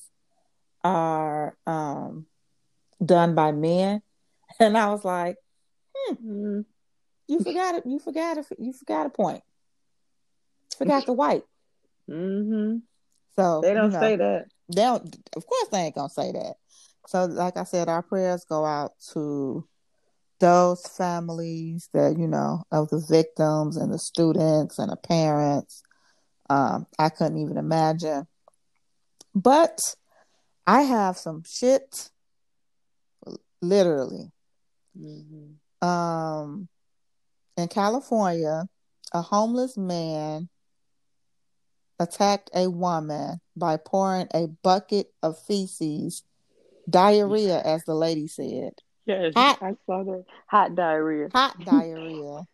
are 0.83 1.57
um, 1.67 2.27
done 3.05 3.35
by 3.35 3.53
men. 3.53 4.03
And 4.61 4.77
I 4.79 4.89
was 4.89 5.05
like, 5.05 5.37
Mm-hmm. 6.11 6.61
you 7.27 7.39
forgot 7.41 7.75
it. 7.75 7.85
You 7.87 7.99
forgot 7.99 8.39
it. 8.39 8.47
You 8.59 8.73
forgot 8.73 9.07
a 9.07 9.11
point. 9.11 9.43
Forgot 10.79 11.07
the 11.07 11.13
white. 11.13 11.43
Mm-hmm. 12.09 12.79
So 13.39 13.61
They 13.61 13.73
don't 13.73 13.93
you 13.93 13.93
know, 13.93 14.01
say 14.01 14.17
that. 14.17 14.47
They 14.75 14.83
don't, 14.83 15.17
of 15.37 15.47
course, 15.47 15.69
they 15.71 15.79
ain't 15.79 15.95
gonna 15.95 16.09
say 16.09 16.33
that. 16.33 16.55
So, 17.07 17.27
like 17.27 17.57
I 17.57 17.63
said, 17.63 17.89
our 17.89 18.03
prayers 18.03 18.45
go 18.49 18.67
out 18.67 18.95
to 19.13 19.65
those 20.41 20.85
families 20.85 21.89
that 21.95 22.17
you 22.19 22.27
know 22.27 22.65
of 22.73 22.89
the 22.89 22.99
victims 22.99 23.77
and 23.77 23.93
the 23.93 23.99
students 23.99 24.81
and 24.81 24.91
the 24.91 24.97
parents. 24.97 25.85
Um, 26.51 26.89
I 26.99 27.11
couldn't 27.11 27.39
even 27.39 27.59
imagine. 27.59 28.27
But 29.37 29.79
I 30.67 30.83
have 30.83 31.17
some 31.17 31.45
shit, 31.47 32.11
literally. 33.63 34.33
Mm-hmm. 35.01 35.89
Um, 35.89 36.69
in 37.57 37.69
California, 37.69 38.65
a 39.13 39.23
homeless 39.23 39.77
man 39.77 40.49
attacked 41.99 42.51
a 42.55 42.69
woman 42.69 43.41
by 43.57 43.77
pouring 43.77 44.29
a 44.35 44.47
bucket 44.47 45.13
of 45.23 45.39
feces, 45.39 46.23
diarrhea, 46.89 47.61
as 47.65 47.85
the 47.85 47.95
lady 47.95 48.27
said, 48.29 48.75
Yes, 49.07 49.33
Hot. 49.35 49.59
I 49.63 49.75
saw 49.87 50.05
that. 50.05 50.25
Hot 50.49 50.75
diarrhea. 50.75 51.29
hot 51.33 51.57
diarrhea 51.65 52.47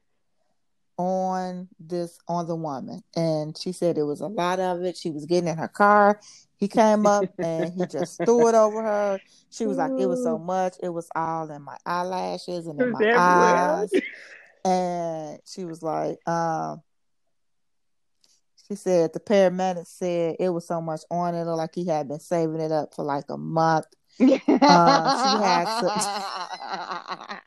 on 0.97 1.69
this 1.81 2.19
on 2.29 2.47
the 2.47 2.55
woman, 2.55 3.03
and 3.17 3.59
she 3.59 3.73
said 3.73 3.99
it 3.99 4.05
was 4.05 4.21
a 4.21 4.29
lot 4.29 4.61
of 4.61 4.83
it. 4.85 4.97
She 4.97 5.11
was 5.11 5.27
getting 5.27 5.49
in 5.49 5.59
her 5.59 5.67
car. 5.69 6.21
He 6.57 6.69
came 6.69 7.05
up 7.07 7.27
and 7.39 7.73
he 7.75 7.85
just 7.87 8.19
threw 8.25 8.47
it 8.49 8.55
over 8.55 8.81
her. 8.83 9.21
She 9.51 9.67
was 9.67 9.77
like, 9.79 9.91
"It 9.99 10.07
was 10.07 10.23
so 10.23 10.39
much. 10.39 10.77
It 10.81 10.91
was 10.91 11.09
all 11.17 11.51
in 11.51 11.63
my 11.63 11.77
eyelashes 11.85 12.69
and 12.69 12.81
in 12.81 12.93
my 12.93 13.01
everywhere. 13.01 13.19
eyes." 13.19 13.91
And 14.67 15.41
she 15.45 15.67
was 15.67 15.83
like, 15.83 16.27
um, 16.27 16.83
she 18.69 18.75
said 18.75 19.13
the 19.13 19.21
paramedics 19.21 19.87
said 19.89 20.37
it 20.41 20.49
was 20.51 20.67
so 20.67 20.81
much 20.81 21.01
on 21.11 21.35
it, 21.35 21.45
like 21.45 21.75
he 21.75 21.87
had 21.87 22.09
been 22.09 22.21
saving 22.21 22.61
it 22.61 22.73
up 22.73 22.95
for 22.95 23.05
like 23.05 23.25
a 23.29 23.37
month. 23.37 23.87
had 24.19 25.67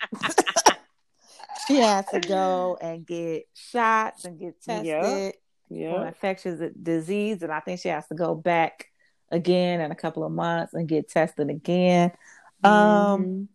She 1.68 1.76
had 1.78 2.08
to 2.10 2.20
go 2.22 2.78
and 2.80 3.06
get 3.06 3.44
shots 3.54 4.24
and 4.26 4.40
get 4.40 4.62
tested 4.62 5.34
Yep. 5.70 5.92
for 5.92 6.08
infectious 6.08 6.72
disease, 6.82 7.42
and 7.42 7.52
I 7.52 7.60
think 7.60 7.82
she 7.82 7.90
has 7.90 8.08
to 8.08 8.16
go 8.16 8.36
back 8.36 8.86
again 9.32 9.82
in 9.82 9.92
a 9.92 9.96
couple 9.96 10.24
of 10.24 10.32
months 10.32 10.74
and 10.74 10.88
get 10.88 11.10
tested 11.10 11.50
again. 11.50 12.12
Um, 12.64 12.72
Mhm. 12.72 13.48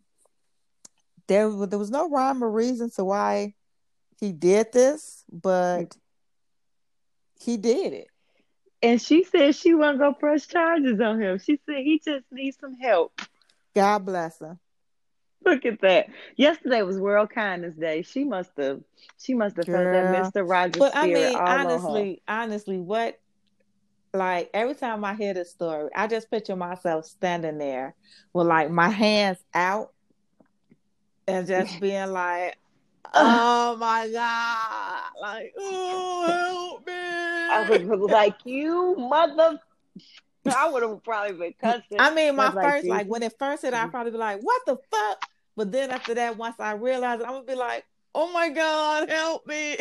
there 1.27 1.67
there 1.67 1.79
was 1.79 1.91
no 1.91 2.11
rhyme 2.11 2.45
or 2.45 2.51
reason 2.51 2.91
to 2.91 3.05
why 3.05 3.55
he 4.21 4.33
did 4.33 4.73
this, 4.73 5.25
but 5.33 5.97
he 7.43 7.57
did 7.57 7.93
it. 7.93 8.09
And 8.83 9.01
she 9.01 9.25
said 9.25 9.55
she 9.55 9.75
wasn't 9.75 10.01
gonna 10.01 10.15
press 10.15 10.47
charges 10.47 11.01
on 11.01 11.21
him. 11.21 11.39
She 11.39 11.61
said 11.67 11.77
he 11.79 12.01
just 12.05 12.25
needs 12.31 12.59
some 12.59 12.75
help. 12.75 13.21
God 13.75 14.05
bless 14.05 14.41
him. 14.41 14.59
Look 15.45 15.65
at 15.67 15.81
that. 15.81 16.07
Yesterday 16.37 16.83
was 16.83 16.99
World 16.99 17.31
Kindness 17.31 17.75
Day. 17.75 18.03
She 18.03 18.25
must 18.25 18.51
have 18.59 18.81
she 19.19 19.35
must 19.35 19.57
have 19.57 19.67
felt 19.67 19.91
that 19.91 20.33
Mr. 20.35 20.49
Rogers 20.49 20.79
But 20.79 20.97
I 20.97 21.07
mean, 21.07 21.35
honestly, 21.37 22.23
honestly, 22.29 22.79
what 22.79 23.19
like 24.15 24.51
every 24.53 24.75
time 24.75 25.05
I 25.05 25.15
hear 25.15 25.35
this 25.35 25.51
story, 25.51 25.91
I 25.95 26.07
just 26.07 26.31
picture 26.31 26.57
myself 26.57 27.07
standing 27.07 27.59
there 27.59 27.95
with 28.33 28.47
like 28.47 28.71
my 28.71 28.89
hands 28.89 29.39
out 29.55 29.93
and 31.27 31.47
just 31.47 31.81
being 31.81 32.11
like, 32.13 32.57
"Oh 33.15 33.77
my 33.77 34.09
god!" 34.09 35.11
Like, 35.21 35.55
"Oh, 35.59 36.27
help 36.27 36.87
me!" 36.87 36.93
I 36.93 37.69
was 37.69 38.11
like, 38.11 38.37
you 38.45 38.97
mother 38.97 39.59
I 40.57 40.71
would 40.71 40.83
have 40.83 41.03
probably 41.05 41.37
been 41.37 41.55
cussing. 41.61 41.99
I 41.99 42.15
mean, 42.15 42.37
my 42.37 42.51
like 42.51 42.65
first, 42.65 42.85
you. 42.85 42.91
like 42.91 43.07
when 43.07 43.23
it 43.23 43.35
first 43.39 43.63
hit, 43.63 43.75
I'd 43.75 43.91
probably 43.91 44.13
be 44.13 44.19
like, 44.19 44.41
"What 44.41 44.63
the 44.67 44.77
fuck?" 44.91 45.27
But 45.57 45.71
then 45.71 45.91
after 45.91 46.15
that, 46.15 46.37
once 46.37 46.57
I 46.59 46.73
realized 46.73 47.21
it, 47.23 47.27
I'm 47.27 47.35
gonna 47.35 47.45
be 47.45 47.55
like, 47.55 47.85
"Oh 48.15 48.33
my 48.33 48.49
god, 48.49 49.09
help 49.09 49.47
me!" 49.47 49.77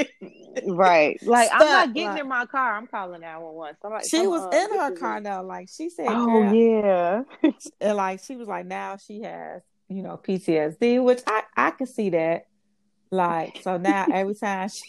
right. 0.68 1.18
Like 1.26 1.50
I'm 1.52 1.60
not 1.60 1.94
getting 1.94 2.10
like- 2.10 2.20
in 2.22 2.28
my 2.28 2.46
car. 2.46 2.76
I'm 2.76 2.88
calling 2.88 3.22
911. 3.22 3.78
Somebody 3.82 4.08
She 4.08 4.28
was 4.28 4.42
uh, 4.44 4.50
in 4.50 4.80
her 4.80 4.92
car 4.96 5.22
though, 5.22 5.42
like 5.42 5.70
she 5.76 5.90
said, 5.90 6.08
Oh 6.10 6.26
"Girl," 6.26 6.54
yeah. 6.54 7.24
and 7.82 7.98
like 7.98 8.20
she 8.24 8.36
was 8.36 8.48
like, 8.48 8.66
now 8.66 8.98
she 8.98 9.22
has, 9.22 9.62
you 9.88 10.04
know, 10.04 10.20
PTSD, 10.22 11.04
which 11.04 11.22
I 11.26 11.44
I 11.56 11.72
can 11.72 11.88
see 11.88 12.12
that. 12.12 12.46
Like, 13.12 13.58
so 13.62 13.78
now 13.78 14.08
every 14.12 14.36
time 14.36 14.70
she 14.70 14.84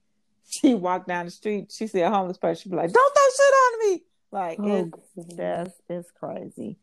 she 0.48 0.74
walked 0.74 1.08
down 1.08 1.26
the 1.26 1.30
street, 1.30 1.72
she 1.72 1.86
see 1.86 2.00
a 2.00 2.10
homeless 2.10 2.38
person, 2.38 2.62
she 2.62 2.68
be 2.70 2.76
like, 2.76 2.92
"Don't 2.92 3.14
throw 3.14 3.28
shit 3.36 3.54
on 3.54 3.90
me!" 3.90 4.02
Like 4.32 4.58
Oh, 4.62 4.90
it's 5.16 5.28
God. 5.28 5.36
just 5.36 5.80
it's 5.88 6.10
crazy. 6.12 6.78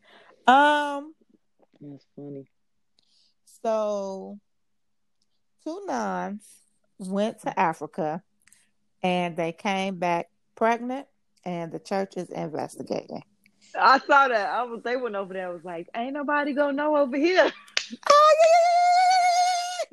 Um, 0.46 1.14
That's 1.80 2.06
funny. 2.14 2.46
so 3.62 4.38
two 5.64 5.82
nuns 5.86 6.46
went 6.98 7.40
to 7.42 7.58
Africa 7.58 8.22
and 9.02 9.36
they 9.36 9.52
came 9.52 9.96
back 9.98 10.28
pregnant, 10.54 11.06
and 11.44 11.72
the 11.72 11.78
church 11.78 12.16
is 12.16 12.30
investigating. 12.30 13.22
I 13.78 13.98
saw 13.98 14.28
that. 14.28 14.48
I 14.50 14.62
was 14.62 14.82
they 14.82 14.96
went 14.96 15.16
over 15.16 15.34
there. 15.34 15.48
I 15.48 15.52
was 15.52 15.64
like, 15.64 15.88
ain't 15.96 16.12
nobody 16.14 16.52
gonna 16.52 16.72
know 16.72 16.96
over 16.96 17.16
here. 17.16 17.50
Oh 18.08 18.36
yeah, 18.42 18.83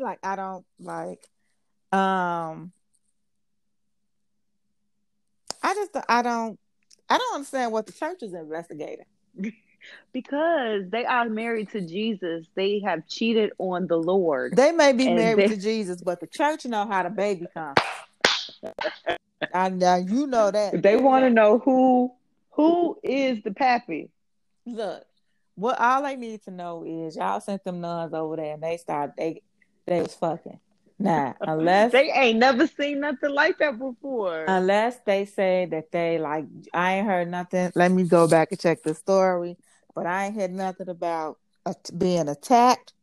like 0.01 0.19
I 0.23 0.35
don't 0.35 0.65
like. 0.79 1.27
Um, 1.91 2.71
I 5.61 5.73
just 5.73 5.91
I 6.07 6.21
don't 6.21 6.59
I 7.09 7.17
don't 7.17 7.35
understand 7.35 7.71
what 7.71 7.85
the 7.85 7.93
church 7.93 8.23
is 8.23 8.33
investigating. 8.33 9.05
because 10.13 10.89
they 10.89 11.05
are 11.05 11.27
married 11.29 11.69
to 11.71 11.81
Jesus. 11.81 12.45
They 12.55 12.81
have 12.85 13.07
cheated 13.07 13.51
on 13.57 13.87
the 13.87 13.97
Lord. 13.97 14.55
They 14.55 14.71
may 14.71 14.93
be 14.93 15.13
married 15.13 15.49
they... 15.49 15.55
to 15.55 15.61
Jesus, 15.61 16.01
but 16.01 16.19
the 16.19 16.27
church 16.27 16.65
know 16.65 16.87
how 16.87 17.03
the 17.03 17.09
baby 17.09 17.47
comes. 17.53 17.77
I 19.53 19.69
now 19.69 19.95
you 19.95 20.27
know 20.27 20.51
that 20.51 20.81
they 20.81 20.97
want 20.97 21.25
to 21.25 21.29
know 21.29 21.59
who 21.59 22.11
who 22.51 22.97
is 23.03 23.41
the 23.43 23.51
pappy. 23.51 24.09
Look, 24.65 25.03
what 25.55 25.79
all 25.79 26.03
they 26.03 26.15
need 26.15 26.43
to 26.43 26.51
know 26.51 26.83
is 26.85 27.15
y'all 27.15 27.39
sent 27.41 27.63
them 27.63 27.81
nuns 27.81 28.13
over 28.13 28.35
there 28.35 28.53
and 28.53 28.63
they 28.63 28.77
start 28.77 29.13
they 29.17 29.41
they 29.85 30.01
was 30.01 30.15
fucking. 30.15 30.59
Nah, 30.99 31.33
unless 31.41 31.91
they 31.91 32.11
ain't 32.11 32.37
never 32.37 32.67
seen 32.67 32.99
nothing 32.99 33.31
like 33.31 33.57
that 33.57 33.79
before. 33.79 34.45
Unless 34.47 34.99
they 35.05 35.25
say 35.25 35.67
that 35.71 35.91
they 35.91 36.19
like 36.19 36.45
I 36.73 36.93
ain't 36.93 37.07
heard 37.07 37.29
nothing. 37.29 37.71
Let 37.73 37.91
me 37.91 38.03
go 38.03 38.27
back 38.27 38.49
and 38.51 38.59
check 38.59 38.83
the 38.83 38.93
story, 38.93 39.57
but 39.95 40.05
I 40.05 40.25
ain't 40.25 40.35
heard 40.35 40.51
nothing 40.51 40.89
about 40.89 41.39
uh, 41.65 41.73
being 41.97 42.29
attacked. 42.29 42.93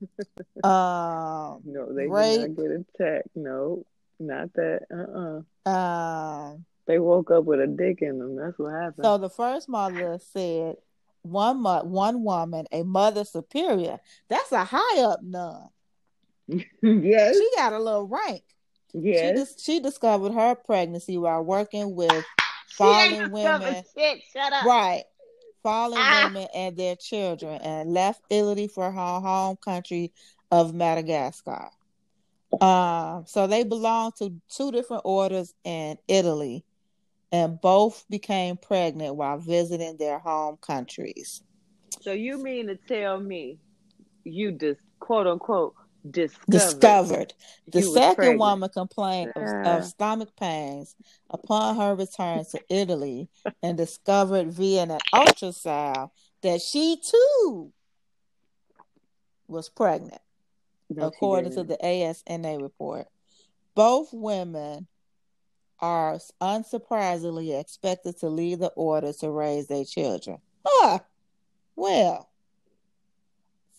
um, 0.64 1.60
no, 1.64 1.92
they 1.94 2.06
rape. 2.06 2.40
did 2.40 2.50
not 2.50 2.56
get 2.56 2.70
attacked. 2.70 3.28
No, 3.34 3.84
not 4.18 4.52
that. 4.54 4.86
Uh 4.90 5.68
uh-uh. 5.68 5.70
uh. 5.70 6.54
They 6.86 6.98
woke 6.98 7.30
up 7.30 7.44
with 7.44 7.60
a 7.60 7.66
dick 7.66 8.00
in 8.00 8.18
them. 8.18 8.36
That's 8.36 8.58
what 8.58 8.72
happened. 8.72 9.04
So 9.04 9.18
the 9.18 9.28
first 9.28 9.68
mother 9.68 10.18
said 10.32 10.76
one 11.20 11.60
mo- 11.60 11.84
one 11.84 12.24
woman, 12.24 12.64
a 12.72 12.84
mother 12.84 13.24
superior. 13.24 14.00
That's 14.28 14.50
a 14.52 14.64
high 14.64 15.02
up 15.02 15.20
nun. 15.22 15.68
yes. 16.82 17.36
She 17.36 17.50
got 17.56 17.72
a 17.72 17.78
little 17.78 18.06
rank. 18.06 18.42
Yes. 18.94 19.20
She, 19.20 19.34
dis- 19.34 19.62
she 19.62 19.80
discovered 19.80 20.32
her 20.32 20.54
pregnancy 20.54 21.18
while 21.18 21.42
working 21.42 21.94
with 21.94 22.24
fallen 22.70 23.30
women. 23.30 23.82
Shit. 23.96 24.22
Shut 24.32 24.52
up. 24.52 24.64
Right. 24.64 25.04
Fallen 25.62 25.98
ah. 25.98 26.24
women 26.24 26.48
and 26.54 26.76
their 26.76 26.96
children 26.96 27.60
and 27.60 27.92
left 27.92 28.22
Italy 28.30 28.68
for 28.68 28.90
her 28.90 29.20
home 29.20 29.56
country 29.56 30.12
of 30.50 30.74
Madagascar. 30.74 31.70
Um, 32.60 33.24
so 33.26 33.46
they 33.46 33.64
belong 33.64 34.12
to 34.18 34.32
two 34.48 34.72
different 34.72 35.02
orders 35.04 35.52
in 35.64 35.98
Italy 36.08 36.64
and 37.30 37.60
both 37.60 38.04
became 38.08 38.56
pregnant 38.56 39.16
while 39.16 39.38
visiting 39.38 39.98
their 39.98 40.18
home 40.18 40.56
countries. 40.60 41.42
So 42.00 42.12
you 42.12 42.42
mean 42.42 42.68
to 42.68 42.76
tell 42.76 43.20
me 43.20 43.58
you 44.24 44.52
just 44.52 44.80
quote 45.00 45.26
unquote 45.26 45.74
discovered, 46.08 46.54
discovered. 46.80 47.34
the 47.66 47.82
second 47.82 48.38
woman 48.38 48.68
complained 48.70 49.32
of, 49.34 49.66
of, 49.66 49.84
stomach 49.84 50.30
pains 50.38 50.94
upon 51.30 51.76
her 51.76 51.94
return 51.94 52.44
to 52.50 52.60
Italy 52.68 53.28
and 53.62 53.76
discovered 53.76 54.52
via 54.52 54.82
an 54.84 54.98
ultrasound 55.12 56.10
that 56.42 56.60
she 56.60 57.00
too 57.10 57.72
was 59.48 59.68
pregnant, 59.68 60.20
no, 60.90 61.08
according 61.08 61.52
to 61.52 61.64
the 61.64 61.76
ASNA 61.82 62.60
report. 62.60 63.06
Both 63.74 64.10
women 64.12 64.86
are 65.80 66.18
unsurprisingly 66.40 67.58
expected 67.58 68.18
to 68.18 68.28
leave 68.28 68.58
the 68.58 68.68
order 68.68 69.12
to 69.12 69.30
raise 69.30 69.68
their 69.68 69.84
children. 69.84 70.38
Ah, 70.66 71.00
well. 71.76 72.27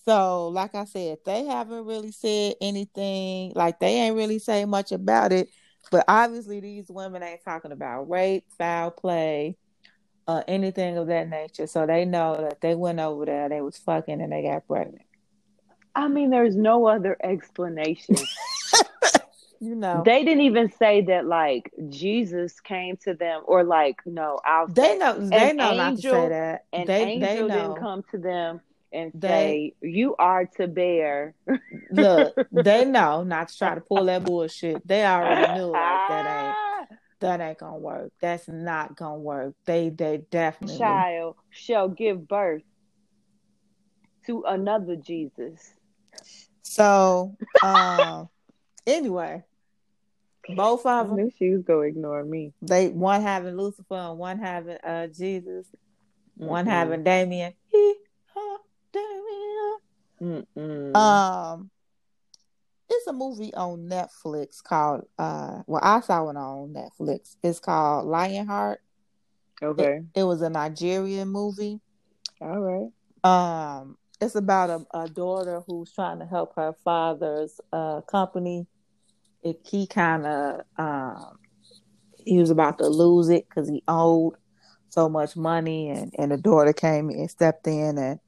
So, 0.06 0.48
like 0.48 0.76
I 0.76 0.86
said, 0.86 1.20
they 1.26 1.46
haven't 1.46 1.86
really 1.86 2.12
said 2.12 2.56
anything, 2.62 3.54
like 3.56 3.80
they 3.80 3.96
ain't 3.96 4.16
really 4.16 4.40
say 4.40 4.66
much 4.66 4.92
about 4.92 5.32
it. 5.32 5.50
But 5.92 6.06
obviously, 6.08 6.60
these 6.60 6.90
women 6.90 7.24
ain't 7.24 7.44
talking 7.44 7.72
about 7.72 8.10
rape, 8.10 8.46
foul 8.58 8.92
play, 8.92 9.58
uh, 10.28 10.44
anything 10.48 10.98
of 10.98 11.08
that 11.08 11.30
nature. 11.30 11.68
So 11.68 11.86
they 11.86 12.06
know 12.06 12.38
that 12.38 12.62
they 12.62 12.76
went 12.76 13.00
over 13.00 13.26
there, 13.26 13.50
they 13.50 13.62
was 13.62 13.78
fucking, 13.78 14.22
and 14.22 14.32
they 14.32 14.44
got 14.44 14.68
pregnant. 14.68 15.06
I 15.96 16.08
mean, 16.08 16.30
there's 16.30 16.56
no 16.56 16.88
other 16.88 17.18
explanation 17.22 18.16
you 19.60 19.76
know 19.76 20.04
they 20.06 20.24
didn't 20.24 20.42
even 20.42 20.72
say 20.72 21.02
that 21.02 21.26
like 21.26 21.72
jesus 21.90 22.60
came 22.62 22.96
to 22.96 23.14
them 23.14 23.42
or 23.46 23.64
like 23.64 23.98
no 24.06 24.40
I'll 24.46 24.68
they 24.68 24.98
know 24.98 25.20
they 25.20 25.54
know 25.54 25.72
angel, 25.72 25.78
not 25.78 25.96
to 25.98 26.02
say 26.02 26.30
that 26.30 26.66
an 26.72 26.86
they, 26.88 27.04
angel 27.04 27.48
they 27.48 27.54
didn't 27.56 27.76
come 27.76 28.04
to 28.12 28.18
them 28.18 28.62
and 28.92 29.12
they, 29.14 29.28
say 29.28 29.74
you 29.82 30.16
are 30.18 30.46
to 30.46 30.68
bear 30.68 31.36
look 31.92 32.36
they 32.52 32.86
know 32.86 33.24
not 33.24 33.50
to 33.50 33.58
try 33.58 33.76
to 33.76 33.82
pull 33.82 34.06
that 34.06 34.24
bullshit 34.24 34.86
they 34.88 35.06
already 35.06 35.46
knew 35.48 35.68
like 35.68 36.08
that 36.10 36.26
ain't 36.26 37.00
that 37.20 37.42
ain't 37.42 37.58
gonna 37.58 37.78
work 37.78 38.12
that's 38.22 38.48
not 38.48 38.96
gonna 38.96 39.18
work 39.18 39.54
they 39.66 39.90
they 39.90 40.18
definitely 40.32 40.78
child 40.78 41.36
shall 41.50 41.90
give 41.90 42.28
birth 42.28 42.64
to 44.26 44.44
another 44.48 44.96
jesus 44.96 45.74
so 46.64 47.36
um 47.62 48.30
anyway 48.88 49.44
both 50.56 50.86
of 50.86 51.10
them. 51.10 51.20
I 51.20 51.30
she 51.38 51.52
was 51.52 51.64
gonna 51.64 51.82
ignore 51.82 52.24
me. 52.24 52.54
They 52.62 52.90
one 52.90 53.22
having 53.22 53.56
Lucifer 53.56 53.96
and 53.96 54.18
one 54.18 54.40
having 54.40 54.78
uh 54.78 55.08
Jesus, 55.08 55.66
mm 56.40 56.48
one 56.48 56.66
having 56.66 57.04
Damien. 57.04 57.54
Damien. 60.20 60.96
Um, 60.96 61.70
it's 62.90 63.08
a 63.08 63.14
movie 63.14 63.54
on 63.54 63.90
Netflix 63.90 64.64
called 64.64 65.06
uh. 65.18 65.62
Well, 65.68 65.82
I 65.84 66.02
saw 66.02 66.30
it 66.30 66.38
on 66.38 66.74
Netflix. 66.74 67.36
It's 67.44 67.60
called 67.60 68.08
Lionheart. 68.08 68.82
Okay. 69.62 70.02
It, 70.16 70.22
it 70.22 70.24
was 70.24 70.42
a 70.42 70.50
Nigerian 70.50 71.28
movie. 71.28 71.80
All 72.42 72.60
right. 72.60 72.90
Um, 73.24 73.98
it's 74.22 74.36
about 74.36 74.70
a, 74.70 74.98
a 74.98 75.10
daughter 75.10 75.62
who's 75.68 75.92
trying 75.94 76.20
to 76.20 76.26
help 76.26 76.56
her 76.56 76.74
father's 76.84 77.60
uh 77.72 78.02
company 78.02 78.68
it, 79.44 79.60
he 79.70 79.88
kind 79.88 80.26
of 80.26 80.62
um, 80.78 81.38
he 82.26 82.38
was 82.38 82.50
about 82.50 82.78
to 82.80 82.88
lose 82.88 83.30
it 83.30 83.48
because 83.48 83.70
he 83.70 83.84
owed 83.88 84.34
so 84.90 85.08
much 85.08 85.36
money, 85.36 85.90
and 85.90 86.14
and 86.18 86.32
the 86.32 86.38
daughter 86.38 86.74
came 86.74 87.10
and 87.10 87.30
stepped 87.30 87.68
in 87.68 87.98
and 87.98 88.20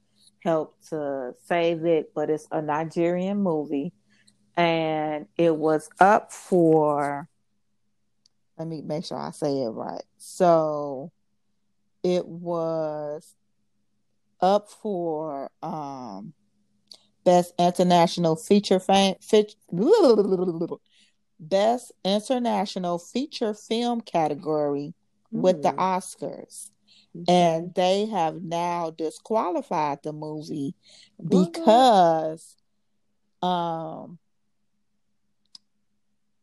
helped 0.44 0.90
to 0.90 1.34
save 1.46 1.86
it. 1.86 2.14
But 2.14 2.30
it's 2.30 2.48
a 2.52 2.62
Nigerian 2.62 3.38
movie, 3.38 3.94
and 4.56 5.28
it 5.38 5.56
was 5.56 5.90
up 6.00 6.32
for. 6.32 7.28
Let 8.58 8.68
me 8.68 8.82
make 8.82 9.06
sure 9.06 9.18
I 9.18 9.32
say 9.32 9.62
it 9.64 9.70
right. 9.70 10.04
So, 10.18 11.12
it 12.04 12.28
was 12.28 13.34
up 14.40 14.70
for 14.70 15.52
um 15.62 16.34
best 17.24 17.54
international 17.60 18.36
feature 18.36 18.80
fan, 18.80 19.16
feature, 19.22 19.56
Best 21.42 21.92
International 22.06 23.00
Feature 23.00 23.54
Film 23.56 24.02
category 24.02 24.94
mm. 25.34 25.42
with 25.42 25.64
the 25.64 25.72
hmm. 25.72 25.80
Oscars. 27.16 27.26
And 27.28 27.74
they 27.76 28.06
have 28.06 28.42
now 28.42 28.92
disqualified 28.92 30.00
the 30.04 30.14
movie 30.14 30.76
because 31.28 32.56
um 33.42 34.20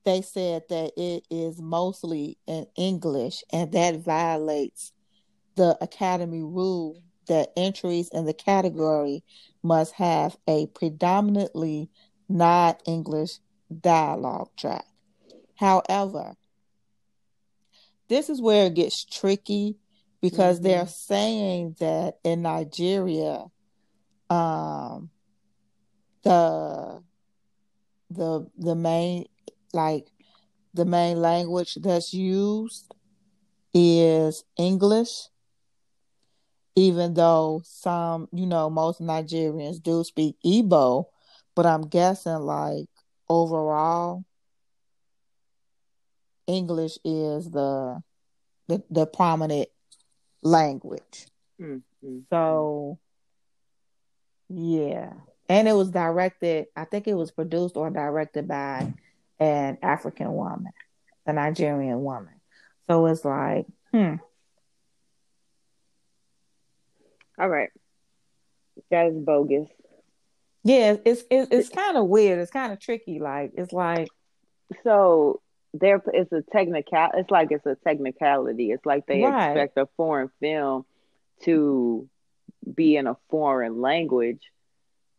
they 0.04 0.22
said 0.22 0.62
that 0.70 0.92
it 0.96 1.24
is 1.30 1.60
mostly 1.60 2.38
in 2.46 2.66
English 2.76 3.42
and 3.52 3.72
that 3.72 3.96
violates 3.96 4.92
the 5.56 5.76
Academy 5.82 6.42
rule 6.42 7.02
that 7.26 7.52
entries 7.56 8.08
in 8.08 8.24
the 8.24 8.32
category 8.32 9.22
must 9.62 9.92
have 9.94 10.36
a 10.48 10.66
predominantly 10.68 11.90
non 12.28 12.74
English 12.86 13.38
dialogue 13.80 14.48
track. 14.56 14.86
However, 15.56 16.36
this 18.08 18.30
is 18.30 18.40
where 18.40 18.66
it 18.66 18.74
gets 18.74 19.04
tricky 19.04 19.76
because 20.20 20.56
mm-hmm. 20.56 20.64
they're 20.68 20.86
saying 20.86 21.76
that 21.80 22.18
in 22.24 22.42
Nigeria, 22.42 23.44
um, 24.30 25.10
the 26.22 27.02
the 28.10 28.46
the 28.56 28.74
main 28.74 29.26
like 29.72 30.08
the 30.74 30.84
main 30.84 31.20
language 31.20 31.76
that's 31.76 32.12
used 32.12 32.92
is 33.74 34.44
English, 34.56 35.28
even 36.74 37.14
though 37.14 37.62
some, 37.64 38.28
you 38.32 38.46
know, 38.46 38.70
most 38.70 39.00
Nigerians 39.00 39.82
do 39.82 40.04
speak 40.04 40.36
Igbo, 40.44 41.06
but 41.54 41.66
I'm 41.66 41.82
guessing 41.82 42.38
like 42.40 42.86
overall, 43.28 44.24
English 46.46 46.98
is 47.04 47.50
the 47.50 48.02
the, 48.68 48.82
the 48.90 49.06
prominent 49.06 49.68
language. 50.48 51.26
Mm-hmm. 51.60 52.18
So, 52.30 52.98
yeah. 54.48 55.12
And 55.48 55.68
it 55.68 55.72
was 55.72 55.90
directed, 55.90 56.66
I 56.76 56.84
think 56.84 57.08
it 57.08 57.14
was 57.14 57.30
produced 57.30 57.76
or 57.76 57.90
directed 57.90 58.48
by 58.48 58.92
an 59.38 59.78
African 59.82 60.32
woman, 60.32 60.72
a 61.26 61.32
Nigerian 61.32 62.02
woman. 62.02 62.34
So 62.88 63.06
it's 63.06 63.24
like, 63.24 63.66
hmm. 63.92 64.14
All 67.38 67.48
right. 67.48 67.70
That 68.90 69.06
is 69.06 69.16
bogus. 69.16 69.68
Yeah, 70.64 70.96
it's 71.04 71.22
it's, 71.30 71.48
it's 71.50 71.68
kind 71.68 71.96
of 71.96 72.06
weird. 72.06 72.40
It's 72.40 72.50
kind 72.50 72.72
of 72.72 72.80
tricky. 72.80 73.20
Like 73.20 73.52
it's 73.56 73.72
like 73.72 74.08
so 74.82 75.40
there 75.74 76.02
it's 76.12 76.32
a 76.32 76.42
technical 76.42 77.08
it's 77.14 77.30
like 77.30 77.52
it's 77.52 77.66
a 77.66 77.76
technicality. 77.76 78.70
It's 78.72 78.84
like 78.86 79.06
they 79.06 79.22
Right. 79.22 79.50
expect 79.50 79.76
a 79.78 79.86
foreign 79.96 80.30
film 80.40 80.84
to 81.42 82.08
be 82.74 82.96
in 82.96 83.06
a 83.06 83.16
foreign 83.30 83.80
language 83.80 84.42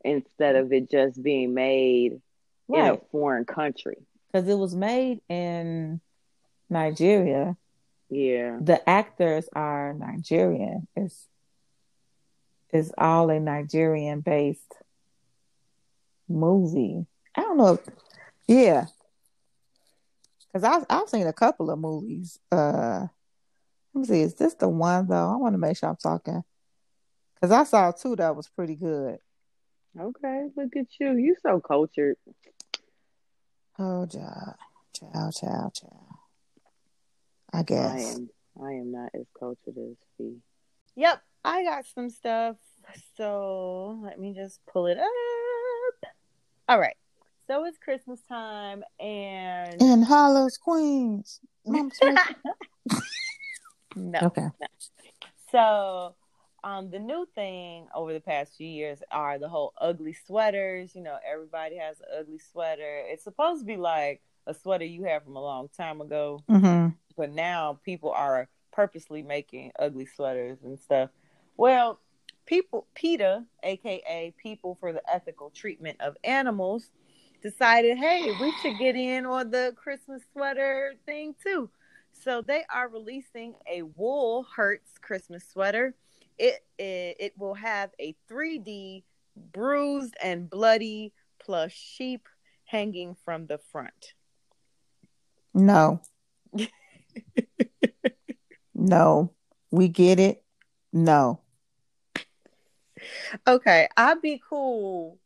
instead 0.04 0.56
of 0.56 0.72
it 0.74 0.90
just 0.90 1.22
being 1.22 1.54
made 1.54 2.22
in 2.70 2.76
a 2.86 2.98
foreign 3.12 3.46
country. 3.46 3.98
because 4.32 4.48
it 4.48 4.58
was 4.58 4.76
made 4.76 5.22
in 5.30 6.00
Nigeria. 6.70 7.58
Yeah. 8.10 8.58
The 8.62 8.88
actors 8.90 9.50
are 9.54 9.94
Nigerian. 9.94 10.88
It's 10.96 11.28
it's 12.72 12.92
all 12.98 13.30
a 13.32 13.40
Nigerian 13.40 14.22
based 14.22 14.74
movie. 16.28 17.06
I 17.36 17.42
don't 17.42 17.58
know. 17.58 17.74
If, 17.74 17.80
yeah, 18.48 18.86
because 20.60 20.86
I've 20.90 21.02
I've 21.02 21.10
seen 21.10 21.28
a 21.28 21.34
couple 21.34 21.70
of 21.72 21.80
movies. 21.80 22.40
Uh, 22.52 23.08
let 23.94 24.02
me 24.02 24.06
see. 24.08 24.22
Is 24.22 24.36
this 24.36 24.56
the 24.56 24.68
one 24.68 25.08
though? 25.08 25.32
I 25.32 25.36
want 25.38 25.54
to 25.54 25.58
make 25.58 25.78
sure 25.78 25.90
I'm 25.90 25.96
talking 25.96 26.44
because 27.36 27.52
I 27.52 27.64
saw 27.64 27.92
two 27.92 28.16
that 28.18 28.36
was 28.36 28.48
pretty 28.50 28.76
good. 28.76 29.20
Okay, 30.00 30.48
look 30.56 30.76
at 30.76 30.88
you. 31.00 31.14
You 31.14 31.36
so 31.42 31.60
cultured. 31.60 32.16
Oh, 33.78 34.06
child, 34.06 34.56
child, 34.94 35.36
child, 35.36 35.74
child. 35.74 36.06
I 37.52 37.64
guess 37.64 37.92
I 37.92 37.98
guess. 37.98 38.16
am 38.16 38.30
I 38.62 38.72
am 38.74 38.92
not 38.92 39.10
as 39.14 39.26
cultured 39.38 39.78
as 39.78 39.98
Fee. 40.18 40.38
Yep, 40.96 41.22
I 41.44 41.64
got 41.64 41.86
some 41.86 42.10
stuff. 42.10 42.58
So 43.16 44.00
let 44.04 44.20
me 44.20 44.34
just 44.34 44.60
pull 44.72 44.88
it 44.88 44.98
up. 44.98 46.10
All 46.68 46.80
right. 46.80 46.96
So 47.50 47.66
it's 47.66 47.80
Christmas 47.80 48.22
time 48.30 48.84
and 49.00 49.82
In 49.82 50.04
Hollis, 50.04 50.56
Queens. 50.58 51.40
Mama 51.66 51.90
Smith. 51.94 52.20
no. 53.96 54.20
okay. 54.22 54.50
So, 55.52 56.14
um, 56.64 56.92
the 56.92 57.00
new 57.00 57.28
thing 57.34 57.88
over 57.96 58.14
the 58.14 58.20
past 58.20 58.56
few 58.56 58.68
years 58.68 59.00
are 59.12 59.40
the 59.40 59.50
whole 59.50 59.74
ugly 59.82 60.16
sweaters. 60.28 60.94
You 60.94 61.02
know, 61.02 61.18
everybody 61.28 61.78
has 61.78 62.00
an 62.02 62.20
ugly 62.20 62.38
sweater. 62.52 63.02
It's 63.08 63.24
supposed 63.24 63.62
to 63.62 63.66
be 63.66 63.78
like 63.78 64.22
a 64.46 64.54
sweater 64.54 64.86
you 64.86 65.06
had 65.06 65.24
from 65.24 65.36
a 65.36 65.42
long 65.42 65.70
time 65.76 66.02
ago, 66.02 66.44
Mm-hmm. 66.52 66.90
but 67.18 67.32
now 67.32 67.80
people 67.84 68.12
are 68.12 68.48
purposely 68.72 69.24
making 69.24 69.72
ugly 69.80 70.06
sweaters 70.06 70.60
and 70.64 70.80
stuff. 70.80 71.10
Well, 71.58 72.00
people, 72.46 72.86
PETA, 72.94 73.44
aka 73.64 74.34
People 74.38 74.78
for 74.80 74.94
the 74.94 75.02
Ethical 75.12 75.50
Treatment 75.50 75.98
of 76.00 76.16
Animals, 76.24 76.92
decided, 77.42 77.98
hey, 77.98 78.32
we 78.40 78.54
should 78.62 78.78
get 78.78 78.96
in 78.96 79.26
on 79.26 79.52
the 79.52 79.74
Christmas 79.76 80.22
sweater 80.32 80.94
thing 81.06 81.36
too. 81.44 81.70
So 82.12 82.42
they 82.42 82.64
are 82.74 82.90
releasing 82.90 83.56
a 83.72 83.84
wool 83.84 84.46
hurts 84.56 84.98
Christmas 85.02 85.44
sweater. 85.52 85.96
It, 86.38 86.64
it 86.78 87.18
it 87.20 87.34
will 87.38 87.54
have 87.54 87.92
a 88.00 88.16
3D 88.30 89.04
bruised 89.54 90.16
and 90.22 90.50
bloody 90.50 91.14
plush 91.40 91.76
sheep 91.76 92.28
hanging 92.66 93.16
from 93.26 93.48
the 93.48 93.58
front. 93.58 94.14
No. 95.54 96.02
no. 98.74 99.34
We 99.72 99.88
get 99.88 100.20
it. 100.20 100.44
No. 100.92 101.42
Okay, 103.48 103.88
I'd 103.96 104.22
be 104.22 104.42
cool 104.50 105.18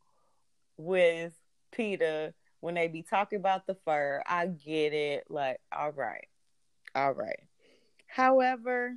with 0.77 1.33
PETA 1.73 2.33
when 2.61 2.75
they 2.75 2.87
be 2.87 3.03
talking 3.03 3.39
about 3.39 3.67
the 3.67 3.75
fur. 3.85 4.21
I 4.25 4.47
get 4.47 4.93
it. 4.93 5.25
Like, 5.29 5.57
all 5.75 5.91
right, 5.91 6.27
all 6.95 7.11
right. 7.13 7.39
However, 8.07 8.95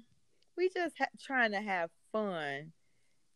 we 0.56 0.68
just 0.68 0.96
ha- 0.98 1.06
trying 1.20 1.52
to 1.52 1.60
have 1.60 1.90
fun, 2.12 2.72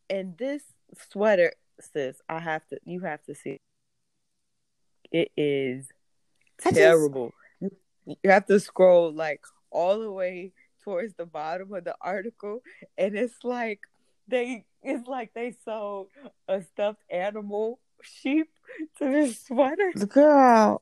and 0.09 0.37
this 0.37 0.63
sweater, 1.11 1.53
sis, 1.79 2.17
I 2.29 2.39
have 2.39 2.65
to. 2.67 2.79
You 2.85 3.01
have 3.01 3.23
to 3.23 3.35
see. 3.35 3.57
It 5.11 5.31
is 5.35 5.87
I 6.65 6.69
just- 6.69 6.75
terrible. 6.75 7.33
You 8.05 8.31
have 8.31 8.47
to 8.47 8.59
scroll 8.59 9.13
like 9.13 9.41
all 9.69 9.99
the 9.99 10.11
way 10.11 10.53
towards 10.83 11.13
the 11.13 11.25
bottom 11.25 11.71
of 11.73 11.83
the 11.83 11.95
article, 12.01 12.61
and 12.97 13.15
it's 13.15 13.43
like 13.43 13.81
they 14.27 14.65
it's 14.81 15.07
like 15.07 15.33
they 15.35 15.53
sold 15.63 16.07
a 16.47 16.61
stuffed 16.63 17.03
animal 17.11 17.79
sheep 18.01 18.49
to 18.99 19.05
this 19.05 19.45
sweater. 19.45 19.91
The 19.95 20.05
girl. 20.05 20.81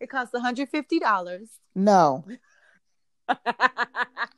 It 0.00 0.08
costs 0.08 0.34
$150. 0.34 1.48
No. 1.74 2.24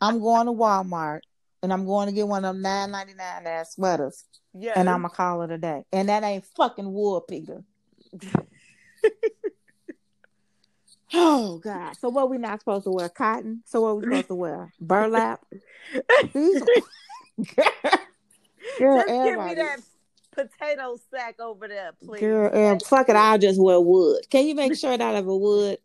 I'm 0.01 0.21
going 0.21 0.47
to 0.47 0.53
Walmart 0.53 1.21
and 1.62 1.73
I'm 1.73 1.85
going 1.85 2.07
to 2.09 2.12
get 2.12 2.27
one 2.27 2.45
of 2.45 2.55
them 2.55 2.62
nine 2.62 2.91
ninety 2.91 3.14
nine 3.14 3.47
ass 3.47 3.75
sweaters 3.75 4.25
yeah. 4.55 4.73
and 4.77 4.89
I'm 4.89 5.03
gonna 5.03 5.14
call 5.14 5.43
it 5.43 5.51
a 5.51 5.59
day. 5.59 5.85
And 5.93 6.09
that 6.09 6.23
ain't 6.23 6.47
fucking 6.57 6.91
wool, 6.91 7.21
Peter. 7.21 7.62
oh 11.12 11.59
God. 11.59 11.97
So 11.99 12.09
what 12.09 12.31
we 12.31 12.39
not 12.39 12.61
supposed 12.61 12.85
to 12.85 12.91
wear? 12.91 13.09
Cotton? 13.09 13.62
So 13.66 13.83
what 13.83 13.99
we 13.99 14.05
supposed 14.05 14.29
to 14.29 14.35
wear? 14.35 14.73
Burlap? 14.81 15.45
These 16.33 16.62
Girl, 18.78 18.97
Just 18.97 19.09
give 19.09 19.44
me 19.44 19.55
that 19.55 19.80
potato 20.32 20.98
sack 21.10 21.40
over 21.40 21.68
there, 21.68 21.92
please. 22.05 22.20
Girl, 22.20 22.72
um, 22.72 22.80
fuck 22.80 23.09
it, 23.09 23.16
I'll 23.16 23.38
just 23.38 23.60
wear 23.60 23.80
wood. 23.80 24.20
Can 24.30 24.47
you 24.47 24.55
make 24.55 24.74
sure 24.78 24.92
out 24.92 25.16
of 25.16 25.26
a 25.26 25.36
wood? 25.36 25.78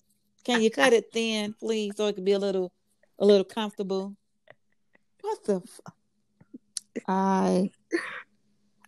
Can 0.44 0.62
you 0.62 0.70
cut 0.70 0.94
it 0.94 1.12
thin, 1.12 1.54
please, 1.54 1.94
so 1.98 2.08
it 2.08 2.14
can 2.14 2.24
be 2.24 2.34
a 2.34 2.40
little, 2.40 2.72
a 3.20 3.26
little 3.26 3.44
comfortable? 3.44 4.16
What 5.22 5.44
the? 5.46 5.62
I, 7.08 7.72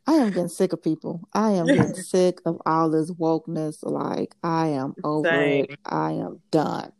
I 0.05 0.13
am 0.13 0.29
getting 0.29 0.49
sick 0.49 0.71
of 0.71 0.83
people. 0.83 1.27
I 1.33 1.51
am 1.51 1.67
getting 1.67 1.93
sick 1.95 2.39
of 2.45 2.61
all 2.65 2.89
this 2.89 3.11
wokeness. 3.11 3.79
Like 3.81 4.35
I 4.43 4.67
am 4.67 4.95
over 5.03 5.27
Same. 5.27 5.65
it. 5.65 5.79
I 5.83 6.11
am 6.11 6.41
done. 6.51 6.91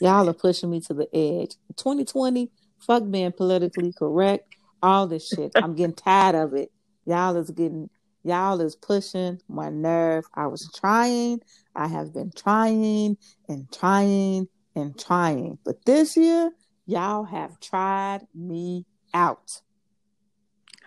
Y'all 0.00 0.28
are 0.28 0.34
pushing 0.34 0.70
me 0.70 0.80
to 0.82 0.94
the 0.94 1.08
edge. 1.14 1.56
2020, 1.76 2.50
fuck 2.78 3.10
being 3.10 3.32
politically 3.32 3.92
correct. 3.92 4.55
All 4.86 5.08
this 5.08 5.26
shit. 5.26 5.50
I'm 5.56 5.74
getting 5.74 5.94
tired 5.96 6.36
of 6.36 6.54
it. 6.54 6.70
Y'all 7.06 7.36
is 7.36 7.50
getting 7.50 7.90
y'all 8.22 8.60
is 8.60 8.76
pushing 8.76 9.40
my 9.48 9.68
nerve. 9.68 10.24
I 10.32 10.46
was 10.46 10.70
trying. 10.72 11.40
I 11.74 11.88
have 11.88 12.14
been 12.14 12.30
trying 12.30 13.16
and 13.48 13.70
trying 13.72 14.46
and 14.76 14.96
trying. 14.96 15.58
But 15.64 15.84
this 15.84 16.16
year, 16.16 16.52
y'all 16.86 17.24
have 17.24 17.58
tried 17.58 18.28
me 18.32 18.86
out. 19.12 19.60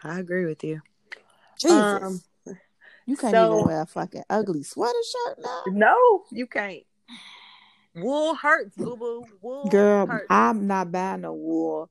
I 0.01 0.19
agree 0.19 0.45
with 0.45 0.63
you. 0.63 0.79
Jesus. 1.59 1.75
Um, 1.75 2.21
you 3.05 3.17
can't 3.17 3.33
so- 3.33 3.53
even 3.53 3.67
wear 3.67 3.81
a 3.81 3.85
fucking 3.85 4.23
ugly 4.29 4.63
sweater 4.63 4.93
shirt 5.27 5.39
now. 5.43 5.63
No, 5.71 6.23
you 6.31 6.47
can't. 6.47 6.83
Wool 7.95 8.35
hurts, 8.35 8.77
boo 8.77 8.95
boo. 8.95 9.25
Wool 9.41 9.65
Girl, 9.65 10.05
hurts. 10.05 10.27
I'm 10.29 10.67
not 10.67 10.89
buying 10.89 11.21
no 11.21 11.33
wool 11.33 11.89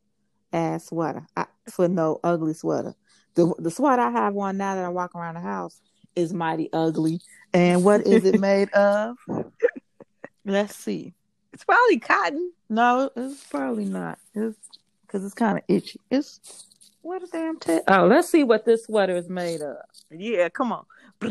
ass 0.52 0.86
sweater 0.86 1.26
I, 1.36 1.46
for 1.70 1.88
no 1.88 2.20
ugly 2.24 2.54
sweater. 2.54 2.94
The 3.34 3.54
the 3.58 3.70
sweater 3.70 4.02
I 4.02 4.10
have 4.10 4.36
on 4.36 4.56
now 4.56 4.74
that 4.74 4.84
I 4.84 4.88
walk 4.88 5.14
around 5.14 5.34
the 5.34 5.40
house 5.40 5.80
is 6.16 6.32
mighty 6.32 6.68
ugly. 6.72 7.20
And 7.54 7.84
what 7.84 8.06
is 8.06 8.24
it 8.24 8.40
made 8.40 8.70
of? 8.70 9.16
Let's 10.44 10.74
see. 10.76 11.14
It's 11.52 11.64
probably 11.64 11.98
cotton. 11.98 12.52
No, 12.68 13.10
it's 13.16 13.44
probably 13.44 13.84
not. 13.84 14.18
It's 14.34 14.56
because 15.02 15.24
it's 15.24 15.34
kind 15.34 15.58
of 15.58 15.64
itchy. 15.68 16.00
It's 16.10 16.66
what 17.02 17.22
a 17.22 17.26
damn 17.26 17.58
Oh, 17.88 18.06
let's 18.06 18.28
see 18.28 18.44
what 18.44 18.64
this 18.66 18.84
sweater 18.84 19.16
is 19.16 19.28
made 19.30 19.62
of. 19.62 19.76
Yeah, 20.10 20.48
come 20.50 20.72
on. 20.72 20.84
I 21.22 21.26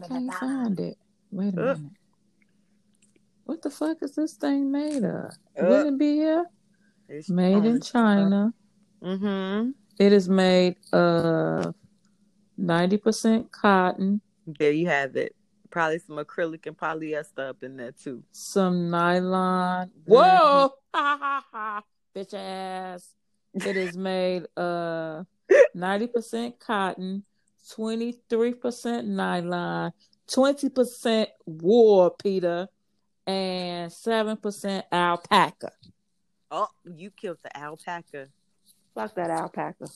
can't 0.00 0.34
find 0.34 0.80
it. 0.80 0.96
Wait 1.30 1.54
a 1.56 1.70
Uh. 1.72 1.74
minute. 1.74 1.92
What 3.44 3.62
the 3.62 3.70
fuck 3.70 3.98
is 4.02 4.14
this 4.14 4.34
thing 4.34 4.70
made 4.70 5.04
of? 5.04 5.30
Uh. 5.60 5.66
Will 5.66 5.88
it 5.88 5.98
be 5.98 6.14
here? 6.16 6.46
It's 7.08 7.28
Made 7.28 7.64
in 7.64 7.80
China. 7.80 8.54
Mm-hmm. 9.02 9.70
It 9.98 10.12
is 10.12 10.28
made 10.28 10.76
of 10.92 11.74
Ninety 12.60 12.98
percent 12.98 13.50
cotton. 13.50 14.20
There 14.46 14.70
you 14.70 14.86
have 14.86 15.16
it. 15.16 15.34
Probably 15.70 15.98
some 15.98 16.16
acrylic 16.16 16.66
and 16.66 16.76
polyester 16.76 17.48
up 17.48 17.62
in 17.62 17.78
there 17.78 17.92
too. 17.92 18.22
Some 18.32 18.90
nylon. 18.90 19.90
Whoa! 20.04 20.74
Ha 20.92 21.16
ha 21.20 21.44
ha! 21.52 21.82
Bitch 22.14 22.34
ass. 22.34 23.14
It 23.54 23.76
is 23.76 23.96
made 23.96 24.44
of 24.56 25.24
ninety 25.72 26.08
percent 26.08 26.58
cotton, 26.58 27.24
twenty 27.70 28.16
three 28.28 28.52
percent 28.52 29.06
nylon, 29.06 29.92
twenty 30.26 30.68
percent 30.68 31.30
wool, 31.46 32.10
Peter, 32.10 32.68
and 33.26 33.90
seven 33.90 34.36
percent 34.36 34.84
alpaca. 34.92 35.70
Oh, 36.50 36.68
you 36.84 37.10
killed 37.10 37.38
the 37.42 37.56
alpaca. 37.56 38.28
Fuck 39.00 39.14
that 39.14 39.30
alpaca. 39.30 39.86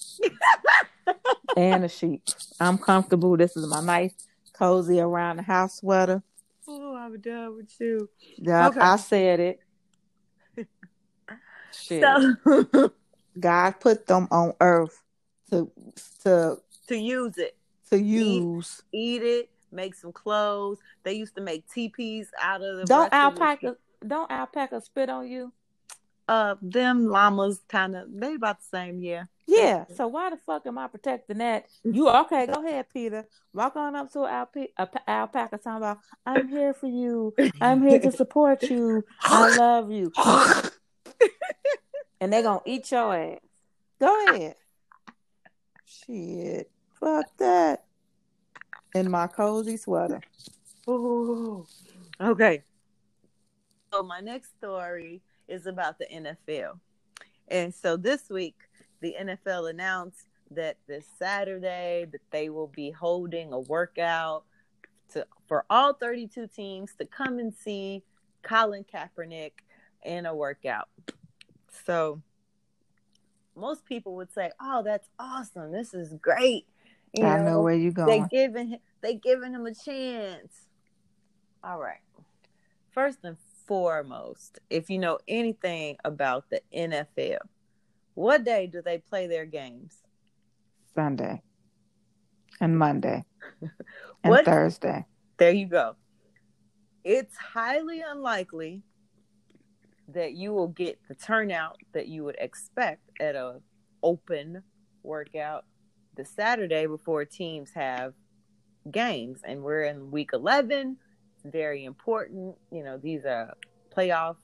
and 1.59 1.85
a 1.85 1.89
sheep. 1.91 2.23
I'm 2.59 2.79
comfortable. 2.79 3.37
This 3.37 3.55
is 3.55 3.67
my 3.69 3.83
nice, 3.83 4.15
cozy 4.55 4.99
around 4.99 5.37
the 5.37 5.43
house 5.43 5.77
sweater. 5.81 6.23
Oh, 6.67 6.97
I'm 6.97 7.21
done 7.21 7.57
with 7.57 7.71
you. 7.79 8.09
Yeah, 8.39 8.69
Okay. 8.69 8.81
I 8.81 8.97
said 8.97 9.41
it. 9.41 9.61
Shit. 11.73 12.03
So 12.03 12.91
God 13.41 13.73
put 13.81 14.07
them 14.07 14.27
on 14.31 14.55
earth 14.61 15.03
to 15.51 15.71
to 16.23 16.57
to 16.89 16.97
use 16.97 17.37
it, 17.37 17.57
to 17.91 18.01
use. 18.01 18.81
eat 18.93 19.23
it, 19.23 19.51
make 19.71 19.95
some 19.95 20.13
clothes. 20.13 20.79
They 21.03 21.13
used 21.13 21.35
to 21.35 21.43
make 21.43 21.71
teepees 21.71 22.31
out 22.41 22.63
of 22.63 22.79
the 22.79 22.85
Don't 22.87 23.13
rest 23.13 23.15
of 23.15 23.35
the- 23.35 23.41
alpaca 23.43 23.77
don't 24.07 24.31
alpaca 24.31 24.81
spit 24.81 25.11
on 25.11 25.27
you? 25.29 25.53
Uh, 26.27 26.55
them 26.63 27.07
llamas 27.07 27.61
kind 27.69 27.95
of 27.95 28.07
they 28.11 28.35
about 28.35 28.59
the 28.59 28.65
same, 28.71 29.01
yeah. 29.03 29.25
Yeah. 29.47 29.85
So 29.95 30.07
why 30.07 30.31
the 30.31 30.39
fuck 30.47 30.67
am 30.67 30.79
I 30.79 30.89
protecting 30.89 31.39
that? 31.39 31.67
You 31.83 32.09
okay? 32.09 32.47
Go 32.47 32.67
ahead, 32.67 32.87
Peter. 32.93 33.27
Walk 33.53 33.77
on 33.77 33.95
up 33.95 34.11
to 34.13 34.25
an 34.25 34.47
alpa- 34.47 34.69
a 34.79 34.89
alpaca, 35.11 35.59
talking 35.59 35.77
about 35.77 35.99
I'm 36.25 36.49
here 36.49 36.73
for 36.73 36.87
you. 36.87 37.35
I'm 37.61 37.83
here 37.83 38.01
to 38.01 38.11
support 38.11 38.63
you. 38.63 39.05
I 39.21 39.55
love 39.57 39.91
you. 39.91 40.13
and 42.21 42.33
they 42.33 42.43
gonna 42.43 42.61
eat 42.65 42.91
your 42.91 43.15
ass. 43.15 43.41
Go 44.01 44.29
ahead. 44.29 44.55
Shit. 45.85 46.71
Fuck 46.99 47.27
that. 47.39 47.85
In 48.95 49.11
my 49.11 49.27
cozy 49.27 49.77
sweater. 49.77 50.23
Ooh. 50.89 51.67
Okay. 52.21 52.63
So 53.93 54.03
my 54.03 54.21
next 54.21 54.57
story 54.57 55.21
is 55.49 55.67
about 55.67 55.99
the 55.99 56.07
NFL. 56.07 56.79
And 57.49 57.75
so 57.75 57.97
this 57.97 58.29
week 58.31 58.57
the 59.01 59.15
NFL 59.21 59.71
announced 59.71 60.27
that 60.51 60.77
this 60.87 61.07
Saturday 61.19 62.07
that 62.11 62.21
they 62.31 62.49
will 62.49 62.69
be 62.69 62.91
holding 62.91 63.53
a 63.53 63.61
workout 63.61 64.45
to 65.13 65.27
for 65.47 65.65
all 65.69 65.95
32 65.95 66.47
teams 66.49 66.93
to 66.99 67.05
come 67.05 67.39
and 67.39 67.53
see 67.55 68.03
Colin 68.43 68.85
Kaepernick 68.85 69.53
in 70.05 70.27
a 70.27 70.35
workout. 70.35 70.89
So 71.87 72.23
most 73.57 73.85
people 73.85 74.17
would 74.17 74.33
say, 74.33 74.51
"Oh, 74.61 74.83
that's 74.83 75.09
awesome. 75.19 75.71
This 75.73 75.95
is 75.95 76.15
great." 76.15 76.67
You 77.13 77.27
I 77.27 77.43
know 77.43 77.63
where 77.63 77.75
you 77.75 77.93
going. 77.93 78.09
they 78.09 78.29
giving 78.29 78.69
him 78.69 78.81
they 79.01 79.15
giving 79.15 79.53
him 79.53 79.67
a 79.67 79.75
chance. 79.75 80.53
All 81.63 81.79
right. 81.79 82.01
First 82.91 83.19
and 83.25 83.37
foremost, 83.67 84.59
if 84.71 84.91
you 84.91 84.99
know 84.99 85.19
anything 85.27 85.97
about 86.05 86.45
the 86.51 86.61
NFL, 86.75 87.39
what 88.15 88.45
day 88.45 88.67
do 88.67 88.83
they 88.83 88.99
play 88.99 89.27
their 89.27 89.47
games? 89.47 89.95
Sunday 90.95 91.43
and 92.61 92.79
Monday 92.79 93.25
and 93.63 93.71
What? 94.23 94.45
Thursday. 94.45 95.05
There 95.39 95.51
you 95.51 95.67
go. 95.67 95.97
It's 97.03 97.37
highly 97.37 98.01
unlikely 98.01 98.83
that 100.09 100.35
you 100.35 100.53
will 100.53 100.69
get 100.69 100.99
the 101.09 101.15
turnout 101.15 101.77
that 101.93 102.09
you 102.09 102.25
would 102.25 102.37
expect 102.39 103.11
at 103.21 103.35
a 103.35 103.61
open 104.03 104.63
workout 105.03 105.65
the 106.17 106.25
Saturday 106.25 106.87
before 106.87 107.25
teams 107.25 107.71
have 107.75 108.15
games 108.91 109.41
and 109.45 109.63
we're 109.63 109.85
in 109.85 110.11
week 110.11 110.31
11 110.35 110.91
it's 110.91 111.04
very 111.45 111.85
important 111.85 112.57
you 112.71 112.83
know 112.83 112.97
these 112.99 113.25
are 113.25 113.55
playoff 113.95 114.37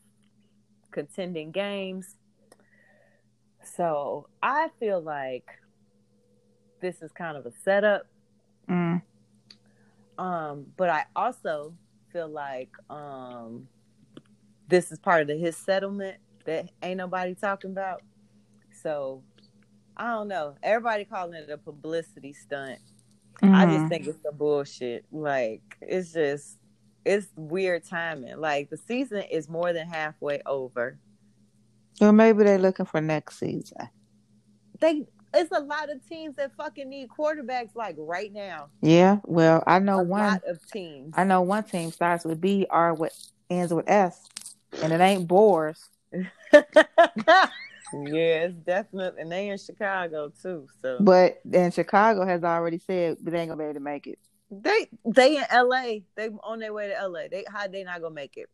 contending 0.90 1.51
games 1.51 2.16
so 3.62 4.28
i 4.43 4.68
feel 4.78 5.01
like 5.01 5.48
this 6.81 7.02
is 7.02 7.10
kind 7.12 7.36
of 7.36 7.47
a 7.47 7.52
setup 7.64 8.06
Mm. 8.68 9.02
um, 10.16 10.66
but 10.77 10.89
I 10.90 11.06
also 11.16 11.74
feel 12.12 12.28
like 12.28 12.70
um, 12.89 13.66
this 14.68 14.93
is 14.93 14.98
part 15.01 15.22
of 15.22 15.27
the, 15.27 15.35
his 15.36 15.56
settlement 15.56 16.18
that 16.44 16.70
ain't 16.82 16.98
nobody 16.98 17.35
talking 17.35 17.72
about. 17.72 18.02
So 18.70 19.24
I 19.97 20.12
don't 20.12 20.28
know. 20.28 20.55
Everybody 20.62 21.05
calling 21.05 21.35
it 21.35 21.51
a 21.51 21.59
publicity 21.59 22.32
stunt. 22.32 22.78
I 23.43 23.66
just 23.66 23.86
Mhm. 23.86 23.89
think 23.89 24.06
it's 24.06 24.22
some 24.22 24.36
bullshit. 24.36 25.05
Like 25.10 25.77
it's 25.81 26.12
just 26.12 26.59
it's 27.05 27.28
weird 27.36 27.85
timing. 27.85 28.39
Like 28.39 28.70
the 28.70 28.77
season 28.77 29.22
is 29.31 29.48
more 29.48 29.72
than 29.72 29.89
halfway 29.89 30.40
over. 30.47 30.98
Well, 32.01 32.12
maybe 32.12 32.44
they're 32.44 32.59
looking 32.59 32.86
for 32.86 33.01
next 33.01 33.39
season. 33.39 33.89
They 34.81 35.05
it's 35.32 35.52
a 35.52 35.60
lot 35.60 35.90
of 35.90 36.06
teams 36.09 36.36
that 36.36 36.52
fucking 36.56 36.89
need 36.89 37.09
quarterbacks 37.09 37.77
like 37.77 37.94
right 37.98 38.32
now. 38.32 38.68
Yeah. 38.82 39.18
Well, 39.24 39.62
I 39.66 39.78
know 39.78 40.01
a 40.01 40.05
one. 40.05 40.22
lot 40.22 40.43
of 40.47 40.59
teams. 40.70 41.14
I 41.16 41.24
know 41.24 41.43
one 41.43 41.64
team 41.64 41.93
starts 41.93 42.24
with 42.24 42.40
B, 42.40 42.66
R 42.68 42.94
with 42.94 43.16
ends 43.48 43.72
with 43.72 43.89
S, 43.89 44.28
and 44.82 44.93
it 44.93 45.01
ain't 45.01 45.28
Boars. 45.28 45.89
yeah, 46.12 46.62
it's 47.93 48.55
definitely, 48.55 49.22
and 49.22 49.31
they 49.31 49.48
in 49.48 49.59
Chicago 49.59 50.32
too. 50.43 50.66
So 50.82 50.98
But 51.01 51.40
then 51.44 51.70
Chicago 51.70 52.24
has 52.27 52.43
already 52.43 52.78
said 52.78 53.18
they 53.20 53.39
ain't 53.39 53.51
gonna 53.51 53.59
be 53.59 53.64
able 53.64 53.74
to 53.74 53.81
make 53.81 54.06
it. 54.06 54.18
They 54.51 54.89
they 55.05 55.36
in 55.36 55.44
L.A. 55.51 56.05
They 56.16 56.28
on 56.43 56.59
their 56.59 56.72
way 56.72 56.89
to 56.89 56.98
L.A. 56.98 57.28
They 57.28 57.44
how 57.48 57.66
they 57.68 57.85
not 57.85 58.02
gonna 58.02 58.14
make 58.14 58.36
it? 58.36 58.48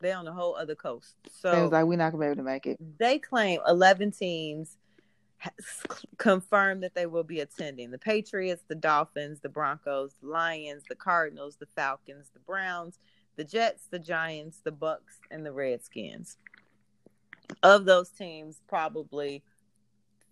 They 0.00 0.12
on 0.12 0.24
the 0.24 0.32
whole 0.32 0.56
other 0.56 0.74
coast. 0.74 1.14
So 1.40 1.62
was 1.62 1.72
like 1.72 1.86
we're 1.86 1.96
not 1.96 2.12
gonna 2.12 2.22
be 2.22 2.26
able 2.26 2.36
to 2.36 2.42
make 2.42 2.66
it. 2.66 2.78
they 2.98 3.18
claim 3.18 3.60
eleven 3.66 4.10
teams 4.10 4.76
confirmed 6.18 6.82
that 6.82 6.94
they 6.94 7.06
will 7.06 7.24
be 7.24 7.40
attending. 7.40 7.90
The 7.90 7.98
Patriots, 7.98 8.62
the 8.68 8.74
Dolphins, 8.74 9.40
the 9.40 9.48
Broncos, 9.48 10.14
the 10.20 10.28
Lions, 10.28 10.82
the 10.88 10.94
Cardinals, 10.94 11.56
the 11.56 11.66
Falcons, 11.66 12.30
the 12.32 12.40
Browns, 12.40 12.98
the 13.36 13.44
Jets, 13.44 13.86
the 13.90 13.98
Giants, 13.98 14.60
the 14.64 14.72
Bucs, 14.72 15.20
and 15.30 15.44
the 15.44 15.52
Redskins. 15.52 16.36
Of 17.62 17.84
those 17.84 18.08
teams, 18.08 18.60
probably 18.66 19.42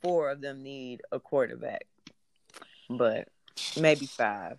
four 0.03 0.31
of 0.31 0.41
them 0.41 0.62
need 0.62 1.03
a 1.12 1.20
quarterback, 1.20 1.86
but 2.91 3.28
maybe 3.78 4.07
five. 4.07 4.59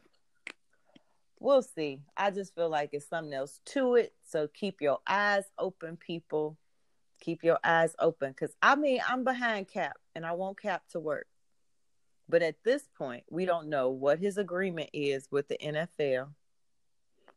We'll 1.45 1.61
see. 1.61 1.99
I 2.17 2.31
just 2.31 2.55
feel 2.55 2.69
like 2.69 2.89
it's 2.93 3.07
something 3.07 3.31
else 3.31 3.59
to 3.65 3.93
it. 3.97 4.15
So 4.27 4.47
keep 4.47 4.81
your 4.81 4.97
eyes 5.05 5.43
open, 5.59 5.95
people. 5.95 6.57
Keep 7.21 7.43
your 7.43 7.59
eyes 7.63 7.95
open. 7.99 8.31
Because 8.31 8.55
I 8.63 8.75
mean, 8.75 8.99
I'm 9.07 9.23
behind 9.23 9.67
Cap 9.67 9.95
and 10.15 10.25
I 10.25 10.31
want 10.31 10.59
Cap 10.59 10.81
to 10.93 10.99
work. 10.99 11.27
But 12.27 12.41
at 12.41 12.55
this 12.63 12.89
point, 12.97 13.25
we 13.29 13.45
don't 13.45 13.69
know 13.69 13.89
what 13.91 14.17
his 14.17 14.39
agreement 14.39 14.89
is 14.91 15.27
with 15.29 15.47
the 15.47 15.59
NFL. 15.63 16.29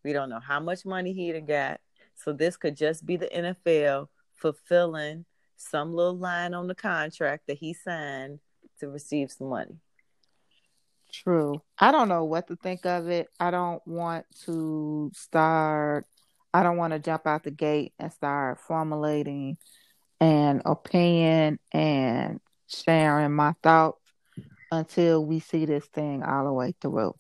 We 0.03 0.15
don't 0.15 0.31
know 0.31 0.41
how 0.41 0.59
much 0.59 0.87
money 0.87 1.13
he 1.13 1.31
done 1.31 1.45
got. 1.45 1.79
So 2.15 2.33
this 2.33 2.57
could 2.57 2.79
just 2.79 3.05
be 3.05 3.19
the 3.19 3.29
NFL 3.29 4.09
fulfilling 4.37 5.27
some 5.57 5.93
little 5.93 6.17
line 6.17 6.55
on 6.55 6.67
the 6.67 6.75
contract 6.75 7.47
that 7.49 7.59
he 7.59 7.75
signed 7.75 8.39
to 8.81 8.89
receive 8.89 9.31
some 9.31 9.49
money. 9.49 9.77
True. 11.13 11.63
I 11.79 11.91
don't 11.93 12.09
know 12.09 12.25
what 12.25 12.49
to 12.49 12.57
think 12.57 12.85
of 12.87 13.09
it. 13.09 13.29
I 13.41 13.51
don't 13.51 13.85
want 13.87 14.27
to 14.45 15.11
start. 15.15 16.07
I 16.53 16.63
don't 16.63 16.77
want 16.77 16.93
to 16.93 16.99
jump 16.99 17.27
out 17.27 17.45
the 17.45 17.51
gate 17.51 17.93
and 17.99 18.13
start 18.13 18.61
formulating 18.61 19.59
an 20.21 20.63
opinion 20.65 21.59
and 21.73 22.41
sharing 22.67 23.33
my 23.33 23.55
thoughts 23.63 24.01
until 24.71 25.25
we 25.25 25.41
see 25.41 25.67
this 25.67 25.87
thing 25.87 26.23
all 26.23 26.45
the 26.45 26.53
way 26.53 26.75
through. 26.81 27.15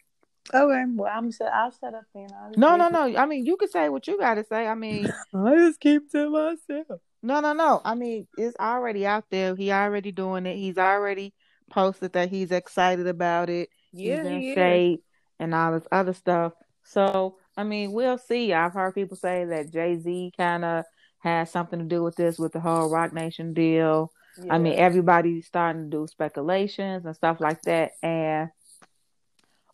Okay, 0.53 0.85
well, 0.95 1.13
I'm 1.15 1.31
set. 1.31 1.53
I'll 1.53 1.71
set 1.71 1.95
up 1.95 2.05
then. 2.15 2.29
No, 2.57 2.77
no, 2.77 2.89
no. 2.89 3.17
I 3.17 3.27
mean, 3.27 3.45
you 3.45 3.57
can 3.57 3.69
say 3.69 3.89
what 3.91 4.07
you 4.07 4.19
got 4.19 4.35
to 4.35 4.45
say. 4.45 4.67
I 4.67 4.75
mean, 4.75 5.07
I 5.35 5.57
just 5.57 5.81
keep 5.81 6.11
to 6.13 6.31
myself. 6.31 7.01
no, 7.23 7.41
no, 7.41 7.53
no. 7.53 7.83
I 7.85 7.95
mean, 7.95 8.27
it's 8.39 8.57
already 8.59 9.07
out 9.07 9.25
there. 9.31 9.55
He 9.55 9.71
already 9.71 10.11
doing 10.11 10.47
it. 10.47 10.57
He's 10.57 10.79
already 10.79 11.35
posted 11.71 12.15
that 12.15 12.31
he's 12.31 12.51
excited 12.51 13.07
about 13.07 13.51
it. 13.51 13.69
Yeah, 13.93 14.17
he's 14.17 14.25
in 14.25 14.41
he 14.43 14.53
shape 14.55 15.05
and 15.39 15.55
all 15.55 15.73
this 15.73 15.87
other 15.93 16.13
stuff. 16.13 16.53
So, 16.85 17.37
I 17.57 17.65
mean, 17.65 17.93
we'll 17.93 18.19
see. 18.19 18.53
I've 18.53 18.73
heard 18.73 18.95
people 18.95 19.17
say 19.17 19.45
that 19.45 19.73
Jay 19.73 19.99
Z 19.99 20.33
kind 20.37 20.65
of 20.65 20.85
has 21.21 21.51
something 21.51 21.79
to 21.79 21.85
do 21.85 22.03
with 22.03 22.17
this, 22.17 22.39
with 22.39 22.53
the 22.53 22.61
whole 22.61 22.89
Roc 22.89 23.13
Nation 23.13 23.53
deal. 23.55 24.13
I 24.51 24.59
mean, 24.59 24.79
everybody's 24.79 25.47
starting 25.47 25.91
to 25.91 25.97
do 25.97 26.07
speculations 26.07 27.05
and 27.05 27.15
stuff 27.17 27.41
like 27.41 27.61
that. 27.63 27.93
And 28.03 28.51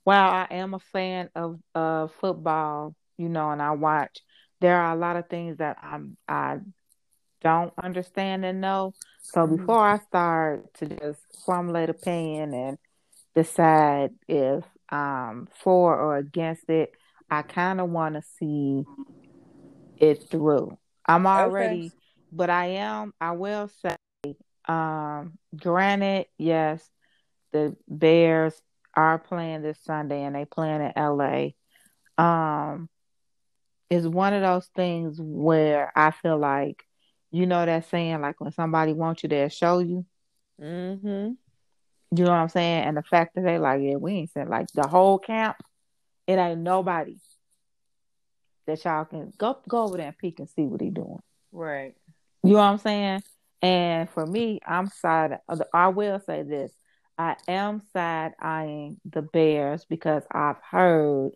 while 0.04 0.30
I 0.30 0.46
am 0.50 0.74
a 0.74 0.78
fan 0.78 1.30
of 1.34 1.60
uh 1.74 2.08
football, 2.20 2.94
you 3.16 3.28
know, 3.28 3.50
and 3.50 3.62
I 3.62 3.72
watch, 3.72 4.20
there 4.60 4.80
are 4.80 4.94
a 4.94 4.98
lot 4.98 5.16
of 5.16 5.28
things 5.28 5.58
that 5.58 5.76
I'm 5.82 6.16
I 6.28 6.58
don't 7.42 7.72
understand 7.82 8.44
and 8.44 8.60
know. 8.60 8.94
So 9.22 9.46
Mhm. 9.46 9.58
before 9.58 9.86
I 9.86 9.98
start 9.98 10.74
to 10.74 10.86
just 10.86 11.20
formulate 11.44 11.90
opinion 11.90 12.54
and 12.54 12.78
decide 13.34 14.10
if 14.28 14.64
I'm 14.88 15.48
for 15.62 15.98
or 15.98 16.16
against 16.16 16.68
it, 16.68 16.92
I 17.30 17.42
kind 17.42 17.80
of 17.80 17.90
want 17.90 18.14
to 18.14 18.22
see 18.38 18.84
it 19.98 20.28
through. 20.30 20.76
I'm 21.06 21.26
Okay. 21.26 21.40
already, 21.40 21.92
but 22.32 22.50
I 22.50 22.66
am. 22.66 23.12
I 23.20 23.32
will 23.32 23.68
say, 23.68 24.36
um, 24.66 25.38
granted, 25.56 26.26
yes, 26.38 26.88
the 27.52 27.76
Bears 27.88 28.60
are 28.94 29.18
playing 29.18 29.62
this 29.62 29.78
Sunday 29.82 30.22
and 30.22 30.34
they 30.34 30.44
playing 30.44 30.80
in 30.80 30.92
LA. 30.96 31.50
Um, 32.16 32.88
it's 33.90 34.06
one 34.06 34.32
of 34.32 34.42
those 34.42 34.66
things 34.74 35.18
where 35.20 35.92
I 35.94 36.10
feel 36.10 36.38
like, 36.38 36.84
you 37.30 37.46
know, 37.46 37.64
that 37.64 37.88
saying 37.90 38.20
like 38.20 38.40
when 38.40 38.52
somebody 38.52 38.92
wants 38.92 39.22
you, 39.22 39.28
they'll 39.28 39.48
show 39.48 39.80
you. 39.80 40.06
Mm-hmm. 40.60 41.32
You 42.16 42.24
know 42.24 42.30
what 42.30 42.38
I'm 42.38 42.48
saying? 42.48 42.84
And 42.84 42.96
the 42.96 43.02
fact 43.02 43.34
that 43.34 43.42
they 43.42 43.58
like, 43.58 43.80
yeah, 43.82 43.96
we 43.96 44.12
ain't 44.12 44.32
sent 44.32 44.48
like 44.48 44.68
the 44.72 44.86
whole 44.86 45.18
camp. 45.18 45.56
It 46.26 46.38
ain't 46.38 46.60
nobody 46.60 47.16
that 48.66 48.84
y'all 48.84 49.04
can 49.04 49.32
go 49.36 49.58
go 49.68 49.82
over 49.82 49.96
there 49.96 50.08
and 50.08 50.18
peek 50.18 50.38
and 50.38 50.48
see 50.48 50.62
what 50.62 50.80
he 50.80 50.90
doing. 50.90 51.20
Right. 51.52 51.94
You 52.42 52.52
know 52.52 52.58
what 52.58 52.64
I'm 52.64 52.78
saying? 52.78 53.22
And 53.62 54.08
for 54.10 54.24
me, 54.26 54.60
I'm 54.66 54.88
side. 54.88 55.38
I 55.72 55.88
will 55.88 56.20
say 56.20 56.42
this: 56.42 56.72
I 57.18 57.36
am 57.48 57.82
side 57.92 58.32
eyeing 58.38 59.00
the 59.04 59.22
Bears 59.22 59.84
because 59.84 60.22
I've 60.30 60.60
heard, 60.62 61.32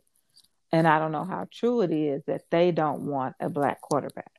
and 0.71 0.87
I 0.87 0.99
don't 0.99 1.13
know 1.13 1.25
how 1.25 1.49
true 1.53 1.81
it 1.81 1.91
is, 1.91 2.23
that 2.27 2.43
they 2.51 2.71
don't 2.71 3.07
want 3.07 3.35
a 3.41 3.49
black 3.49 3.81
quarterback. 3.81 4.31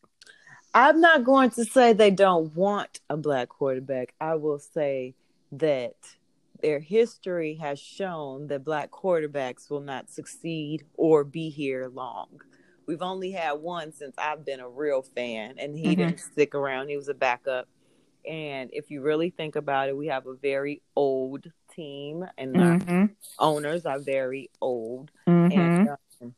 I'm 0.74 1.02
not 1.02 1.24
going 1.24 1.49
to 1.52 1.66
say 1.66 1.94
they 1.94 2.11
don't 2.11 2.56
want 2.56 2.99
a 3.10 3.18
black 3.18 3.49
quarterback. 3.49 4.14
I 4.22 4.36
will 4.36 4.60
say 4.60 5.16
that 5.53 5.95
their 6.61 6.80
history 6.80 7.56
has 7.56 7.80
shown 7.80 8.48
that 8.48 8.64
black 8.65 8.91
quarterbacks 8.91 9.69
will 9.69 9.81
not 9.81 10.10
succeed 10.10 10.84
or 10.95 11.23
be 11.23 11.49
here 11.49 11.88
long. 11.88 12.41
We've 12.86 13.02
only 13.02 13.31
had 13.31 13.53
one 13.53 13.94
since 13.94 14.15
I've 14.18 14.45
been 14.45 14.60
a 14.60 14.69
real 14.69 15.02
fan, 15.02 15.56
and 15.57 15.77
he 15.77 15.94
Mhm. 15.94 15.98
didn't 15.98 16.19
stick 16.19 16.56
around. 16.56 16.90
He 16.90 16.98
was 16.98 17.07
a 17.07 17.14
backup. 17.14 17.68
And 18.26 18.69
if 18.73 18.91
you 18.91 19.02
really 19.02 19.30
think 19.30 19.56
about 19.56 19.90
it, 19.90 19.95
we 19.95 20.07
have 20.07 20.27
a 20.27 20.36
very 20.36 20.81
old 20.95 21.52
team, 21.72 22.26
and 22.38 22.57
our 22.57 22.77
Mm-hmm. 22.77 23.06
owners 23.38 23.86
are 23.86 23.99
very 23.99 24.49
old. 24.60 25.11
Mm-hmm. 25.27 25.57
And 25.57 25.90
um, 26.22 26.36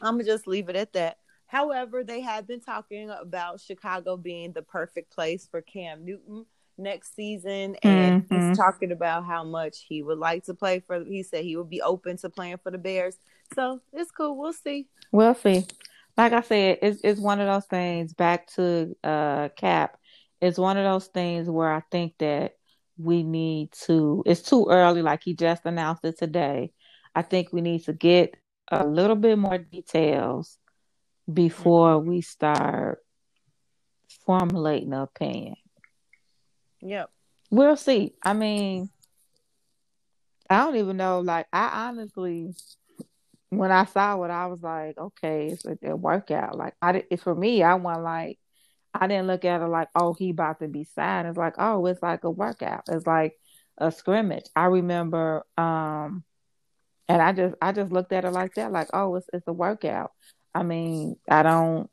I'm 0.00 0.14
gonna 0.14 0.24
just 0.24 0.46
leave 0.46 0.68
it 0.68 0.76
at 0.76 0.92
that. 0.92 1.18
However, 1.46 2.02
they 2.02 2.20
have 2.20 2.46
been 2.46 2.60
talking 2.60 3.10
about 3.10 3.60
Chicago 3.60 4.16
being 4.16 4.52
the 4.52 4.62
perfect 4.62 5.10
place 5.10 5.46
for 5.46 5.60
Cam 5.60 6.04
Newton 6.04 6.46
next 6.78 7.14
season, 7.14 7.76
and 7.82 8.24
Mhm. 8.24 8.28
he's 8.28 8.56
talking 8.56 8.92
about 8.92 9.24
how 9.24 9.44
much 9.44 9.84
he 9.88 10.02
would 10.02 10.18
like 10.18 10.44
to 10.44 10.54
play 10.54 10.80
for. 10.80 11.02
He 11.04 11.22
said 11.22 11.44
he 11.44 11.56
would 11.56 11.70
be 11.70 11.82
open 11.82 12.16
to 12.18 12.30
playing 12.30 12.58
for 12.58 12.70
the 12.70 12.78
Bears. 12.78 13.18
So 13.54 13.80
it's 13.92 14.10
cool. 14.10 14.36
We'll 14.36 14.52
see. 14.52 14.88
We'll 15.10 15.34
see. 15.34 15.66
Like 16.16 16.32
I 16.32 16.40
said, 16.42 16.78
it's 16.82 17.00
it's 17.04 17.20
one 17.20 17.40
of 17.40 17.46
those 17.46 17.66
things. 17.66 18.12
Back 18.14 18.46
to 18.54 18.94
uh 19.04 19.48
Cap, 19.50 19.98
it's 20.40 20.58
one 20.58 20.76
of 20.76 20.84
those 20.84 21.06
things 21.08 21.48
where 21.48 21.72
I 21.72 21.82
think 21.90 22.14
that 22.18 22.56
we 22.98 23.22
need 23.22 23.72
to. 23.86 24.22
It's 24.26 24.42
too 24.42 24.66
early. 24.68 25.02
Like 25.02 25.22
he 25.22 25.34
just 25.34 25.64
announced 25.64 26.04
it 26.04 26.18
today. 26.18 26.72
I 27.14 27.22
think 27.22 27.52
we 27.52 27.60
need 27.60 27.84
to 27.84 27.92
get 27.92 28.34
a 28.70 28.86
little 28.86 29.16
bit 29.16 29.38
more 29.38 29.58
details 29.58 30.58
before 31.32 31.98
we 31.98 32.20
start 32.20 33.04
formulating 34.26 34.92
an 34.92 35.00
opinion. 35.00 35.56
Yep. 36.82 37.10
We'll 37.50 37.76
see. 37.76 38.14
I 38.22 38.32
mean, 38.32 38.90
I 40.48 40.58
don't 40.58 40.76
even 40.76 40.96
know. 40.96 41.20
Like, 41.20 41.46
I 41.52 41.88
honestly, 41.88 42.54
when 43.50 43.70
I 43.70 43.84
saw 43.84 44.22
it, 44.22 44.30
I 44.30 44.46
was 44.46 44.62
like, 44.62 44.98
okay, 44.98 45.48
it's 45.48 45.64
a, 45.64 45.76
a 45.90 45.96
workout. 45.96 46.56
Like, 46.56 46.74
I 46.80 46.92
did, 46.92 47.06
it's 47.10 47.22
for 47.22 47.34
me. 47.34 47.62
I 47.62 47.74
want 47.74 48.02
like, 48.02 48.38
I 48.94 49.06
didn't 49.06 49.26
look 49.26 49.44
at 49.44 49.60
it 49.62 49.66
like, 49.66 49.88
oh, 49.94 50.14
he 50.14 50.30
about 50.30 50.60
to 50.60 50.68
be 50.68 50.84
signed. 50.84 51.28
It's 51.28 51.38
like, 51.38 51.54
oh, 51.58 51.86
it's 51.86 52.02
like 52.02 52.24
a 52.24 52.30
workout. 52.30 52.84
It's 52.88 53.06
like 53.06 53.34
a 53.78 53.90
scrimmage. 53.90 54.44
I 54.54 54.66
remember, 54.66 55.44
um, 55.56 56.24
and 57.08 57.20
I 57.22 57.32
just, 57.32 57.54
I 57.60 57.72
just 57.72 57.92
looked 57.92 58.12
at 58.12 58.24
it 58.24 58.30
like 58.30 58.54
that, 58.54 58.72
like, 58.72 58.88
oh, 58.92 59.16
it's 59.16 59.26
it's 59.32 59.46
a 59.46 59.52
workout. 59.52 60.12
I 60.54 60.62
mean, 60.62 61.16
I 61.28 61.42
don't. 61.42 61.90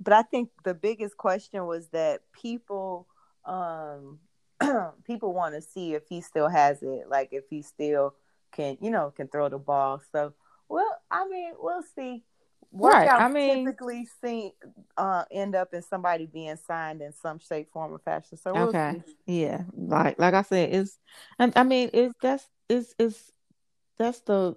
But 0.00 0.14
I 0.14 0.22
think 0.22 0.50
the 0.64 0.74
biggest 0.74 1.16
question 1.16 1.64
was 1.66 1.88
that 1.88 2.20
people 2.32 3.06
um 3.44 4.18
people 5.04 5.32
want 5.34 5.54
to 5.54 5.62
see 5.62 5.94
if 5.94 6.02
he 6.08 6.20
still 6.20 6.48
has 6.48 6.82
it, 6.82 7.08
like 7.08 7.30
if 7.32 7.44
he 7.50 7.62
still 7.62 8.14
can, 8.52 8.76
you 8.80 8.90
know, 8.90 9.12
can 9.16 9.28
throw 9.28 9.48
the 9.48 9.58
ball. 9.58 10.00
So, 10.12 10.34
well, 10.68 10.96
I 11.10 11.26
mean, 11.28 11.52
we'll 11.58 11.82
see. 11.96 12.22
Right, 12.74 13.08
Workouts 13.08 13.20
I 13.20 13.28
mean- 13.28 13.64
typically 13.66 14.08
see 14.22 14.52
uh 14.96 15.24
end 15.30 15.54
up 15.54 15.74
in 15.74 15.82
somebody 15.82 16.26
being 16.26 16.56
signed 16.56 17.02
in 17.02 17.12
some 17.12 17.38
shape, 17.38 17.70
form, 17.72 17.92
or 17.92 17.98
fashion. 17.98 18.38
So 18.38 18.54
we'll 18.54 18.68
Okay. 18.68 19.02
see. 19.26 19.40
Yeah, 19.42 19.64
like 19.76 20.18
like 20.18 20.32
I 20.34 20.42
said, 20.42 20.72
it's 20.74 20.98
and 21.38 21.52
I 21.56 21.64
mean 21.64 21.90
it's 21.92 22.14
that's 22.22 22.48
it's 22.70 22.94
it's 22.98 23.30
that's 23.98 24.20
the 24.20 24.56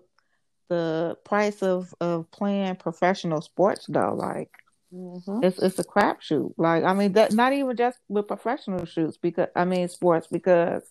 the 0.69 1.17
price 1.25 1.61
of 1.61 1.93
of 1.99 2.29
playing 2.31 2.77
professional 2.77 3.41
sports 3.41 3.85
though. 3.89 4.13
Like 4.15 4.49
Mhm. 4.93 5.43
it's 5.43 5.59
it's 5.59 5.79
a 5.79 5.83
crapshoot. 5.83 6.53
Like 6.57 6.83
I 6.83 6.93
mean 6.93 7.13
that 7.13 7.33
not 7.33 7.53
even 7.53 7.75
just 7.75 7.99
with 8.07 8.27
professional 8.27 8.85
shoots 8.85 9.17
because 9.17 9.47
I 9.55 9.65
mean 9.65 9.87
sports 9.87 10.27
because 10.27 10.83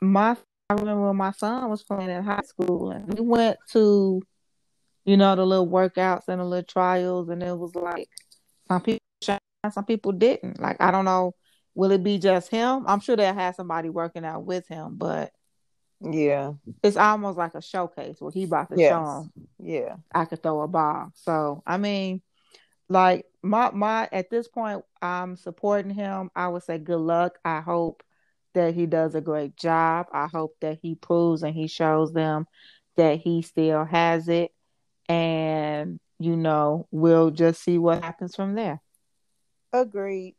my 0.00 0.36
I 0.70 0.74
remember 0.74 1.06
when 1.08 1.16
my 1.16 1.32
son 1.32 1.68
was 1.70 1.82
playing 1.82 2.10
in 2.10 2.22
high 2.22 2.42
school 2.44 2.90
and 2.90 3.12
we 3.12 3.20
went 3.24 3.58
to 3.70 4.22
you 5.04 5.16
know 5.16 5.34
the 5.36 5.46
little 5.46 5.68
workouts 5.68 6.28
and 6.28 6.40
the 6.40 6.44
little 6.44 6.64
trials 6.64 7.28
and 7.28 7.42
it 7.42 7.56
was 7.56 7.74
like 7.74 8.08
some 8.68 8.82
people 8.82 8.98
some 9.72 9.84
people 9.84 10.12
didn't. 10.12 10.60
Like 10.60 10.76
I 10.80 10.90
don't 10.90 11.04
know, 11.04 11.34
will 11.74 11.90
it 11.90 12.02
be 12.04 12.18
just 12.18 12.50
him? 12.50 12.84
I'm 12.86 13.00
sure 13.00 13.16
they'll 13.16 13.34
have 13.34 13.54
somebody 13.56 13.88
working 13.90 14.24
out 14.24 14.44
with 14.44 14.66
him, 14.68 14.94
but 14.96 15.32
Yeah. 16.00 16.52
it's 16.82 16.96
almost 16.96 17.36
like 17.36 17.54
a 17.54 17.62
showcase 17.62 18.20
where 18.20 18.30
he 18.30 18.44
about 18.44 18.70
to 18.70 18.78
Yes. 18.78 18.90
show 18.90 19.20
him 19.20 19.32
Yeah. 19.58 19.96
I 20.14 20.24
could 20.26 20.42
throw 20.42 20.60
a 20.62 20.68
ball. 20.68 21.10
So 21.14 21.62
I 21.66 21.76
mean, 21.76 22.22
like 22.88 23.26
my 23.42 23.70
my 23.70 24.08
at 24.12 24.30
this 24.30 24.48
point, 24.48 24.84
I'm 25.02 25.36
supporting 25.36 25.92
him. 25.92 26.30
I 26.34 26.48
would 26.48 26.62
say 26.62 26.78
good 26.78 27.00
luck. 27.00 27.38
I 27.44 27.60
hope 27.60 28.02
that 28.54 28.74
he 28.74 28.86
does 28.86 29.14
a 29.14 29.20
great 29.20 29.56
job. 29.56 30.06
I 30.12 30.26
hope 30.26 30.56
that 30.60 30.78
he 30.82 30.94
proves 30.94 31.42
and 31.42 31.54
he 31.54 31.66
shows 31.66 32.12
them 32.12 32.46
that 32.96 33.18
he 33.18 33.42
still 33.42 33.84
has 33.84 34.28
it. 34.28 34.52
And 35.08 36.00
you 36.18 36.36
know, 36.36 36.88
we'll 36.90 37.30
just 37.30 37.62
see 37.62 37.78
what 37.78 38.02
happens 38.02 38.34
from 38.34 38.54
there. 38.54 38.80
Agreed. 39.72 40.34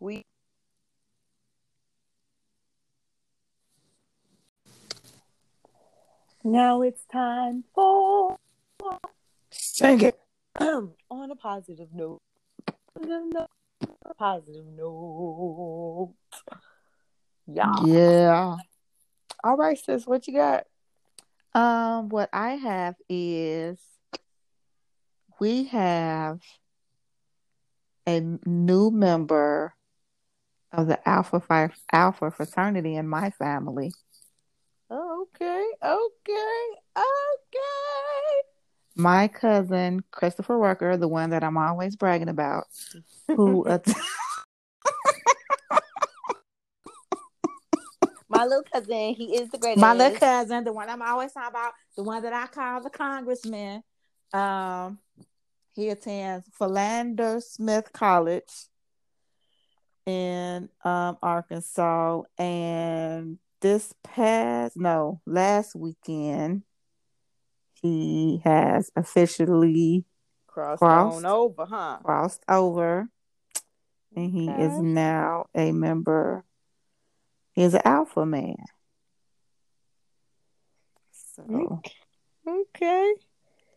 We 0.00 0.22
now 6.42 6.82
it's 6.82 7.04
time 7.04 7.64
for 7.74 8.36
Sing 9.50 10.00
it. 10.00 10.21
on 10.60 11.30
a 11.30 11.36
positive 11.36 11.88
note. 11.94 12.20
A 13.00 14.14
positive 14.14 14.66
note. 14.66 16.14
Yeah. 17.46 17.72
Yeah. 17.84 18.56
All 19.44 19.56
right, 19.56 19.78
sis. 19.78 20.06
What 20.06 20.26
you 20.26 20.34
got? 20.34 20.66
Um, 21.54 22.08
what 22.08 22.30
I 22.32 22.52
have 22.52 22.96
is 23.08 23.78
we 25.40 25.64
have 25.64 26.40
a 28.06 28.20
new 28.46 28.90
member 28.90 29.74
of 30.72 30.86
the 30.86 31.08
Alpha 31.08 31.40
Phi 31.40 31.70
Alpha 31.92 32.30
fraternity 32.30 32.96
in 32.96 33.08
my 33.08 33.30
family. 33.30 33.92
Okay. 34.90 35.66
Okay. 35.82 36.66
Okay. 36.96 37.71
My 38.94 39.28
cousin 39.28 40.02
Christopher 40.10 40.58
Rucker, 40.58 40.96
the 40.96 41.08
one 41.08 41.30
that 41.30 41.42
I'm 41.42 41.56
always 41.56 41.96
bragging 41.96 42.28
about, 42.28 42.64
who 43.26 43.64
att- 43.68 43.88
My 48.28 48.44
little 48.46 48.64
cousin, 48.72 49.14
he 49.14 49.36
is 49.36 49.50
the 49.50 49.58
greatest. 49.58 49.80
my 49.80 49.92
little 49.92 50.18
cousin, 50.18 50.64
the 50.64 50.72
one 50.72 50.88
I'm 50.88 51.02
always 51.02 51.32
talking 51.32 51.50
about, 51.50 51.72
the 51.96 52.02
one 52.02 52.22
that 52.22 52.32
I 52.32 52.46
call 52.46 52.82
the 52.82 52.88
congressman. 52.88 53.82
Um, 54.32 54.98
he 55.74 55.90
attends 55.90 56.46
Philander 56.56 57.40
Smith 57.40 57.92
College 57.92 58.50
in 60.06 60.70
um, 60.82 61.18
Arkansas, 61.22 62.22
and 62.38 63.38
this 63.60 63.92
past 64.02 64.78
no 64.78 65.20
last 65.26 65.74
weekend, 65.76 66.62
he 67.82 68.40
has 68.44 68.90
officially 68.96 70.04
Crossed, 70.46 70.80
Crossed. 70.80 71.24
over, 71.24 71.66
huh? 71.66 71.98
crossed 72.02 72.44
over, 72.48 73.08
and 74.14 74.30
he 74.30 74.48
is 74.48 74.78
now 74.78 75.46
a 75.54 75.72
member. 75.72 76.44
He's 77.52 77.74
an 77.74 77.82
alpha 77.84 78.24
man. 78.24 78.56
So 81.10 81.42
Okay. 81.48 81.92
Okay. 82.46 83.14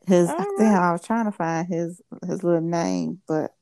his, 0.07 0.29
I 0.29 0.33
All 0.33 0.37
think 0.57 0.59
right. 0.59 0.89
I 0.89 0.91
was 0.91 1.01
trying 1.01 1.25
to 1.25 1.31
find 1.31 1.67
his 1.67 2.01
his 2.27 2.43
little 2.43 2.61
name, 2.61 3.21
but 3.27 3.55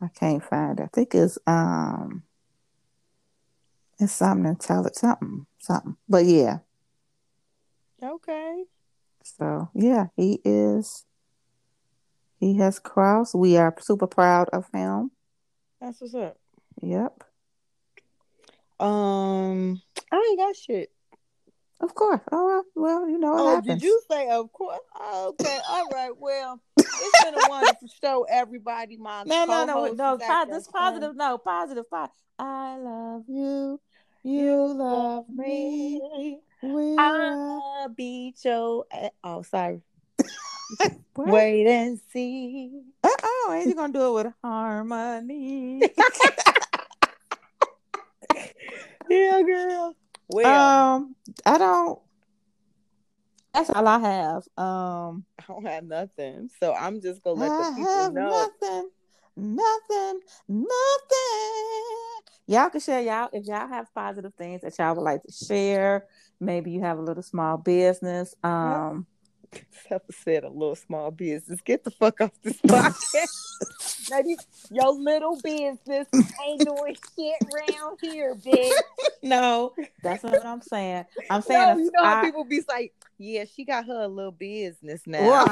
I 0.00 0.08
can't 0.08 0.44
find 0.44 0.78
it. 0.78 0.82
I 0.84 0.88
think 0.92 1.14
it's 1.14 1.38
um, 1.46 2.22
it's 3.98 4.12
something 4.12 4.56
Tell 4.56 4.86
it 4.86 4.94
something, 4.96 5.46
something. 5.58 5.96
But 6.08 6.26
yeah, 6.26 6.58
Okay. 8.02 8.64
So 9.38 9.70
yeah, 9.74 10.06
he 10.16 10.40
is. 10.44 11.04
He 12.38 12.56
has 12.58 12.78
crossed. 12.78 13.34
We 13.34 13.56
are 13.56 13.74
super 13.80 14.06
proud 14.06 14.48
of 14.52 14.66
him. 14.72 15.10
That's 15.80 16.00
what's 16.00 16.14
up. 16.14 16.36
Yep, 16.82 17.24
Um, 18.78 19.80
I 20.12 20.26
ain't 20.28 20.38
got 20.38 20.54
shit. 20.56 20.90
of 21.80 21.94
course. 21.94 22.20
Oh 22.30 22.44
well, 22.46 22.64
well 22.74 23.08
you 23.08 23.18
know 23.18 23.32
what 23.32 23.40
Oh, 23.40 23.54
happens. 23.56 23.80
did 23.80 23.82
you 23.82 24.00
say 24.10 24.28
of 24.28 24.52
course? 24.52 24.78
Oh, 24.98 25.28
okay, 25.30 25.58
all 25.70 25.88
right. 25.90 26.12
Well, 26.16 26.60
it's 26.78 27.24
been 27.24 27.34
a 27.34 27.38
wonderful 27.48 27.88
show, 28.02 28.26
everybody. 28.28 28.96
My 28.98 29.24
No, 29.24 29.44
no, 29.46 29.64
no, 29.64 29.92
no. 29.92 30.14
is 30.14 30.20
Po- 30.20 30.44
this 30.48 30.66
fun. 30.66 30.72
positive. 30.82 31.16
No, 31.16 31.38
positive. 31.38 31.84
Po- 31.90 32.10
I 32.38 32.76
love 32.76 33.24
you. 33.28 33.80
You 34.22 34.74
love 34.74 35.24
me. 35.34 36.40
We 36.62 36.96
are. 36.98 37.32
I'll 37.32 37.88
beat 37.88 38.44
your. 38.44 38.86
Oh, 39.22 39.42
sorry. 39.42 39.82
Wait 41.16 41.66
and 41.66 42.00
see. 42.12 42.82
Uh 43.02 43.08
oh, 43.22 43.54
ain't 43.56 43.68
you 43.68 43.74
gonna 43.74 43.92
do 43.92 44.18
it 44.18 44.24
with 44.24 44.32
harmony? 44.42 45.82
Yeah, 49.08 49.42
girl. 49.42 49.96
Well, 50.28 50.96
um, 50.96 51.16
I 51.44 51.58
don't. 51.58 51.98
That's 53.54 53.70
all 53.70 53.86
I 53.86 53.98
have. 54.00 54.42
Um, 54.58 55.24
I 55.38 55.44
don't 55.46 55.66
have 55.66 55.84
nothing, 55.84 56.50
so 56.60 56.74
I'm 56.74 57.00
just 57.00 57.22
gonna 57.22 57.40
let 57.40 57.52
I 57.52 57.70
the 57.70 57.84
people 57.84 58.12
know. 58.12 58.48
nothing, 58.60 58.90
nothing, 59.36 60.20
nothing. 60.48 62.15
Y'all 62.46 62.70
can 62.70 62.80
share 62.80 63.00
y'all 63.00 63.28
if 63.32 63.44
y'all 63.46 63.66
have 63.68 63.92
positive 63.94 64.32
things 64.34 64.60
that 64.62 64.78
y'all 64.78 64.94
would 64.94 65.02
like 65.02 65.22
to 65.24 65.32
share. 65.32 66.06
Maybe 66.38 66.70
you 66.70 66.80
have 66.82 66.98
a 66.98 67.02
little 67.02 67.22
small 67.22 67.56
business. 67.56 68.34
Um, 68.44 69.06
Pepper 69.88 70.12
said 70.12 70.44
a 70.44 70.48
little 70.48 70.76
small 70.76 71.10
business. 71.10 71.60
Get 71.62 71.82
the 71.84 71.90
fuck 71.90 72.20
off 72.20 72.30
this 72.42 72.60
podcast. 72.66 74.10
now 74.10 74.18
you, 74.24 74.36
your 74.70 74.92
little 74.92 75.40
business 75.42 76.06
ain't 76.46 76.60
doing 76.64 76.96
shit 77.16 77.34
around 77.52 77.98
here, 78.00 78.34
bitch. 78.34 78.72
no, 79.22 79.72
that's 80.02 80.22
not 80.22 80.32
what 80.32 80.46
I'm 80.46 80.60
saying. 80.62 81.04
I'm 81.30 81.42
saying 81.42 81.78
No, 81.78 81.84
you 81.84 81.90
know 81.94 82.04
how 82.04 82.18
I- 82.20 82.24
people 82.24 82.44
be 82.44 82.62
like, 82.68 82.92
yeah, 83.18 83.44
she 83.44 83.64
got 83.64 83.86
her 83.86 84.02
a 84.02 84.08
little 84.08 84.30
business 84.32 85.02
now. 85.06 85.46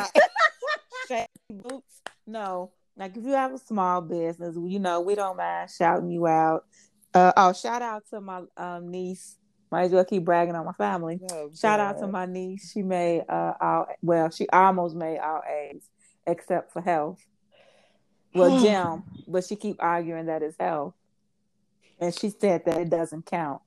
Right. 1.11 1.27
Boots. 1.51 2.03
No. 2.27 2.73
Like 2.97 3.17
if 3.17 3.25
you 3.25 3.33
have 3.33 3.53
a 3.53 3.59
small 3.59 4.01
business, 4.01 4.57
you 4.57 4.79
know, 4.79 5.01
we 5.01 5.15
don't 5.15 5.37
mind 5.37 5.71
shouting 5.71 6.11
you 6.11 6.27
out. 6.27 6.65
Uh, 7.13 7.33
oh, 7.37 7.53
shout 7.53 7.83
out 7.83 8.03
to 8.11 8.21
my 8.21 8.43
um, 8.57 8.91
niece. 8.91 9.37
Might 9.71 9.85
as 9.85 9.93
well 9.93 10.05
keep 10.05 10.25
bragging 10.25 10.55
on 10.55 10.65
my 10.65 10.73
family. 10.73 11.21
Oh, 11.33 11.51
Shout 11.53 11.81
out 11.81 11.99
to 11.99 12.07
my 12.07 12.27
niece. 12.27 12.71
She 12.73 12.83
made 12.83 13.25
uh 13.29 13.55
all 13.61 13.87
well, 14.03 14.31
she 14.31 14.49
almost 14.49 14.95
made 14.95 15.19
all 15.19 15.43
A's 15.49 15.89
except 16.27 16.73
for 16.73 16.81
health. 16.81 17.19
Well, 18.33 18.61
gym, 18.61 19.05
but 19.29 19.45
she 19.45 19.57
keep 19.57 19.77
arguing 19.81 20.27
that 20.27 20.43
it's 20.43 20.57
health. 20.59 20.95
And 22.01 22.15
she 22.15 22.31
said 22.31 22.65
that 22.67 22.79
it 22.81 22.91
doesn't 22.91 23.27
count. 23.27 23.63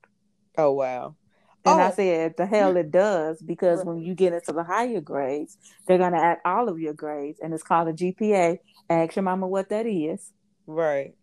Oh 0.56 0.72
wow. 0.72 1.16
And 1.64 1.80
I 1.80 1.90
Oh. 1.90 1.92
said, 1.92 2.34
the 2.38 2.46
hell 2.46 2.76
it 2.76 2.90
does, 2.90 3.42
because 3.42 3.84
when 3.84 3.98
you 4.00 4.14
get 4.14 4.32
into 4.32 4.52
the 4.52 4.64
higher 4.64 5.00
grades, 5.00 5.56
they're 5.86 5.98
going 5.98 6.12
to 6.12 6.18
add 6.18 6.38
all 6.44 6.68
of 6.68 6.80
your 6.80 6.94
grades, 6.94 7.40
and 7.42 7.54
it's 7.54 7.62
called 7.62 7.88
a 7.88 7.92
GPA. 7.92 8.58
Ask 8.90 9.16
your 9.16 9.22
mama 9.24 9.46
what 9.48 9.68
that 9.70 9.86
is, 9.86 10.32
Right. 10.66 11.14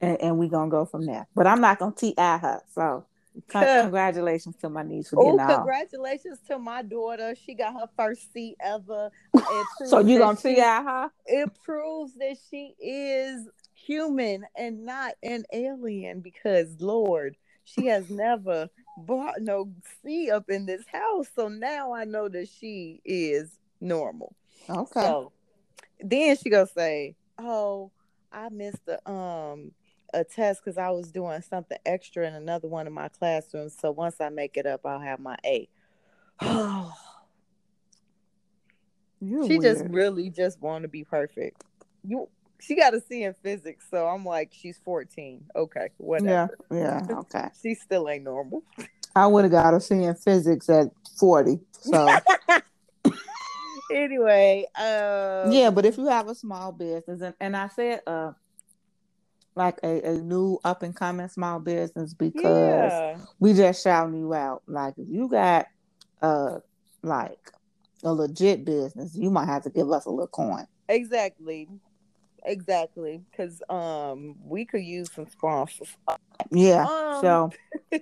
and, 0.00 0.20
and 0.20 0.38
we're 0.38 0.50
going 0.50 0.70
to 0.70 0.76
go 0.76 0.84
from 0.86 1.06
there. 1.06 1.28
But 1.34 1.46
I'm 1.46 1.60
not 1.60 1.78
going 1.78 1.94
to 1.94 2.00
T.I 2.00 2.38
her. 2.38 2.62
So, 2.72 3.06
con- 3.50 3.68
congratulations 3.82 4.56
to 4.58 4.68
my 4.68 4.82
niece 4.82 5.10
for 5.10 5.16
getting 5.16 5.40
all. 5.40 5.56
congratulations 5.58 6.40
to 6.48 6.58
my 6.58 6.82
daughter. 6.82 7.34
She 7.36 7.54
got 7.54 7.74
her 7.74 7.88
first 7.96 8.32
seat 8.32 8.56
ever. 8.62 9.10
So, 9.78 10.00
you 10.00 10.18
going 10.18 10.36
to 10.36 10.42
T.I 10.42 10.82
her? 10.82 11.10
It 11.26 11.50
proves 11.64 12.14
that 12.16 12.36
she 12.50 12.74
is 12.80 13.48
human 13.74 14.44
and 14.56 14.84
not 14.84 15.12
an 15.22 15.44
alien 15.52 16.20
because, 16.20 16.68
Lord, 16.80 17.36
she 17.64 17.86
has 17.86 18.10
never 18.10 18.68
brought 19.06 19.40
no 19.40 19.70
C 20.02 20.30
up 20.30 20.50
in 20.50 20.66
this 20.66 20.84
house. 20.86 21.28
So 21.34 21.48
now 21.48 21.92
I 21.92 22.04
know 22.04 22.28
that 22.28 22.48
she 22.48 23.00
is 23.04 23.58
normal. 23.80 24.34
Okay. 24.68 25.00
So 25.00 25.32
then 26.00 26.36
she 26.36 26.50
gonna 26.50 26.66
say, 26.66 27.16
"Oh, 27.38 27.90
I 28.32 28.48
missed 28.50 28.84
the 28.84 29.10
um 29.10 29.72
a 30.14 30.24
test 30.24 30.62
because 30.64 30.78
I 30.78 30.90
was 30.90 31.10
doing 31.12 31.42
something 31.42 31.78
extra 31.84 32.26
in 32.26 32.34
another 32.34 32.68
one 32.68 32.86
of 32.86 32.92
my 32.92 33.08
classrooms. 33.08 33.76
So 33.78 33.90
once 33.90 34.20
I 34.20 34.28
make 34.30 34.56
it 34.56 34.66
up, 34.66 34.84
I'll 34.84 35.00
have 35.00 35.20
my 35.20 35.36
A." 35.44 35.68
You're 39.20 39.46
she 39.46 39.58
just 39.58 39.84
really 39.86 40.30
just 40.30 40.60
want 40.60 40.82
to 40.82 40.88
be 40.88 41.02
perfect. 41.02 41.64
You, 42.04 42.28
she 42.60 42.76
got 42.76 42.94
a 42.94 43.00
C 43.00 43.24
in 43.24 43.34
physics, 43.42 43.86
so 43.90 44.06
I'm 44.06 44.24
like, 44.24 44.52
she's 44.52 44.78
14. 44.84 45.44
Okay, 45.54 45.80
Yeah, 45.80 45.88
whatever. 45.98 46.58
yeah, 46.70 47.06
okay. 47.10 47.48
She 47.62 47.74
still 47.74 48.08
ain't 48.08 48.24
normal. 48.24 48.62
I 49.14 49.26
would 49.26 49.44
have 49.44 49.52
got 49.52 49.74
a 49.74 49.80
C 49.80 50.02
in 50.02 50.14
physics 50.14 50.68
at 50.68 50.88
40. 51.18 51.60
So, 51.70 52.16
anyway, 53.92 54.66
um, 54.76 55.52
yeah, 55.52 55.70
but 55.70 55.86
if 55.86 55.96
you 55.98 56.06
have 56.06 56.28
a 56.28 56.34
small 56.34 56.72
business, 56.72 57.20
and, 57.20 57.34
and 57.40 57.56
I 57.56 57.68
said, 57.68 58.02
uh, 58.06 58.32
like 59.58 59.78
a, 59.82 60.10
a 60.10 60.12
new 60.14 60.58
up 60.64 60.82
and 60.82 60.94
coming 60.94 61.28
small 61.28 61.58
business 61.58 62.14
because 62.14 62.92
yeah, 62.92 63.18
we 63.40 63.52
just 63.52 63.82
shouting 63.82 64.18
you 64.18 64.32
out. 64.32 64.62
Like 64.68 64.94
if 64.96 65.08
you 65.10 65.28
got 65.28 65.66
uh 66.22 66.60
like 67.02 67.50
a 68.04 68.12
legit 68.12 68.64
business, 68.64 69.16
you 69.16 69.30
might 69.30 69.46
have 69.46 69.64
to 69.64 69.70
give 69.70 69.90
us 69.90 70.06
a 70.06 70.10
little 70.10 70.28
coin. 70.28 70.66
exactly, 70.88 71.68
exactly, 72.44 73.22
because 73.30 73.62
um, 73.68 74.36
we 74.44 74.64
could 74.64 74.82
use 74.82 75.10
some 75.12 75.28
sponsors. 75.28 75.96
Yeah. 76.50 76.84
Um, 76.84 77.20
so 77.20 77.50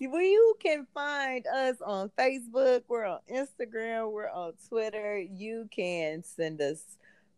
well, 0.00 0.22
you 0.22 0.56
can 0.60 0.86
find 0.94 1.46
us 1.46 1.76
on 1.84 2.10
Facebook. 2.18 2.82
We're 2.88 3.04
on 3.04 3.20
Instagram. 3.32 4.12
We're 4.12 4.30
on 4.30 4.52
Twitter. 4.68 5.18
You 5.18 5.68
can 5.70 6.22
send 6.22 6.60
us 6.60 6.82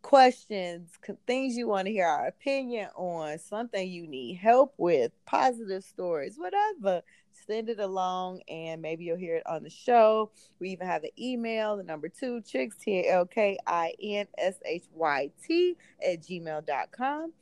questions, 0.03 0.91
things 1.27 1.57
you 1.57 1.69
want 1.69 1.87
to 1.87 1.93
hear 1.93 2.07
our 2.07 2.27
opinion 2.27 2.89
on, 2.97 3.39
something 3.39 3.89
you 3.89 4.07
need 4.07 4.35
help 4.35 4.75
with, 4.77 5.13
positive 5.27 5.85
stories, 5.85 6.37
whatever. 6.37 7.03
Send 7.47 7.69
it 7.69 7.81
along 7.81 8.43
and 8.49 8.81
maybe 8.81 9.05
you'll 9.05 9.17
hear 9.17 9.37
it 9.37 9.47
on 9.47 9.63
the 9.63 9.71
show. 9.71 10.31
We 10.59 10.71
even 10.71 10.87
have 10.87 11.03
the 11.03 11.13
email, 11.19 11.77
the 11.77 11.83
number 11.83 12.09
two, 12.09 12.41
chicks, 12.43 12.77
T 12.77 13.01
A 13.01 13.13
L 13.13 13.27
K 13.27 13.59
I 13.67 13.93
N 14.03 14.27
S 14.39 14.55
H 14.65 14.85
Y 14.93 15.31
T 15.47 15.77
at 16.07 16.23
gmail.com. 16.23 17.33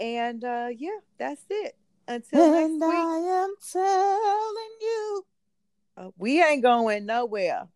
And 0.00 0.44
uh 0.44 0.68
yeah, 0.76 0.98
that's 1.18 1.42
it. 1.50 1.76
Until 2.06 2.52
next 2.52 2.64
and 2.64 2.80
week. 2.80 2.90
I 2.90 3.18
am 3.44 3.54
telling 3.72 4.76
you, 4.80 5.26
Uh, 5.96 6.10
we 6.16 6.42
ain't 6.42 6.62
going 6.62 7.04
nowhere. 7.06 7.66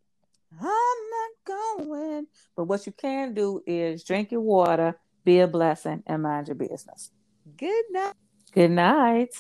I'm 0.61 0.67
not 0.67 1.79
going. 1.79 2.27
But 2.57 2.65
what 2.65 2.87
you 2.87 2.93
can 2.93 3.35
do 3.35 3.63
is 3.67 4.05
drink 4.05 4.31
your 4.31 4.43
water, 4.43 4.99
be 5.25 5.41
a 5.41 5.49
blessing, 5.49 6.03
and 6.07 6.23
mind 6.23 6.49
your 6.49 6.55
business. 6.55 7.11
Good 7.57 7.85
night. 7.91 8.15
Good 8.53 8.71
night. 8.71 9.35